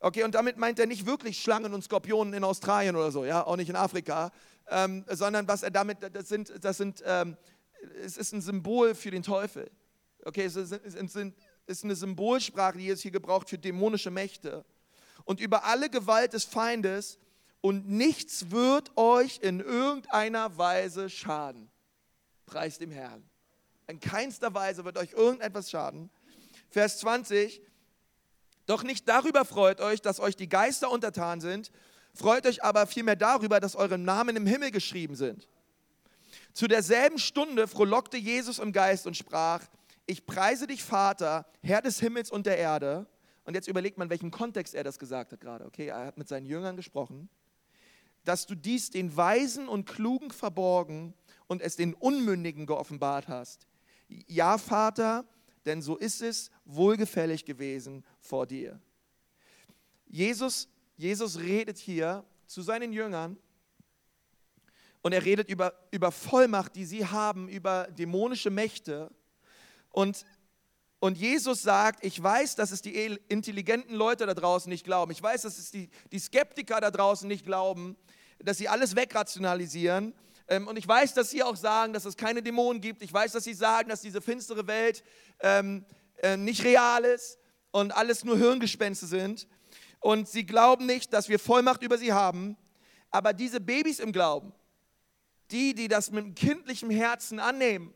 Okay, 0.00 0.22
und 0.22 0.34
damit 0.34 0.56
meint 0.56 0.78
er 0.78 0.86
nicht 0.86 1.06
wirklich 1.06 1.40
Schlangen 1.40 1.74
und 1.74 1.82
Skorpionen 1.82 2.32
in 2.32 2.44
Australien 2.44 2.94
oder 2.94 3.10
so, 3.10 3.24
ja, 3.24 3.44
auch 3.44 3.56
nicht 3.56 3.68
in 3.68 3.76
Afrika, 3.76 4.30
ähm, 4.68 5.04
sondern 5.08 5.48
was 5.48 5.62
er 5.62 5.70
damit, 5.70 5.98
das 6.12 6.28
sind, 6.28 6.52
das 6.62 6.76
sind, 6.76 7.02
ähm, 7.04 7.36
es 8.04 8.16
ist 8.16 8.32
ein 8.32 8.40
Symbol 8.40 8.94
für 8.94 9.10
den 9.10 9.22
Teufel. 9.22 9.70
Okay, 10.24 10.44
es 10.44 10.56
ist, 10.56 10.72
eine 11.84 11.94
Symbolsprache, 11.96 12.78
die 12.78 12.88
ist 12.88 13.02
hier 13.02 13.10
gebraucht 13.10 13.48
für 13.48 13.58
dämonische 13.58 14.10
Mächte. 14.10 14.64
Und 15.24 15.40
über 15.40 15.64
alle 15.64 15.90
Gewalt 15.90 16.32
des 16.32 16.44
Feindes 16.44 17.18
und 17.60 17.88
nichts 17.88 18.50
wird 18.50 18.96
euch 18.96 19.40
in 19.42 19.60
irgendeiner 19.60 20.56
Weise 20.58 21.10
schaden. 21.10 21.70
Preis 22.46 22.78
dem 22.78 22.90
Herrn. 22.90 23.28
In 23.88 24.00
keinster 24.00 24.54
Weise 24.54 24.84
wird 24.84 24.96
euch 24.96 25.12
irgendetwas 25.12 25.70
schaden. 25.70 26.10
Vers 26.70 26.98
20, 26.98 27.62
doch 28.68 28.82
nicht 28.82 29.08
darüber 29.08 29.44
freut 29.44 29.80
euch, 29.80 30.02
dass 30.02 30.20
euch 30.20 30.36
die 30.36 30.48
Geister 30.48 30.90
untertan 30.90 31.40
sind, 31.40 31.72
freut 32.14 32.46
euch 32.46 32.62
aber 32.62 32.86
vielmehr 32.86 33.16
darüber, 33.16 33.60
dass 33.60 33.74
eure 33.74 33.98
Namen 33.98 34.36
im 34.36 34.46
Himmel 34.46 34.70
geschrieben 34.70 35.16
sind. 35.16 35.48
Zu 36.52 36.68
derselben 36.68 37.18
Stunde 37.18 37.66
frohlockte 37.66 38.18
Jesus 38.18 38.58
im 38.58 38.72
Geist 38.72 39.06
und 39.06 39.16
sprach, 39.16 39.62
ich 40.06 40.26
preise 40.26 40.66
dich, 40.66 40.82
Vater, 40.82 41.46
Herr 41.62 41.80
des 41.82 42.00
Himmels 42.00 42.30
und 42.30 42.46
der 42.46 42.58
Erde. 42.58 43.06
Und 43.44 43.54
jetzt 43.54 43.68
überlegt 43.68 43.96
man, 43.96 44.10
welchen 44.10 44.30
Kontext 44.30 44.74
er 44.74 44.84
das 44.84 44.98
gesagt 44.98 45.32
hat 45.32 45.40
gerade. 45.40 45.64
Okay, 45.64 45.86
er 45.86 46.06
hat 46.06 46.18
mit 46.18 46.28
seinen 46.28 46.46
Jüngern 46.46 46.76
gesprochen, 46.76 47.30
dass 48.24 48.46
du 48.46 48.54
dies 48.54 48.90
den 48.90 49.16
Weisen 49.16 49.68
und 49.68 49.86
Klugen 49.86 50.30
verborgen 50.30 51.14
und 51.46 51.62
es 51.62 51.76
den 51.76 51.94
Unmündigen 51.94 52.66
geoffenbart 52.66 53.28
hast. 53.28 53.66
Ja, 54.26 54.58
Vater, 54.58 55.24
denn 55.66 55.82
so 55.82 55.96
ist 55.96 56.22
es 56.22 56.50
wohlgefällig 56.64 57.44
gewesen 57.44 58.04
vor 58.20 58.46
dir. 58.46 58.80
Jesus, 60.06 60.68
Jesus 60.96 61.38
redet 61.38 61.78
hier 61.78 62.24
zu 62.46 62.62
seinen 62.62 62.92
Jüngern 62.92 63.36
und 65.02 65.12
er 65.12 65.24
redet 65.24 65.48
über, 65.48 65.74
über 65.90 66.10
Vollmacht, 66.12 66.74
die 66.74 66.84
sie 66.84 67.06
haben, 67.06 67.48
über 67.48 67.88
dämonische 67.90 68.50
Mächte. 68.50 69.10
Und, 69.90 70.24
und 70.98 71.16
Jesus 71.16 71.62
sagt, 71.62 72.04
ich 72.04 72.22
weiß, 72.22 72.56
dass 72.56 72.72
es 72.72 72.82
die 72.82 73.18
intelligenten 73.28 73.94
Leute 73.94 74.26
da 74.26 74.34
draußen 74.34 74.68
nicht 74.68 74.84
glauben. 74.84 75.12
Ich 75.12 75.22
weiß, 75.22 75.42
dass 75.42 75.58
es 75.58 75.70
die, 75.70 75.88
die 76.10 76.18
Skeptiker 76.18 76.80
da 76.80 76.90
draußen 76.90 77.28
nicht 77.28 77.44
glauben, 77.44 77.96
dass 78.38 78.58
sie 78.58 78.68
alles 78.68 78.96
wegrationalisieren. 78.96 80.14
Ähm, 80.48 80.66
und 80.66 80.76
ich 80.76 80.88
weiß, 80.88 81.14
dass 81.14 81.30
Sie 81.30 81.42
auch 81.42 81.56
sagen, 81.56 81.92
dass 81.92 82.04
es 82.04 82.16
keine 82.16 82.42
Dämonen 82.42 82.80
gibt. 82.80 83.02
Ich 83.02 83.12
weiß, 83.12 83.32
dass 83.32 83.44
Sie 83.44 83.54
sagen, 83.54 83.88
dass 83.88 84.00
diese 84.00 84.20
finstere 84.20 84.66
Welt 84.66 85.04
ähm, 85.40 85.84
äh, 86.16 86.36
nicht 86.36 86.64
real 86.64 87.04
ist 87.04 87.38
und 87.70 87.92
alles 87.92 88.24
nur 88.24 88.36
Hirngespenste 88.36 89.06
sind. 89.06 89.46
Und 90.00 90.28
Sie 90.28 90.46
glauben 90.46 90.86
nicht, 90.86 91.12
dass 91.12 91.28
wir 91.28 91.38
Vollmacht 91.38 91.82
über 91.82 91.98
Sie 91.98 92.12
haben. 92.12 92.56
Aber 93.10 93.32
diese 93.32 93.60
Babys 93.60 94.00
im 94.00 94.12
Glauben, 94.12 94.52
die, 95.50 95.74
die 95.74 95.88
das 95.88 96.10
mit 96.10 96.36
kindlichem 96.36 96.90
Herzen 96.90 97.40
annehmen, 97.40 97.94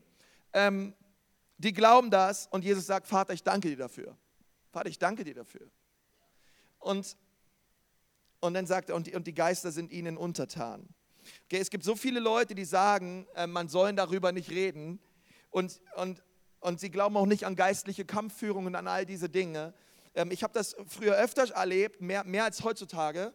ähm, 0.53 0.93
die 1.57 1.73
glauben 1.73 2.11
das. 2.11 2.47
Und 2.47 2.63
Jesus 2.63 2.85
sagt, 2.85 3.07
Vater, 3.07 3.33
ich 3.33 3.43
danke 3.43 3.69
dir 3.69 3.77
dafür. 3.77 4.17
Vater, 4.71 4.89
ich 4.89 4.99
danke 4.99 5.23
dir 5.23 5.35
dafür. 5.35 5.69
Und 6.79 7.17
Und 8.41 8.55
dann 8.55 8.67
sagt 8.67 8.89
er, 8.89 8.95
und 8.95 9.07
die, 9.07 9.15
und 9.15 9.25
die 9.25 9.33
Geister 9.33 9.71
sind 9.71 9.89
ihnen 9.91 10.17
untertan. 10.17 10.89
Okay, 11.45 11.59
es 11.59 11.69
gibt 11.69 11.83
so 11.83 11.95
viele 11.95 12.19
Leute, 12.19 12.55
die 12.55 12.65
sagen, 12.65 13.27
äh, 13.35 13.47
man 13.47 13.67
soll 13.67 13.93
darüber 13.93 14.31
nicht 14.31 14.49
reden. 14.49 14.99
Und, 15.49 15.81
und, 15.95 16.23
und 16.59 16.79
sie 16.79 16.89
glauben 16.89 17.17
auch 17.17 17.25
nicht 17.25 17.45
an 17.45 17.55
geistliche 17.55 18.05
Kampfführungen, 18.05 18.75
an 18.75 18.87
all 18.87 19.05
diese 19.05 19.29
Dinge. 19.29 19.73
Ähm, 20.15 20.31
ich 20.31 20.43
habe 20.43 20.53
das 20.53 20.75
früher 20.87 21.15
öfter 21.15 21.49
erlebt, 21.51 22.01
mehr, 22.01 22.23
mehr 22.23 22.45
als 22.45 22.63
heutzutage. 22.63 23.33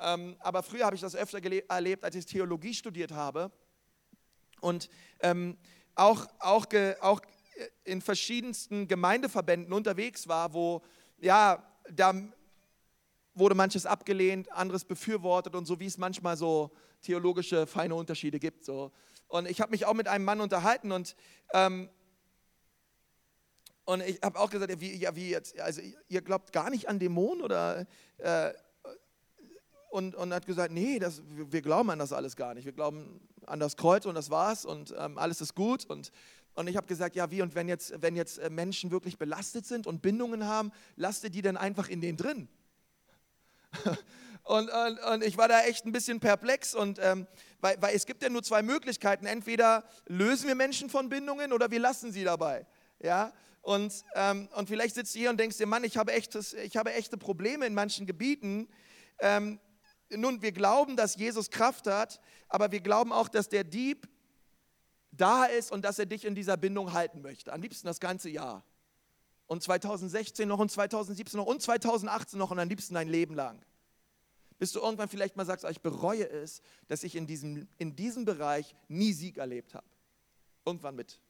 Ähm, 0.00 0.36
aber 0.40 0.62
früher 0.62 0.84
habe 0.84 0.96
ich 0.96 1.02
das 1.02 1.14
öfter 1.14 1.40
erlebt, 1.68 2.04
als 2.04 2.14
ich 2.16 2.26
Theologie 2.26 2.74
studiert 2.74 3.12
habe. 3.12 3.52
Und 4.60 4.88
ähm, 5.20 5.56
auch, 5.94 6.26
auch, 6.40 6.66
auch 7.00 7.20
in 7.84 8.00
verschiedensten 8.00 8.88
Gemeindeverbänden 8.88 9.72
unterwegs 9.72 10.26
war, 10.26 10.52
wo, 10.54 10.82
ja, 11.20 11.62
da 11.90 12.14
wurde 13.34 13.54
manches 13.54 13.86
abgelehnt, 13.86 14.50
anderes 14.52 14.84
befürwortet 14.84 15.54
und 15.54 15.66
so, 15.66 15.78
wie 15.80 15.86
es 15.86 15.98
manchmal 15.98 16.36
so 16.36 16.70
theologische 17.04 17.66
feine 17.66 17.94
Unterschiede 17.94 18.38
gibt. 18.40 18.64
So. 18.64 18.90
Und 19.28 19.48
ich 19.48 19.60
habe 19.60 19.70
mich 19.70 19.86
auch 19.86 19.94
mit 19.94 20.08
einem 20.08 20.24
Mann 20.24 20.40
unterhalten 20.40 20.92
und, 20.92 21.14
ähm, 21.52 21.88
und 23.84 24.02
ich 24.02 24.20
habe 24.22 24.38
auch 24.40 24.50
gesagt, 24.50 24.70
ja 24.70 24.80
wie, 24.80 24.96
ja, 24.96 25.14
wie 25.14 25.30
jetzt, 25.30 25.58
also 25.60 25.80
ihr 26.08 26.22
glaubt 26.22 26.52
gar 26.52 26.70
nicht 26.70 26.88
an 26.88 26.98
Dämonen 26.98 27.42
oder... 27.42 27.86
Äh, 28.18 28.52
und, 29.94 30.16
und 30.16 30.34
hat 30.34 30.44
gesagt, 30.44 30.72
nee, 30.72 30.98
das, 30.98 31.22
wir 31.24 31.62
glauben 31.62 31.88
an 31.88 32.00
das 32.00 32.12
alles 32.12 32.34
gar 32.34 32.52
nicht. 32.54 32.64
Wir 32.64 32.72
glauben 32.72 33.20
an 33.46 33.60
das 33.60 33.76
Kreuz 33.76 34.06
und 34.06 34.16
das 34.16 34.28
war's 34.28 34.64
und 34.64 34.92
ähm, 34.98 35.18
alles 35.18 35.40
ist 35.40 35.54
gut. 35.54 35.84
Und, 35.84 36.10
und 36.54 36.66
ich 36.66 36.76
habe 36.76 36.88
gesagt, 36.88 37.14
ja 37.14 37.30
wie, 37.30 37.42
und 37.42 37.54
wenn 37.54 37.68
jetzt, 37.68 38.02
wenn 38.02 38.16
jetzt 38.16 38.38
äh, 38.38 38.50
Menschen 38.50 38.90
wirklich 38.90 39.18
belastet 39.18 39.66
sind 39.66 39.86
und 39.86 40.02
Bindungen 40.02 40.46
haben, 40.46 40.72
lasst 40.96 41.22
ihr 41.22 41.30
die 41.30 41.42
dann 41.42 41.56
einfach 41.56 41.88
in 41.88 42.00
denen 42.00 42.18
drin. 42.18 42.48
Und, 44.44 44.70
und, 44.70 44.98
und, 44.98 45.24
ich 45.24 45.38
war 45.38 45.48
da 45.48 45.62
echt 45.62 45.86
ein 45.86 45.92
bisschen 45.92 46.20
perplex, 46.20 46.74
und, 46.74 46.98
ähm, 47.02 47.26
weil, 47.60 47.80
weil 47.80 47.96
es 47.96 48.04
gibt 48.04 48.22
ja 48.22 48.28
nur 48.28 48.42
zwei 48.42 48.62
Möglichkeiten. 48.62 49.24
Entweder 49.24 49.84
lösen 50.06 50.46
wir 50.48 50.54
Menschen 50.54 50.90
von 50.90 51.08
Bindungen 51.08 51.52
oder 51.52 51.70
wir 51.70 51.80
lassen 51.80 52.12
sie 52.12 52.24
dabei. 52.24 52.66
Ja? 53.00 53.32
Und, 53.62 54.04
ähm, 54.14 54.48
und 54.54 54.68
vielleicht 54.68 54.94
sitzt 54.94 55.14
du 55.14 55.18
hier 55.18 55.30
und 55.30 55.40
denkst 55.40 55.56
dir, 55.56 55.66
Mann, 55.66 55.82
ich 55.82 55.96
habe, 55.96 56.12
echtes, 56.12 56.52
ich 56.52 56.76
habe 56.76 56.92
echte 56.92 57.16
Probleme 57.16 57.64
in 57.64 57.72
manchen 57.72 58.04
Gebieten. 58.04 58.68
Ähm, 59.18 59.58
nun, 60.10 60.42
wir 60.42 60.52
glauben, 60.52 60.96
dass 60.96 61.16
Jesus 61.16 61.50
Kraft 61.50 61.86
hat, 61.86 62.20
aber 62.50 62.70
wir 62.70 62.80
glauben 62.80 63.12
auch, 63.12 63.30
dass 63.30 63.48
der 63.48 63.64
Dieb 63.64 64.06
da 65.10 65.46
ist 65.46 65.72
und 65.72 65.82
dass 65.86 65.98
er 65.98 66.04
dich 66.04 66.26
in 66.26 66.34
dieser 66.34 66.58
Bindung 66.58 66.92
halten 66.92 67.22
möchte. 67.22 67.50
Am 67.50 67.62
liebsten 67.62 67.86
das 67.86 68.00
ganze 68.00 68.28
Jahr. 68.28 68.62
Und 69.46 69.62
2016 69.62 70.46
noch 70.46 70.58
und 70.58 70.70
2017 70.70 71.38
noch 71.38 71.46
und 71.46 71.62
2018 71.62 72.38
noch 72.38 72.50
und 72.50 72.58
am 72.58 72.68
liebsten 72.68 72.94
dein 72.94 73.08
Leben 73.08 73.34
lang. 73.34 73.64
Bis 74.58 74.72
du 74.72 74.80
irgendwann 74.80 75.08
vielleicht 75.08 75.36
mal 75.36 75.44
sagst, 75.44 75.64
ah, 75.64 75.70
ich 75.70 75.80
bereue 75.80 76.28
es, 76.28 76.62
dass 76.88 77.02
ich 77.02 77.16
in 77.16 77.26
diesem, 77.26 77.68
in 77.78 77.96
diesem 77.96 78.24
Bereich 78.24 78.74
nie 78.88 79.12
Sieg 79.12 79.38
erlebt 79.38 79.74
habe. 79.74 79.86
Irgendwann 80.64 80.94
mit 80.94 81.20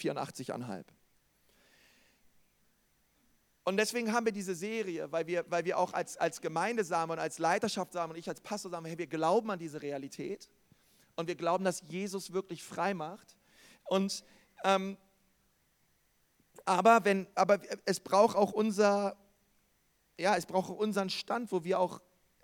84,5. 0.00 0.84
Und 3.64 3.76
deswegen 3.76 4.12
haben 4.12 4.24
wir 4.24 4.32
diese 4.32 4.54
Serie, 4.54 5.12
weil 5.12 5.26
wir, 5.26 5.44
weil 5.48 5.64
wir 5.64 5.78
auch 5.78 5.92
als, 5.92 6.16
als 6.16 6.40
Gemeindesamen 6.40 7.12
und 7.12 7.18
als 7.18 7.38
Leiterschaft 7.38 7.92
sagen 7.92 8.10
und 8.10 8.18
ich 8.18 8.28
als 8.28 8.40
Pastor 8.40 8.70
sagen, 8.70 8.86
hey, 8.86 8.98
wir 8.98 9.06
glauben 9.06 9.50
an 9.50 9.58
diese 9.58 9.82
Realität 9.82 10.48
und 11.14 11.28
wir 11.28 11.34
glauben, 11.34 11.64
dass 11.64 11.82
Jesus 11.88 12.32
wirklich 12.32 12.64
frei 12.64 12.94
macht. 12.94 13.36
Und, 13.84 14.24
ähm, 14.64 14.96
aber, 16.64 17.04
wenn, 17.04 17.26
aber 17.34 17.60
es 17.84 18.00
braucht 18.00 18.34
auch 18.34 18.52
unser, 18.52 19.16
ja, 20.18 20.36
es 20.36 20.46
braucht 20.46 20.70
unseren 20.70 21.10
Stand, 21.10 21.52
wo 21.52 21.62
wir 21.62 21.78
auch 21.78 22.00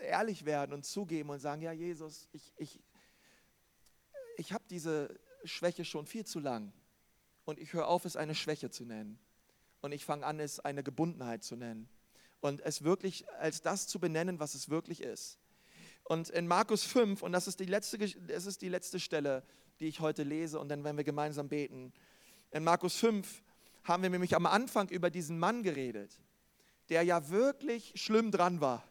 ehrlich 0.06 0.44
werden 0.44 0.72
und 0.72 0.84
zugeben 0.84 1.30
und 1.30 1.40
sagen, 1.40 1.62
ja 1.62 1.72
Jesus, 1.72 2.28
ich, 2.32 2.52
ich, 2.56 2.80
ich 4.36 4.52
habe 4.52 4.64
diese 4.68 5.18
Schwäche 5.44 5.84
schon 5.84 6.06
viel 6.06 6.24
zu 6.24 6.40
lang 6.40 6.72
und 7.44 7.58
ich 7.58 7.72
höre 7.72 7.88
auf, 7.88 8.04
es 8.04 8.16
eine 8.16 8.34
Schwäche 8.34 8.70
zu 8.70 8.84
nennen 8.84 9.18
und 9.80 9.92
ich 9.92 10.04
fange 10.04 10.24
an, 10.26 10.40
es 10.40 10.60
eine 10.60 10.82
Gebundenheit 10.82 11.44
zu 11.44 11.56
nennen 11.56 11.88
und 12.40 12.60
es 12.60 12.82
wirklich 12.82 13.28
als 13.32 13.62
das 13.62 13.86
zu 13.86 13.98
benennen, 13.98 14.40
was 14.40 14.54
es 14.54 14.68
wirklich 14.68 15.02
ist. 15.02 15.38
Und 16.04 16.30
in 16.30 16.46
Markus 16.46 16.84
5, 16.84 17.22
und 17.22 17.32
das 17.32 17.48
ist, 17.48 17.58
die 17.58 17.64
letzte, 17.64 17.98
das 17.98 18.46
ist 18.46 18.62
die 18.62 18.68
letzte 18.68 19.00
Stelle, 19.00 19.42
die 19.80 19.88
ich 19.88 20.00
heute 20.00 20.22
lese, 20.22 20.60
und 20.60 20.68
dann 20.68 20.84
werden 20.84 20.96
wir 20.96 21.04
gemeinsam 21.04 21.48
beten. 21.48 21.92
In 22.52 22.62
Markus 22.62 22.96
5 22.96 23.42
haben 23.82 24.02
wir 24.02 24.10
nämlich 24.10 24.36
am 24.36 24.46
Anfang 24.46 24.88
über 24.88 25.10
diesen 25.10 25.38
Mann 25.38 25.64
geredet, 25.64 26.20
der 26.88 27.02
ja 27.02 27.28
wirklich 27.28 27.92
schlimm 27.96 28.30
dran 28.30 28.60
war 28.60 28.84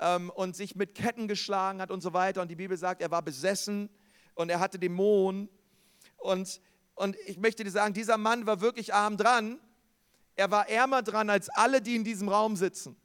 ähm, 0.00 0.30
und 0.30 0.56
sich 0.56 0.76
mit 0.76 0.94
Ketten 0.94 1.28
geschlagen 1.28 1.80
hat 1.80 1.90
und 1.90 2.00
so 2.00 2.12
weiter. 2.12 2.42
Und 2.42 2.50
die 2.50 2.56
Bibel 2.56 2.76
sagt, 2.76 3.02
er 3.02 3.10
war 3.10 3.22
besessen 3.22 3.90
und 4.34 4.50
er 4.50 4.60
hatte 4.60 4.78
Dämonen. 4.78 5.48
Und, 6.16 6.60
und 6.94 7.16
ich 7.26 7.38
möchte 7.38 7.64
dir 7.64 7.70
sagen, 7.70 7.94
dieser 7.94 8.18
Mann 8.18 8.46
war 8.46 8.60
wirklich 8.60 8.94
arm 8.94 9.16
dran. 9.16 9.58
Er 10.34 10.50
war 10.50 10.68
ärmer 10.68 11.02
dran 11.02 11.30
als 11.30 11.48
alle, 11.48 11.80
die 11.80 11.96
in 11.96 12.04
diesem 12.04 12.28
Raum 12.28 12.56
sitzen. 12.56 12.96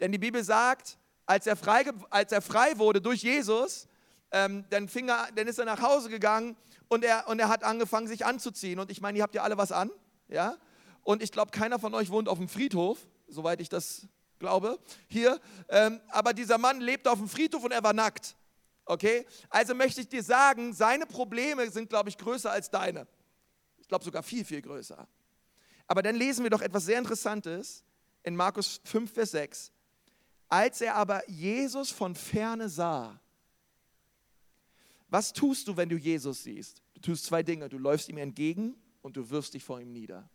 Denn 0.00 0.12
die 0.12 0.18
Bibel 0.18 0.42
sagt, 0.42 0.98
als 1.26 1.46
er 1.46 1.56
frei, 1.56 1.84
als 2.10 2.32
er 2.32 2.40
frei 2.40 2.78
wurde 2.78 3.00
durch 3.00 3.22
Jesus, 3.22 3.86
ähm, 4.30 4.64
dann, 4.70 4.88
fing 4.88 5.08
er, 5.08 5.28
dann 5.34 5.46
ist 5.46 5.58
er 5.58 5.64
nach 5.64 5.82
Hause 5.82 6.08
gegangen 6.08 6.56
und 6.88 7.04
er, 7.04 7.28
und 7.28 7.38
er 7.38 7.48
hat 7.48 7.64
angefangen, 7.64 8.06
sich 8.06 8.24
anzuziehen. 8.24 8.78
Und 8.78 8.90
ich 8.90 9.00
meine, 9.00 9.18
ihr 9.18 9.22
habt 9.22 9.34
ja 9.34 9.42
alle 9.42 9.58
was 9.58 9.72
an. 9.72 9.90
Ja? 10.28 10.56
Und 11.02 11.22
ich 11.22 11.32
glaube, 11.32 11.50
keiner 11.50 11.78
von 11.78 11.94
euch 11.94 12.10
wohnt 12.10 12.28
auf 12.28 12.38
dem 12.38 12.48
Friedhof, 12.48 12.98
soweit 13.28 13.60
ich 13.60 13.68
das 13.68 14.06
glaube, 14.38 14.78
hier. 15.08 15.40
Ähm, 15.68 16.00
aber 16.08 16.32
dieser 16.32 16.58
Mann 16.58 16.80
lebte 16.80 17.10
auf 17.10 17.18
dem 17.18 17.28
Friedhof 17.28 17.64
und 17.64 17.72
er 17.72 17.82
war 17.82 17.92
nackt. 17.92 18.36
Okay? 18.84 19.26
Also 19.50 19.74
möchte 19.74 20.00
ich 20.00 20.08
dir 20.08 20.22
sagen, 20.22 20.72
seine 20.72 21.06
Probleme 21.06 21.70
sind, 21.70 21.88
glaube 21.88 22.08
ich, 22.08 22.18
größer 22.18 22.50
als 22.50 22.70
deine. 22.70 23.06
Ich 23.78 23.88
glaube 23.88 24.04
sogar 24.04 24.22
viel, 24.22 24.44
viel 24.44 24.62
größer. 24.62 25.06
Aber 25.86 26.02
dann 26.02 26.16
lesen 26.16 26.42
wir 26.42 26.50
doch 26.50 26.62
etwas 26.62 26.84
sehr 26.84 26.98
Interessantes 26.98 27.84
in 28.22 28.36
Markus 28.36 28.80
5, 28.84 29.12
Vers 29.12 29.30
6. 29.32 29.72
Als 30.48 30.80
er 30.80 30.94
aber 30.94 31.28
Jesus 31.28 31.90
von 31.90 32.14
ferne 32.14 32.68
sah, 32.68 33.20
was 35.08 35.32
tust 35.32 35.68
du, 35.68 35.76
wenn 35.76 35.88
du 35.88 35.96
Jesus 35.96 36.42
siehst? 36.42 36.82
Du 36.94 37.00
tust 37.00 37.26
zwei 37.26 37.42
Dinge. 37.42 37.68
Du 37.68 37.78
läufst 37.78 38.08
ihm 38.08 38.18
entgegen 38.18 38.76
und 39.00 39.16
du 39.16 39.30
wirfst 39.30 39.54
dich 39.54 39.64
vor 39.64 39.80
ihm 39.80 39.92
nieder. 39.92 40.28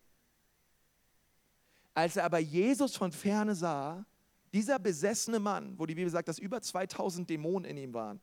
Als 1.93 2.15
er 2.15 2.25
aber 2.25 2.39
Jesus 2.39 2.95
von 2.95 3.11
ferne 3.11 3.55
sah, 3.55 4.05
dieser 4.53 4.79
besessene 4.79 5.39
Mann, 5.39 5.77
wo 5.77 5.85
die 5.85 5.95
Bibel 5.95 6.09
sagt, 6.09 6.27
dass 6.27 6.39
über 6.39 6.61
2000 6.61 7.29
Dämonen 7.29 7.69
in 7.69 7.77
ihm 7.77 7.93
waren, 7.93 8.21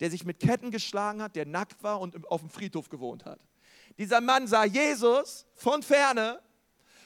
der 0.00 0.10
sich 0.10 0.24
mit 0.24 0.40
Ketten 0.40 0.70
geschlagen 0.70 1.22
hat, 1.22 1.36
der 1.36 1.46
nackt 1.46 1.82
war 1.82 2.00
und 2.00 2.28
auf 2.30 2.40
dem 2.40 2.50
Friedhof 2.50 2.88
gewohnt 2.88 3.24
hat. 3.24 3.40
Dieser 3.98 4.20
Mann 4.20 4.46
sah 4.46 4.64
Jesus 4.64 5.46
von 5.54 5.82
ferne 5.82 6.40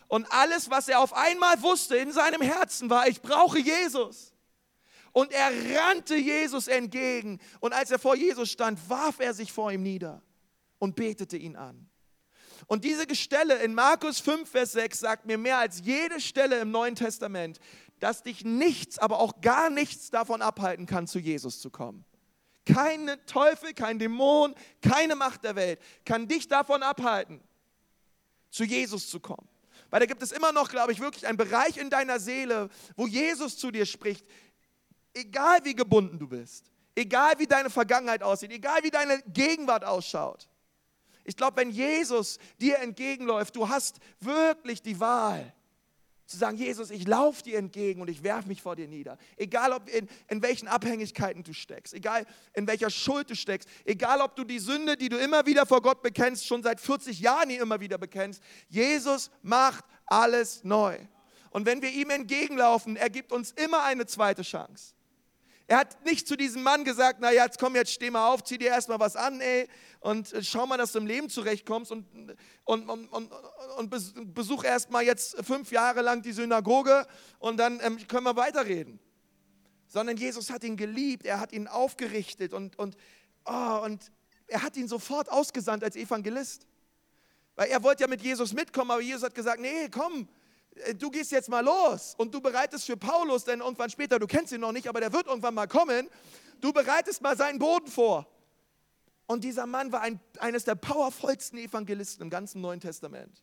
und 0.08 0.30
alles, 0.30 0.70
was 0.70 0.88
er 0.88 1.00
auf 1.00 1.12
einmal 1.12 1.60
wusste 1.62 1.96
in 1.96 2.12
seinem 2.12 2.40
Herzen 2.40 2.88
war, 2.90 3.08
ich 3.08 3.20
brauche 3.20 3.58
Jesus. 3.58 4.32
Und 5.12 5.32
er 5.32 5.50
rannte 5.78 6.14
Jesus 6.16 6.68
entgegen. 6.68 7.40
Und 7.60 7.72
als 7.72 7.90
er 7.90 7.98
vor 7.98 8.14
Jesus 8.16 8.50
stand, 8.50 8.78
warf 8.88 9.18
er 9.18 9.32
sich 9.32 9.50
vor 9.50 9.72
ihm 9.72 9.82
nieder 9.82 10.22
und 10.78 10.94
betete 10.94 11.38
ihn 11.38 11.56
an. 11.56 11.88
Und 12.66 12.84
diese 12.84 13.14
Stelle 13.14 13.56
in 13.56 13.74
Markus 13.74 14.20
5, 14.20 14.48
Vers 14.48 14.72
6 14.72 15.00
sagt 15.00 15.26
mir 15.26 15.38
mehr 15.38 15.58
als 15.58 15.82
jede 15.84 16.20
Stelle 16.20 16.58
im 16.58 16.70
Neuen 16.70 16.94
Testament, 16.94 17.58
dass 18.00 18.22
dich 18.22 18.44
nichts, 18.44 18.98
aber 18.98 19.20
auch 19.20 19.40
gar 19.40 19.70
nichts 19.70 20.10
davon 20.10 20.42
abhalten 20.42 20.86
kann, 20.86 21.06
zu 21.06 21.18
Jesus 21.18 21.60
zu 21.60 21.70
kommen. 21.70 22.04
Keine 22.66 23.24
Teufel, 23.26 23.74
kein 23.74 23.98
Dämon, 23.98 24.54
keine 24.82 25.14
Macht 25.14 25.44
der 25.44 25.54
Welt 25.54 25.80
kann 26.04 26.26
dich 26.26 26.48
davon 26.48 26.82
abhalten, 26.82 27.40
zu 28.50 28.64
Jesus 28.64 29.08
zu 29.08 29.20
kommen. 29.20 29.48
Weil 29.90 30.00
da 30.00 30.06
gibt 30.06 30.22
es 30.22 30.32
immer 30.32 30.50
noch, 30.52 30.68
glaube 30.68 30.92
ich, 30.92 31.00
wirklich 31.00 31.26
einen 31.26 31.38
Bereich 31.38 31.76
in 31.76 31.90
deiner 31.90 32.18
Seele, 32.18 32.68
wo 32.96 33.06
Jesus 33.06 33.56
zu 33.56 33.70
dir 33.70 33.86
spricht. 33.86 34.26
Egal 35.14 35.64
wie 35.64 35.74
gebunden 35.74 36.18
du 36.18 36.26
bist, 36.26 36.64
egal 36.94 37.38
wie 37.38 37.46
deine 37.46 37.70
Vergangenheit 37.70 38.22
aussieht, 38.22 38.50
egal 38.50 38.82
wie 38.82 38.90
deine 38.90 39.22
Gegenwart 39.28 39.84
ausschaut. 39.84 40.48
Ich 41.26 41.36
glaube, 41.36 41.56
wenn 41.58 41.70
Jesus 41.70 42.38
dir 42.60 42.78
entgegenläuft, 42.78 43.56
du 43.56 43.68
hast 43.68 43.98
wirklich 44.20 44.80
die 44.80 44.98
Wahl 45.00 45.52
zu 46.26 46.36
sagen, 46.36 46.56
Jesus, 46.56 46.90
ich 46.90 47.06
laufe 47.06 47.42
dir 47.42 47.58
entgegen 47.58 48.00
und 48.00 48.08
ich 48.08 48.22
werfe 48.22 48.48
mich 48.48 48.60
vor 48.60 48.74
dir 48.74 48.88
nieder. 48.88 49.16
Egal, 49.36 49.72
ob 49.72 49.88
in, 49.88 50.08
in 50.28 50.42
welchen 50.42 50.66
Abhängigkeiten 50.66 51.44
du 51.44 51.52
steckst, 51.52 51.94
egal 51.94 52.26
in 52.52 52.66
welcher 52.66 52.90
Schuld 52.90 53.30
du 53.30 53.36
steckst, 53.36 53.68
egal, 53.84 54.20
ob 54.20 54.34
du 54.34 54.44
die 54.44 54.58
Sünde, 54.58 54.96
die 54.96 55.08
du 55.08 55.18
immer 55.18 55.46
wieder 55.46 55.66
vor 55.66 55.82
Gott 55.82 56.02
bekennst, 56.02 56.46
schon 56.46 56.62
seit 56.62 56.80
40 56.80 57.20
Jahren 57.20 57.50
hier 57.50 57.62
immer 57.62 57.80
wieder 57.80 57.98
bekennst, 57.98 58.42
Jesus 58.68 59.30
macht 59.42 59.84
alles 60.06 60.64
neu. 60.64 60.98
Und 61.50 61.64
wenn 61.64 61.80
wir 61.80 61.90
ihm 61.90 62.10
entgegenlaufen, 62.10 62.96
er 62.96 63.08
gibt 63.08 63.32
uns 63.32 63.52
immer 63.52 63.84
eine 63.84 64.06
zweite 64.06 64.42
Chance. 64.42 64.95
Er 65.68 65.78
hat 65.78 66.04
nicht 66.04 66.28
zu 66.28 66.36
diesem 66.36 66.62
Mann 66.62 66.84
gesagt, 66.84 67.18
na 67.20 67.32
jetzt 67.32 67.58
komm, 67.58 67.74
jetzt 67.74 67.92
steh 67.92 68.10
mal 68.10 68.28
auf, 68.28 68.44
zieh 68.44 68.58
dir 68.58 68.68
erstmal 68.68 69.00
was 69.00 69.16
an, 69.16 69.40
ey, 69.40 69.68
und 70.00 70.32
äh, 70.32 70.42
schau 70.42 70.66
mal, 70.66 70.76
dass 70.76 70.92
du 70.92 70.98
im 70.98 71.06
Leben 71.06 71.28
zurechtkommst 71.28 71.90
und, 71.90 72.06
und, 72.64 72.88
und, 72.88 73.08
und, 73.08 73.32
und 73.76 74.34
besuch 74.34 74.62
erstmal 74.62 75.04
jetzt 75.04 75.44
fünf 75.44 75.72
Jahre 75.72 76.02
lang 76.02 76.22
die 76.22 76.32
Synagoge 76.32 77.06
und 77.40 77.56
dann 77.56 77.80
ähm, 77.82 77.98
können 78.06 78.24
wir 78.24 78.36
weiterreden. 78.36 79.00
sondern 79.88 80.16
Jesus 80.16 80.50
hat 80.50 80.64
ihn 80.64 80.76
geliebt, 80.76 81.26
er 81.26 81.40
hat 81.40 81.52
ihn 81.52 81.66
aufgerichtet 81.68 82.52
und, 82.52 82.78
und, 82.78 82.96
oh, 83.44 83.80
und 83.84 84.12
er 84.46 84.62
hat 84.62 84.76
ihn 84.76 84.88
sofort 84.88 85.30
ausgesandt 85.30 85.82
als 85.82 85.96
Evangelist. 85.96 86.66
Weil 87.54 87.70
er 87.70 87.82
wollte 87.82 88.02
ja 88.02 88.08
mit 88.08 88.22
Jesus 88.22 88.52
mitkommen, 88.52 88.90
aber 88.90 89.00
Jesus 89.00 89.22
hat 89.22 89.34
gesagt, 89.34 89.60
nee, 89.60 89.88
komm, 89.90 90.28
du 90.98 91.10
gehst 91.10 91.32
jetzt 91.32 91.48
mal 91.48 91.64
los 91.64 92.14
und 92.18 92.34
du 92.34 92.40
bereitest 92.40 92.86
für 92.86 92.96
Paulus, 92.96 93.44
denn 93.44 93.60
irgendwann 93.60 93.90
später, 93.90 94.18
du 94.18 94.26
kennst 94.26 94.52
ihn 94.52 94.60
noch 94.60 94.72
nicht, 94.72 94.88
aber 94.88 95.00
der 95.00 95.12
wird 95.12 95.26
irgendwann 95.26 95.54
mal 95.54 95.66
kommen, 95.66 96.08
du 96.60 96.72
bereitest 96.72 97.22
mal 97.22 97.36
seinen 97.36 97.58
Boden 97.58 97.86
vor. 97.86 98.26
Und 99.26 99.42
dieser 99.42 99.66
Mann 99.66 99.90
war 99.90 100.02
ein, 100.02 100.20
eines 100.38 100.64
der 100.64 100.76
powervollsten 100.76 101.58
Evangelisten 101.58 102.22
im 102.22 102.30
ganzen 102.30 102.60
Neuen 102.60 102.80
Testament. 102.80 103.42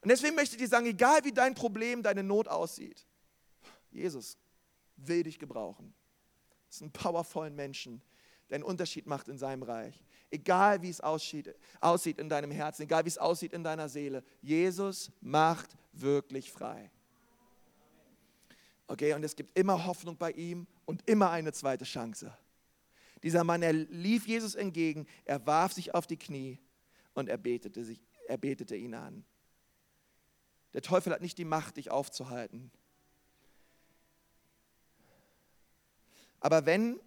Und 0.00 0.08
deswegen 0.10 0.34
möchte 0.34 0.56
ich 0.56 0.62
dir 0.62 0.68
sagen, 0.68 0.86
egal 0.86 1.24
wie 1.24 1.32
dein 1.32 1.54
Problem, 1.54 2.02
deine 2.02 2.22
Not 2.22 2.48
aussieht, 2.48 3.06
Jesus 3.90 4.36
will 4.96 5.22
dich 5.22 5.38
gebrauchen. 5.38 5.94
Das 6.66 6.76
ist 6.76 6.82
ein 6.82 6.92
powervollen 6.92 7.54
Menschen, 7.54 8.02
der 8.50 8.56
einen 8.56 8.64
Unterschied 8.64 9.06
macht 9.06 9.28
in 9.28 9.38
seinem 9.38 9.62
Reich. 9.62 10.03
Egal 10.30 10.82
wie 10.82 10.90
es 10.90 11.00
aussieht, 11.00 11.54
aussieht 11.80 12.18
in 12.18 12.28
deinem 12.28 12.50
Herzen, 12.50 12.82
egal 12.82 13.04
wie 13.04 13.08
es 13.08 13.18
aussieht 13.18 13.52
in 13.52 13.62
deiner 13.62 13.88
Seele, 13.88 14.24
Jesus 14.42 15.12
macht 15.20 15.76
wirklich 15.92 16.50
frei. 16.50 16.90
Okay, 18.86 19.14
und 19.14 19.24
es 19.24 19.36
gibt 19.36 19.58
immer 19.58 19.86
Hoffnung 19.86 20.16
bei 20.16 20.32
ihm 20.32 20.66
und 20.84 21.08
immer 21.08 21.30
eine 21.30 21.52
zweite 21.52 21.84
Chance. 21.84 22.36
Dieser 23.22 23.42
Mann, 23.44 23.62
er 23.62 23.72
lief 23.72 24.26
Jesus 24.26 24.54
entgegen, 24.54 25.06
er 25.24 25.46
warf 25.46 25.72
sich 25.72 25.94
auf 25.94 26.06
die 26.06 26.18
Knie 26.18 26.58
und 27.14 27.28
er 27.28 27.38
betete, 27.38 27.84
sich, 27.84 28.00
er 28.26 28.36
betete 28.36 28.76
ihn 28.76 28.94
an. 28.94 29.24
Der 30.74 30.82
Teufel 30.82 31.12
hat 31.12 31.22
nicht 31.22 31.38
die 31.38 31.44
Macht, 31.44 31.76
dich 31.76 31.90
aufzuhalten. 31.90 32.70
Aber 36.40 36.66
wenn, 36.66 37.00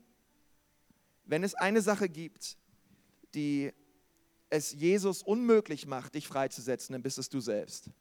wenn 1.26 1.44
es 1.44 1.54
eine 1.54 1.82
Sache 1.82 2.10
gibt, 2.10 2.58
die 3.38 3.72
es 4.50 4.74
Jesus 4.74 5.22
unmöglich 5.22 5.86
macht, 5.86 6.16
dich 6.16 6.28
freizusetzen, 6.28 6.94
dann 6.94 7.04
bist 7.04 7.20
es 7.20 7.30
du 7.30 7.40
selbst. 7.40 7.92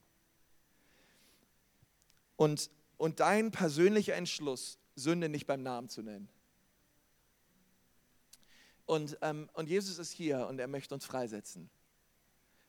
Und, 2.37 2.71
und 2.97 3.21
dein 3.21 3.51
persönlicher 3.51 4.15
Entschluss, 4.15 4.79
Sünde 4.95 5.29
nicht 5.29 5.47
beim 5.47 5.63
Namen 5.63 5.91
zu 5.91 6.03
nennen. 6.03 6.29
Und, 8.87 9.19
ähm, 9.21 9.51
und 9.53 9.69
Jesus 9.69 9.99
ist 9.99 10.13
hier 10.13 10.47
und 10.47 10.59
er 10.59 10.69
möchte 10.69 10.95
uns 10.95 11.05
freisetzen. 11.05 11.69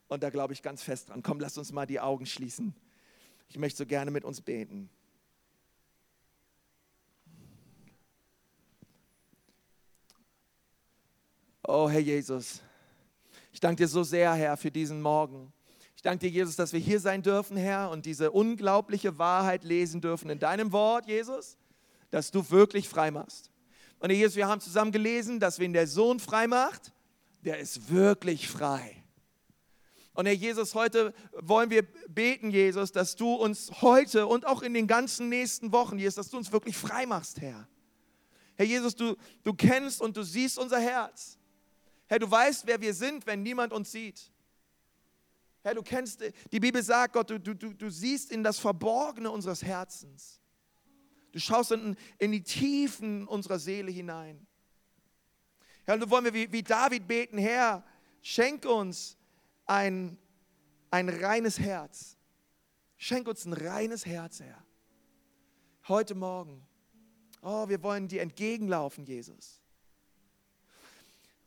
Und 0.10 0.24
da 0.24 0.30
glaube 0.30 0.54
ich 0.54 0.62
ganz 0.62 0.84
fest 0.84 1.10
dran. 1.10 1.24
Komm, 1.24 1.40
lass 1.40 1.58
uns 1.58 1.72
mal 1.72 1.86
die 1.86 2.00
Augen 2.00 2.26
schließen. 2.26 2.76
Ich 3.48 3.58
möchte 3.58 3.78
so 3.78 3.86
gerne 3.86 4.12
mit 4.12 4.26
uns 4.26 4.42
beten. 4.42 4.90
Oh, 11.70 11.90
Herr 11.90 12.00
Jesus, 12.00 12.62
ich 13.52 13.60
danke 13.60 13.84
dir 13.84 13.90
so 13.90 14.02
sehr, 14.02 14.34
Herr, 14.34 14.56
für 14.56 14.72
diesen 14.72 15.02
Morgen. 15.02 15.52
Ich 15.98 16.02
danke 16.02 16.20
dir, 16.20 16.30
Jesus, 16.30 16.56
dass 16.56 16.72
wir 16.72 16.80
hier 16.80 17.02
sein 17.02 17.22
dürfen, 17.22 17.58
Herr, 17.58 17.90
und 17.90 18.06
diese 18.06 18.32
unglaubliche 18.32 19.18
Wahrheit 19.18 19.66
lesen 19.66 20.00
dürfen 20.00 20.30
in 20.30 20.40
deinem 20.40 20.72
Wort, 20.72 21.08
Jesus, 21.08 21.58
dass 22.10 22.32
du 22.32 22.50
wirklich 22.52 22.88
frei 22.88 23.12
machst. 23.12 23.52
Und 24.00 24.10
Jesus, 24.12 24.38
wir 24.38 24.48
haben 24.48 24.62
zusammen 24.62 24.94
gelesen, 24.94 25.42
dass 25.42 25.60
wen 25.60 25.74
der 25.74 25.88
Sohn 25.88 26.22
frei 26.22 26.48
macht, 26.48 26.94
der 27.42 27.60
ist 27.60 27.92
wirklich 27.92 28.48
frei. 28.48 29.04
Und 30.14 30.26
Herr 30.26 30.36
Jesus, 30.36 30.74
heute 30.74 31.14
wollen 31.34 31.70
wir 31.70 31.82
beten, 32.08 32.50
Jesus, 32.50 32.94
dass 32.94 33.18
du 33.18 33.34
uns 33.34 33.82
heute 33.82 34.28
und 34.28 34.48
auch 34.48 34.62
in 34.62 34.74
den 34.74 34.88
ganzen 34.88 35.28
nächsten 35.28 35.74
Wochen, 35.74 36.00
Jesus, 36.00 36.16
dass 36.16 36.30
du 36.30 36.38
uns 36.38 36.54
wirklich 36.54 36.78
frei 36.78 37.06
machst, 37.06 37.42
Herr. 37.42 37.68
Herr 38.56 38.66
Jesus, 38.66 38.96
du, 38.96 39.18
du 39.44 39.54
kennst 39.54 40.00
und 40.00 40.16
du 40.16 40.24
siehst 40.24 40.58
unser 40.58 40.80
Herz. 40.80 41.37
Herr, 42.08 42.20
du 42.20 42.30
weißt, 42.30 42.66
wer 42.66 42.80
wir 42.80 42.94
sind, 42.94 43.26
wenn 43.26 43.44
niemand 43.44 43.74
uns 43.74 43.92
sieht. 43.92 44.32
Herr, 45.62 45.76
du 45.76 45.84
kennst, 45.84 46.22
die 46.52 46.60
Bibel 46.60 46.82
sagt, 46.82 47.14
Gott, 47.14 47.30
du, 47.30 47.40
du, 47.40 47.54
du 47.54 47.90
siehst 47.90 48.32
in 48.32 48.44
das 48.44 48.60
Verborgene 48.60 49.30
unseres 49.30 49.62
Herzens. 49.62 50.40
Du 51.34 51.40
schaust 51.40 51.72
in, 51.72 51.98
in 52.20 52.32
die 52.32 52.42
Tiefen 52.42 53.28
unserer 53.28 53.60
Seele 53.60 53.92
hinein. 53.92 54.48
Herr, 55.84 55.96
und 55.96 56.02
so 56.02 56.10
wollen 56.10 56.26
wir 56.26 56.34
wie, 56.34 56.52
wie 56.52 56.64
David 56.64 57.08
beten, 57.08 57.38
Herr, 57.38 57.84
schenk 58.22 58.66
uns 58.66 59.18
ein, 59.66 60.18
ein 60.90 61.10
reines 61.10 61.60
Herz. 61.60 62.18
Schenk 62.96 63.28
uns 63.28 63.46
ein 63.46 63.54
reines 63.54 64.06
Herz, 64.06 64.40
Herr. 64.40 64.64
Heute 65.88 66.16
Morgen. 66.16 66.66
Oh, 67.42 67.70
wir 67.70 67.84
wollen 67.84 68.08
dir 68.08 68.22
entgegenlaufen, 68.22 69.06
Jesus. 69.06 69.62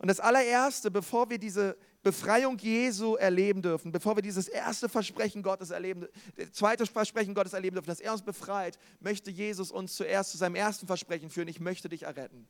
Und 0.01 0.09
das 0.09 0.18
allererste, 0.18 0.90
bevor 0.90 1.28
wir 1.28 1.36
diese 1.36 1.76
Befreiung 2.03 2.57
Jesu 2.57 3.16
erleben 3.16 3.61
dürfen, 3.61 3.92
bevor 3.92 4.16
wir 4.16 4.22
dieses 4.22 4.48
erste 4.48 4.88
Versprechen 4.88 5.42
Gottes 5.42 5.68
erleben, 5.68 6.09
das 6.36 6.53
zweite 6.53 6.86
Versprechen 6.86 7.34
Gottes 7.34 7.53
erleben 7.53 7.74
dürfen, 7.74 7.88
dass 7.88 8.01
er 8.01 8.12
uns 8.12 8.22
befreit, 8.22 8.78
möchte 9.01 9.30
Jesus 9.30 9.70
uns 9.70 9.94
zuerst 9.96 10.30
zu 10.30 10.38
seinem 10.38 10.55
ersten 10.55 10.86
Versprechen 10.86 11.28
führen, 11.28 11.48
ich 11.48 11.61
möchte 11.61 11.90
dich 11.90 12.05
erretten. 12.05 12.48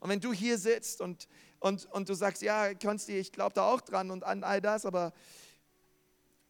Und 0.00 0.10
wenn 0.10 0.18
du 0.18 0.32
hier 0.32 0.58
sitzt 0.58 1.00
und, 1.00 1.28
und, 1.60 1.86
und 1.86 2.08
du 2.08 2.14
sagst, 2.14 2.42
ja, 2.42 2.74
Konsti, 2.74 3.16
ich 3.16 3.30
glaube 3.30 3.54
da 3.54 3.70
auch 3.70 3.80
dran 3.80 4.10
und 4.10 4.24
an 4.24 4.42
all 4.42 4.60
das, 4.60 4.84
aber, 4.84 5.12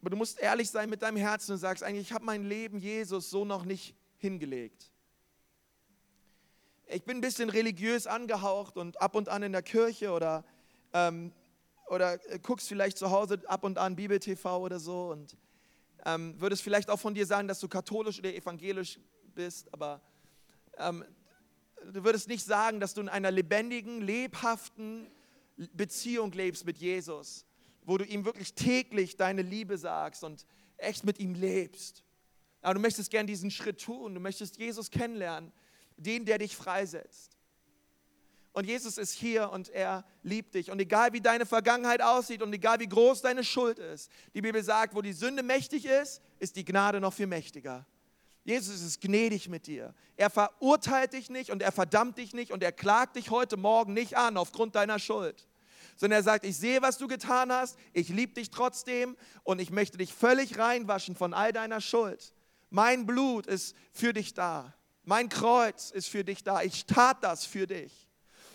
aber 0.00 0.08
du 0.08 0.16
musst 0.16 0.40
ehrlich 0.40 0.70
sein 0.70 0.88
mit 0.88 1.02
deinem 1.02 1.18
Herzen 1.18 1.52
und 1.52 1.58
sagst, 1.58 1.82
eigentlich, 1.82 2.06
ich 2.06 2.12
habe 2.14 2.24
mein 2.24 2.44
Leben 2.44 2.78
Jesus 2.78 3.28
so 3.28 3.44
noch 3.44 3.66
nicht 3.66 3.94
hingelegt. 4.16 4.89
Ich 6.92 7.04
bin 7.04 7.18
ein 7.18 7.20
bisschen 7.20 7.50
religiös 7.50 8.08
angehaucht 8.08 8.76
und 8.76 9.00
ab 9.00 9.14
und 9.14 9.28
an 9.28 9.44
in 9.44 9.52
der 9.52 9.62
Kirche 9.62 10.10
oder, 10.10 10.44
ähm, 10.92 11.30
oder 11.88 12.18
guckst 12.42 12.66
vielleicht 12.66 12.98
zu 12.98 13.12
Hause 13.12 13.40
ab 13.46 13.62
und 13.62 13.78
an 13.78 13.94
Bibel 13.94 14.18
TV 14.18 14.58
oder 14.58 14.80
so 14.80 15.10
und 15.10 15.36
ähm, 16.04 16.34
würdest 16.40 16.62
vielleicht 16.62 16.90
auch 16.90 16.98
von 16.98 17.14
dir 17.14 17.26
sagen, 17.26 17.46
dass 17.46 17.60
du 17.60 17.68
katholisch 17.68 18.18
oder 18.18 18.34
evangelisch 18.34 18.98
bist, 19.36 19.72
aber 19.72 20.00
ähm, 20.78 21.04
du 21.92 22.02
würdest 22.02 22.26
nicht 22.26 22.44
sagen, 22.44 22.80
dass 22.80 22.92
du 22.94 23.02
in 23.02 23.08
einer 23.08 23.30
lebendigen, 23.30 24.00
lebhaften 24.00 25.06
Beziehung 25.72 26.32
lebst 26.32 26.66
mit 26.66 26.78
Jesus, 26.78 27.46
wo 27.84 27.98
du 27.98 28.04
ihm 28.04 28.24
wirklich 28.24 28.54
täglich 28.54 29.16
deine 29.16 29.42
Liebe 29.42 29.78
sagst 29.78 30.24
und 30.24 30.44
echt 30.76 31.04
mit 31.04 31.20
ihm 31.20 31.34
lebst. 31.34 32.02
Aber 32.62 32.74
du 32.74 32.80
möchtest 32.80 33.12
gern 33.12 33.28
diesen 33.28 33.52
Schritt 33.52 33.80
tun, 33.80 34.12
du 34.12 34.20
möchtest 34.20 34.58
Jesus 34.58 34.90
kennenlernen, 34.90 35.52
den, 36.00 36.24
der 36.24 36.38
dich 36.38 36.56
freisetzt. 36.56 37.36
Und 38.52 38.66
Jesus 38.66 38.98
ist 38.98 39.12
hier 39.12 39.50
und 39.50 39.68
er 39.68 40.04
liebt 40.22 40.54
dich. 40.54 40.70
Und 40.70 40.80
egal 40.80 41.12
wie 41.12 41.20
deine 41.20 41.46
Vergangenheit 41.46 42.02
aussieht 42.02 42.42
und 42.42 42.52
egal 42.52 42.80
wie 42.80 42.88
groß 42.88 43.22
deine 43.22 43.44
Schuld 43.44 43.78
ist, 43.78 44.10
die 44.34 44.42
Bibel 44.42 44.62
sagt, 44.62 44.94
wo 44.94 45.02
die 45.02 45.12
Sünde 45.12 45.42
mächtig 45.42 45.84
ist, 45.84 46.20
ist 46.40 46.56
die 46.56 46.64
Gnade 46.64 47.00
noch 47.00 47.14
viel 47.14 47.28
mächtiger. 47.28 47.86
Jesus 48.42 48.80
ist 48.80 49.00
gnädig 49.00 49.48
mit 49.48 49.66
dir. 49.66 49.94
Er 50.16 50.30
verurteilt 50.30 51.12
dich 51.12 51.30
nicht 51.30 51.50
und 51.50 51.62
er 51.62 51.70
verdammt 51.70 52.18
dich 52.18 52.34
nicht 52.34 52.50
und 52.50 52.62
er 52.62 52.72
klagt 52.72 53.16
dich 53.16 53.30
heute 53.30 53.56
Morgen 53.56 53.92
nicht 53.92 54.16
an 54.16 54.36
aufgrund 54.36 54.74
deiner 54.74 54.98
Schuld. 54.98 55.46
Sondern 55.96 56.18
er 56.18 56.22
sagt, 56.24 56.44
ich 56.44 56.56
sehe, 56.56 56.82
was 56.82 56.98
du 56.98 57.06
getan 57.06 57.52
hast, 57.52 57.78
ich 57.92 58.08
liebe 58.08 58.32
dich 58.32 58.50
trotzdem 58.50 59.16
und 59.44 59.60
ich 59.60 59.70
möchte 59.70 59.98
dich 59.98 60.12
völlig 60.12 60.58
reinwaschen 60.58 61.14
von 61.14 61.34
all 61.34 61.52
deiner 61.52 61.80
Schuld. 61.80 62.32
Mein 62.70 63.06
Blut 63.06 63.46
ist 63.46 63.76
für 63.92 64.12
dich 64.12 64.34
da. 64.34 64.74
Mein 65.04 65.28
Kreuz 65.28 65.90
ist 65.90 66.08
für 66.08 66.24
dich 66.24 66.44
da. 66.44 66.62
Ich 66.62 66.86
tat 66.86 67.22
das 67.22 67.44
für 67.44 67.66
dich. 67.66 68.08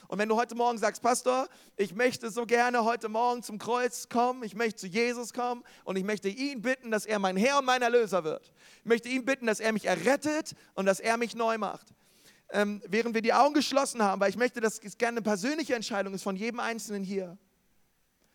Und 0.07 0.19
wenn 0.19 0.29
du 0.29 0.35
heute 0.35 0.53
Morgen 0.53 0.77
sagst, 0.77 1.01
Pastor, 1.01 1.47
ich 1.77 1.95
möchte 1.95 2.29
so 2.29 2.45
gerne 2.45 2.83
heute 2.83 3.09
Morgen 3.09 3.41
zum 3.41 3.57
Kreuz 3.57 4.07
kommen, 4.07 4.43
ich 4.43 4.53
möchte 4.53 4.81
zu 4.81 4.87
Jesus 4.87 5.33
kommen 5.33 5.63
und 5.83 5.95
ich 5.95 6.03
möchte 6.03 6.29
ihn 6.29 6.61
bitten, 6.61 6.91
dass 6.91 7.05
er 7.05 7.17
mein 7.17 7.37
Herr 7.37 7.59
und 7.59 7.65
mein 7.65 7.81
Erlöser 7.81 8.23
wird. 8.23 8.51
Ich 8.79 8.85
möchte 8.85 9.09
ihn 9.09 9.25
bitten, 9.25 9.47
dass 9.47 9.59
er 9.59 9.73
mich 9.73 9.85
errettet 9.85 10.53
und 10.75 10.85
dass 10.85 10.99
er 10.99 11.17
mich 11.17 11.35
neu 11.35 11.57
macht. 11.57 11.87
Ähm, 12.49 12.83
während 12.87 13.15
wir 13.15 13.23
die 13.23 13.33
Augen 13.33 13.55
geschlossen 13.55 14.03
haben, 14.03 14.21
weil 14.21 14.29
ich 14.29 14.37
möchte, 14.37 14.61
dass 14.61 14.77
es 14.77 14.97
gerne 14.97 15.17
eine 15.17 15.23
persönliche 15.23 15.73
Entscheidung 15.73 16.13
ist 16.13 16.21
von 16.21 16.35
jedem 16.35 16.59
Einzelnen 16.59 17.03
hier. 17.03 17.37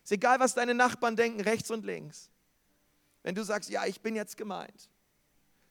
Ist 0.02 0.10
egal, 0.10 0.40
was 0.40 0.54
deine 0.54 0.74
Nachbarn 0.74 1.14
denken, 1.14 1.40
rechts 1.40 1.70
und 1.70 1.86
links. 1.86 2.30
Wenn 3.22 3.36
du 3.36 3.44
sagst, 3.44 3.70
ja, 3.70 3.86
ich 3.86 4.00
bin 4.00 4.16
jetzt 4.16 4.36
gemeint, 4.36 4.88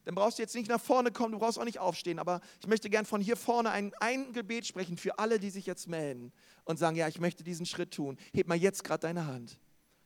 dann 0.10 0.16
brauchst 0.16 0.40
du 0.40 0.42
jetzt 0.42 0.56
nicht 0.56 0.70
nach 0.70 0.82
vorne 0.82 1.12
kommen, 1.12 1.34
du 1.34 1.38
brauchst 1.38 1.60
auch 1.60 1.66
nicht 1.66 1.78
aufstehen, 1.78 2.18
aber 2.18 2.42
ich 2.60 2.66
möchte 2.66 2.90
gern 2.90 3.06
von 3.06 3.22
hier 3.22 3.38
vorne 3.38 3.70
ein, 3.70 3.94
ein 4.00 4.34
Gebet 4.34 4.66
sprechen 4.66 4.98
für 4.98 5.20
alle, 5.20 5.38
die 5.38 5.52
sich 5.52 5.68
jetzt 5.68 5.88
melden 5.88 6.34
und 6.64 6.80
sagen, 6.80 6.96
ja, 6.96 7.08
ich 7.08 7.20
möchte 7.20 7.44
diesen 7.44 7.68
Schritt 7.68 7.94
tun. 7.94 8.18
Heb 8.34 8.48
mal 8.48 8.58
jetzt 8.58 8.84
gerade 8.84 9.02
deine 9.02 9.28
Hand, 9.28 9.60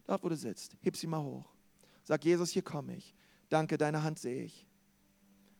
dort 0.04 0.22
wo 0.22 0.28
du 0.28 0.36
sitzt, 0.36 0.76
heb 0.82 0.98
sie 0.98 1.08
mal 1.08 1.24
hoch. 1.24 1.46
Sag, 2.04 2.26
Jesus, 2.26 2.50
hier 2.50 2.64
komme 2.64 2.98
ich. 2.98 3.16
Danke, 3.48 3.78
deine 3.78 4.04
Hand 4.04 4.20
sehe 4.20 4.44
ich. 4.44 4.68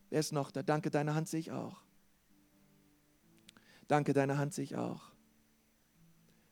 Wer 0.10 0.20
ist 0.20 0.34
noch 0.34 0.52
da? 0.52 0.62
Danke, 0.62 0.92
deine 0.92 1.16
Hand 1.16 1.30
sehe 1.30 1.40
ich 1.40 1.54
auch. 1.54 1.82
Danke, 3.88 4.12
deine 4.12 4.38
Hand 4.38 4.54
sehe 4.54 4.66
ich 4.66 4.76
auch. 4.76 5.10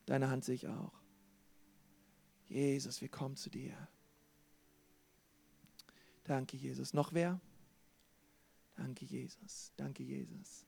Deine 0.06 0.30
Hand 0.30 0.46
sehe 0.46 0.54
ich 0.54 0.66
auch. 0.66 0.94
Jesus, 2.48 3.02
wir 3.02 3.10
kommen 3.10 3.36
zu 3.36 3.50
dir. 3.50 3.76
Danke, 6.24 6.56
Jesus. 6.56 6.94
Noch 6.94 7.12
wer? 7.12 7.38
Danke, 8.76 9.04
Jesus. 9.04 9.72
Danke, 9.76 10.02
Jesus. 10.02 10.64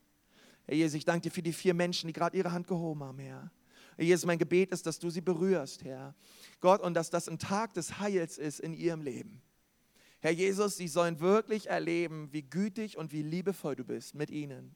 Herr 0.66 0.76
Jesus, 0.76 0.94
ich 0.94 1.04
danke 1.04 1.28
dir 1.28 1.34
für 1.34 1.42
die 1.42 1.52
vier 1.52 1.74
Menschen, 1.74 2.06
die 2.06 2.12
gerade 2.12 2.36
ihre 2.36 2.52
Hand 2.52 2.66
gehoben 2.66 3.02
haben, 3.02 3.18
Herr. 3.18 3.50
Herr 3.96 4.04
Jesus, 4.04 4.24
mein 4.24 4.38
Gebet 4.38 4.72
ist, 4.72 4.86
dass 4.86 4.98
du 4.98 5.10
sie 5.10 5.20
berührst, 5.20 5.84
Herr. 5.84 6.14
Gott, 6.60 6.80
und 6.80 6.94
dass 6.94 7.10
das 7.10 7.28
ein 7.28 7.38
Tag 7.38 7.74
des 7.74 7.98
Heils 7.98 8.38
ist 8.38 8.60
in 8.60 8.72
ihrem 8.72 9.02
Leben. 9.02 9.42
Herr 10.20 10.30
Jesus, 10.30 10.76
sie 10.76 10.88
sollen 10.88 11.20
wirklich 11.20 11.68
erleben, 11.68 12.32
wie 12.32 12.42
gütig 12.42 12.96
und 12.96 13.12
wie 13.12 13.22
liebevoll 13.22 13.76
du 13.76 13.84
bist 13.84 14.14
mit 14.14 14.30
ihnen. 14.30 14.74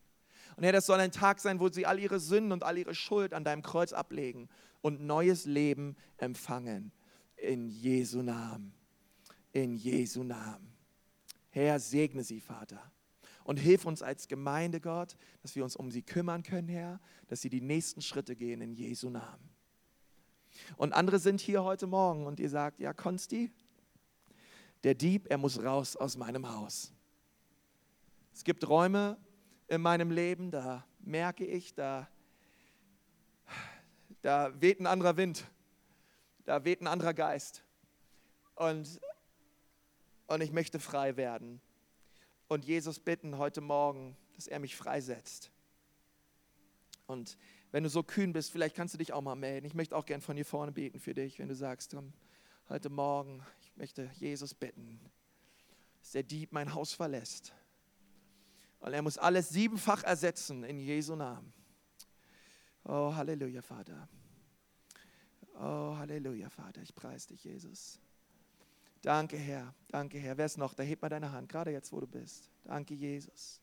Und 0.57 0.65
Herr, 0.65 0.73
das 0.73 0.87
soll 0.87 1.01
ein 1.01 1.13
Tag 1.13 1.41
sein, 1.41 1.59
wo 1.59 1.69
sie 1.69 1.87
all 1.87 1.99
ihre 1.99 2.21
Sünden 2.21 2.53
und 2.53 2.65
all 2.65 2.77
ihre 2.77 2.95
Schuld 2.95 3.33
an 3.33 3.45
deinem 3.45 3.63
Kreuz 3.63 3.93
ablegen 3.93 4.49
und 4.83 5.01
neues 5.01 5.47
Leben 5.47 5.97
empfangen. 6.19 6.93
In 7.37 7.69
Jesu 7.69 8.23
Namen. 8.23 8.75
In 9.53 9.75
Jesu 9.75 10.23
Namen. 10.23 10.73
Herr, 11.51 11.81
segne 11.81 12.25
sie, 12.25 12.41
Vater. 12.41 12.93
Und 13.49 13.57
hilf 13.57 13.87
uns 13.87 14.03
als 14.03 14.29
Gemeinde, 14.29 14.79
Gott, 14.79 15.17
dass 15.41 15.57
wir 15.57 15.65
uns 15.65 15.75
um 15.75 15.91
sie 15.91 16.03
kümmern 16.03 16.43
können, 16.43 16.69
Herr, 16.69 17.01
dass 17.29 17.41
sie 17.41 17.49
die 17.49 17.63
nächsten 17.63 18.03
Schritte 18.03 18.37
gehen 18.37 18.61
in 18.61 18.75
Jesu 18.75 19.09
Namen. 19.09 19.49
Und 20.77 20.93
andere 20.93 21.19
sind 21.19 21.41
hier 21.41 21.65
heute 21.65 21.87
Morgen 21.87 22.27
und 22.27 22.41
ihr 22.41 22.51
sagt, 22.51 22.79
ja, 22.79 22.93
Konsti, 22.93 23.51
der 24.85 24.95
Dieb, 24.95 25.29
er 25.31 25.39
muss 25.39 25.65
raus 25.65 25.97
aus 25.97 26.19
meinem 26.19 26.47
Haus. 26.55 26.93
Es 28.35 28.45
gibt 28.45 28.69
Räume 28.69 29.17
in 29.67 29.81
meinem 29.81 30.11
Leben, 30.11 30.51
da 30.51 30.85
merke 31.01 31.47
ich, 31.47 31.73
da, 31.73 32.07
da 34.21 34.53
weht 34.61 34.79
ein 34.79 34.87
anderer 34.87 35.17
Wind, 35.17 35.43
da 36.45 36.67
weht 36.67 36.83
ein 36.83 36.87
anderer 36.87 37.15
Geist. 37.15 37.65
Und, 38.57 39.01
und 40.27 40.43
ich 40.43 40.53
möchte 40.53 40.79
frei 40.79 41.17
werden. 41.17 41.63
Und 42.49 42.65
Jesus 42.65 42.99
bitten 42.99 43.37
heute 43.37 43.61
Morgen, 43.61 44.17
dass 44.35 44.47
er 44.47 44.59
mich 44.59 44.75
freisetzt. 44.75 45.51
Und 47.07 47.37
wenn 47.73 47.83
du 47.83 47.91
so 47.91 48.03
kühn 48.03 48.33
bist, 48.33 48.51
vielleicht 48.51 48.75
kannst 48.75 48.95
du 48.95 48.99
dich 48.99 49.13
auch 49.13 49.21
mal 49.21 49.35
melden. 49.35 49.67
Ich 49.67 49.75
möchte 49.75 49.95
auch 49.95 50.07
gern 50.07 50.23
von 50.23 50.35
hier 50.35 50.47
vorne 50.47 50.73
beten 50.73 50.99
für 50.99 51.13
dich, 51.13 51.39
wenn 51.39 51.49
du 51.49 51.55
sagst, 51.55 51.95
heute 52.71 52.89
Morgen, 52.89 53.45
ich 53.61 53.77
möchte 53.77 54.11
Jesus 54.15 54.55
bitten, 54.55 54.99
dass 56.01 56.13
der 56.13 56.23
Dieb 56.23 56.53
mein 56.53 56.73
Haus 56.73 56.95
verlässt. 56.95 57.53
Und 58.81 58.95
er 58.95 59.03
muss 59.03 59.19
alles 59.19 59.51
siebenfach 59.51 60.05
ersetzen 60.05 60.65
in 60.65 60.81
Jesu 60.81 61.17
Namen. 61.17 61.53
Oh, 62.85 63.15
Halleluja, 63.15 63.61
Vater. 63.61 64.09
Oh, 65.55 65.97
Halleluja, 65.97 66.49
Vater. 66.49 66.81
Ich 66.81 66.95
preise 66.95 67.29
dich, 67.29 67.45
Jesus. 67.45 68.01
Danke, 69.03 69.37
Herr. 69.37 69.75
Danke, 69.89 70.19
Herr. 70.19 70.37
Wer 70.37 70.47
ist 70.47 70.59
noch? 70.59 70.75
Da 70.75 70.83
hebt 70.83 71.03
mal 71.03 71.09
deine 71.09 71.31
Hand, 71.31 71.49
gerade 71.49 71.71
jetzt, 71.71 71.93
wo 71.93 72.01
du 72.01 72.07
bist. 72.07 72.51
Danke, 72.65 72.95
Jesus. 72.95 73.61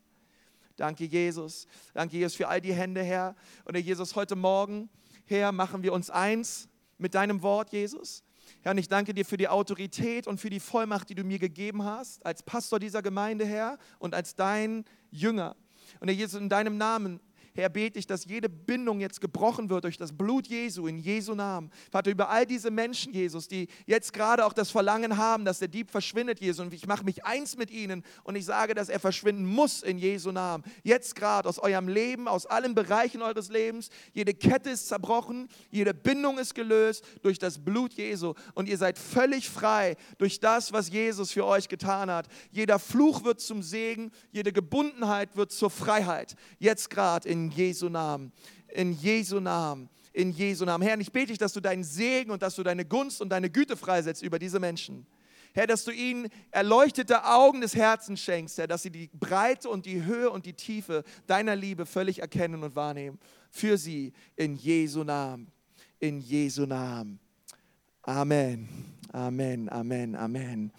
Danke, 0.76 1.06
Jesus. 1.06 1.68
Danke, 1.94 2.18
Jesus, 2.18 2.36
für 2.36 2.48
all 2.48 2.62
die 2.62 2.74
Hände, 2.74 3.04
Herr. 3.04 3.36
Und 3.66 3.76
Herr 3.76 3.82
Jesus, 3.82 4.16
heute 4.16 4.36
Morgen, 4.36 4.90
Herr, 5.26 5.52
machen 5.52 5.84
wir 5.84 5.94
uns 5.94 6.10
eins 6.10 6.70
mit 6.98 7.16
deinem 7.16 7.42
Wort, 7.42 7.72
Jesus. 7.72 8.24
Herr, 8.62 8.72
und 8.72 8.78
ich 8.78 8.88
danke 8.88 9.14
dir 9.14 9.26
für 9.26 9.38
die 9.38 9.48
Autorität 9.48 10.28
und 10.28 10.40
für 10.40 10.50
die 10.50 10.60
Vollmacht, 10.60 11.10
die 11.10 11.16
du 11.16 11.24
mir 11.24 11.40
gegeben 11.40 11.84
hast, 11.84 12.26
als 12.26 12.44
Pastor 12.44 12.80
dieser 12.80 13.02
Gemeinde, 13.02 13.46
Herr, 13.46 13.78
und 14.00 14.14
als 14.14 14.36
dein 14.36 14.86
Jünger. 15.12 15.56
Und 16.00 16.08
Herr 16.08 16.16
Jesus, 16.16 16.40
in 16.40 16.50
deinem 16.50 16.78
Namen 16.78 17.20
Herr, 17.56 17.70
bete 17.70 17.98
ich, 17.98 18.06
dass 18.06 18.26
jede 18.26 18.50
Bindung 18.50 19.00
jetzt 19.00 19.22
gebrochen 19.22 19.70
wird 19.70 19.86
durch 19.86 19.98
das 19.98 20.12
Blut 20.12 20.48
Jesu, 20.48 20.88
in 20.88 20.98
Jesu 20.98 21.36
Namen. 21.36 21.72
Vater, 21.90 22.12
über 22.12 22.30
all 22.30 22.46
diese 22.46 22.70
Menschen, 22.70 23.14
Jesus, 23.14 23.48
die 23.48 23.70
jetzt 23.86 24.12
gerade 24.12 24.46
auch 24.46 24.52
das 24.52 24.70
Verlangen 24.72 25.18
haben, 25.18 25.46
dass 25.46 25.60
der 25.60 25.70
Dieb 25.70 25.90
verschwindet, 25.90 26.42
Jesus. 26.42 26.66
Und 26.66 26.74
ich 26.74 26.86
mache 26.86 27.06
mich 27.06 27.24
eins 27.24 27.56
mit 27.56 27.72
ihnen 27.72 28.04
und 28.24 28.36
ich 28.36 28.44
sage, 28.44 28.74
dass 28.74 28.90
er 28.90 29.00
verschwinden 29.00 29.46
muss 29.46 29.84
in 29.84 29.98
Jesu 29.98 30.34
Namen. 30.34 30.66
Jetzt 30.84 31.16
gerade 31.16 31.48
aus 31.48 31.58
eurem 31.58 31.88
Leben, 31.88 32.28
aus 32.28 32.46
allen 32.46 32.76
Bereichen 32.76 33.22
eures 33.22 33.50
Lebens. 33.50 33.90
Jede 34.14 34.34
Kette 34.34 34.72
ist 34.72 34.90
zerbrochen, 34.90 35.48
jede 35.72 35.94
Bindung 35.94 36.38
ist 36.38 36.56
gelöst 36.56 37.06
durch 37.22 37.40
das 37.40 37.64
Blut 37.64 37.94
Jesu. 37.94 38.34
Und 38.54 38.68
ihr 38.68 38.78
seid 38.78 39.00
völlig 39.00 39.50
frei 39.50 39.96
durch 40.18 40.42
das, 40.42 40.74
was 40.74 40.90
Jesus 40.90 41.32
für 41.32 41.46
euch 41.46 41.70
getan 41.70 42.12
hat. 42.12 42.28
Jeder 42.52 42.80
Fluch 42.80 43.24
wird 43.24 43.40
zum 43.40 43.64
Segen, 43.64 44.12
jede 44.32 44.52
Gebundenheit 44.52 45.38
wird 45.38 45.52
zur 45.52 45.70
Freiheit. 45.70 46.36
Jetzt 46.60 46.90
gerade 46.90 47.30
in 47.46 47.52
Jesu 47.52 47.90
Namen. 47.90 48.32
In 48.70 48.94
Jesu 48.94 49.40
Namen. 49.40 49.90
In 50.14 50.32
Jesu 50.32 50.66
Namen. 50.66 50.88
Herr, 50.88 51.00
ich 51.00 51.12
bete 51.12 51.28
dich, 51.28 51.38
dass 51.38 51.54
du 51.54 51.62
deinen 51.62 51.84
Segen 51.84 52.32
und 52.32 52.42
dass 52.42 52.56
du 52.56 52.64
deine 52.64 52.86
Gunst 52.86 53.22
und 53.22 53.30
deine 53.30 53.50
Güte 53.50 53.78
freisetzt 53.78 54.24
über 54.24 54.40
diese 54.40 54.60
Menschen. 54.60 55.06
Herr, 55.54 55.68
dass 55.68 55.86
du 55.86 55.92
ihnen 55.92 56.28
erleuchtete 56.52 57.24
Augen 57.24 57.62
des 57.62 57.76
Herzens 57.76 58.20
schenkst, 58.20 58.58
Herr, 58.58 58.68
dass 58.68 58.84
sie 58.84 58.90
die 58.90 59.10
Breite 59.14 59.70
und 59.70 59.86
die 59.86 60.04
Höhe 60.04 60.30
und 60.30 60.46
die 60.46 60.54
Tiefe 60.54 61.04
deiner 61.28 61.56
Liebe 61.56 61.86
völlig 61.86 62.20
erkennen 62.20 62.64
und 62.64 62.76
wahrnehmen. 62.76 63.20
Für 63.52 63.78
sie 63.78 64.12
in 64.36 64.56
Jesu 64.56 65.04
Namen. 65.04 65.52
In 66.00 66.20
Jesu 66.20 66.66
Namen. 66.66 67.20
Amen. 68.02 68.68
Amen. 69.14 69.70
Amen. 69.70 70.16
Amen. 70.16 70.72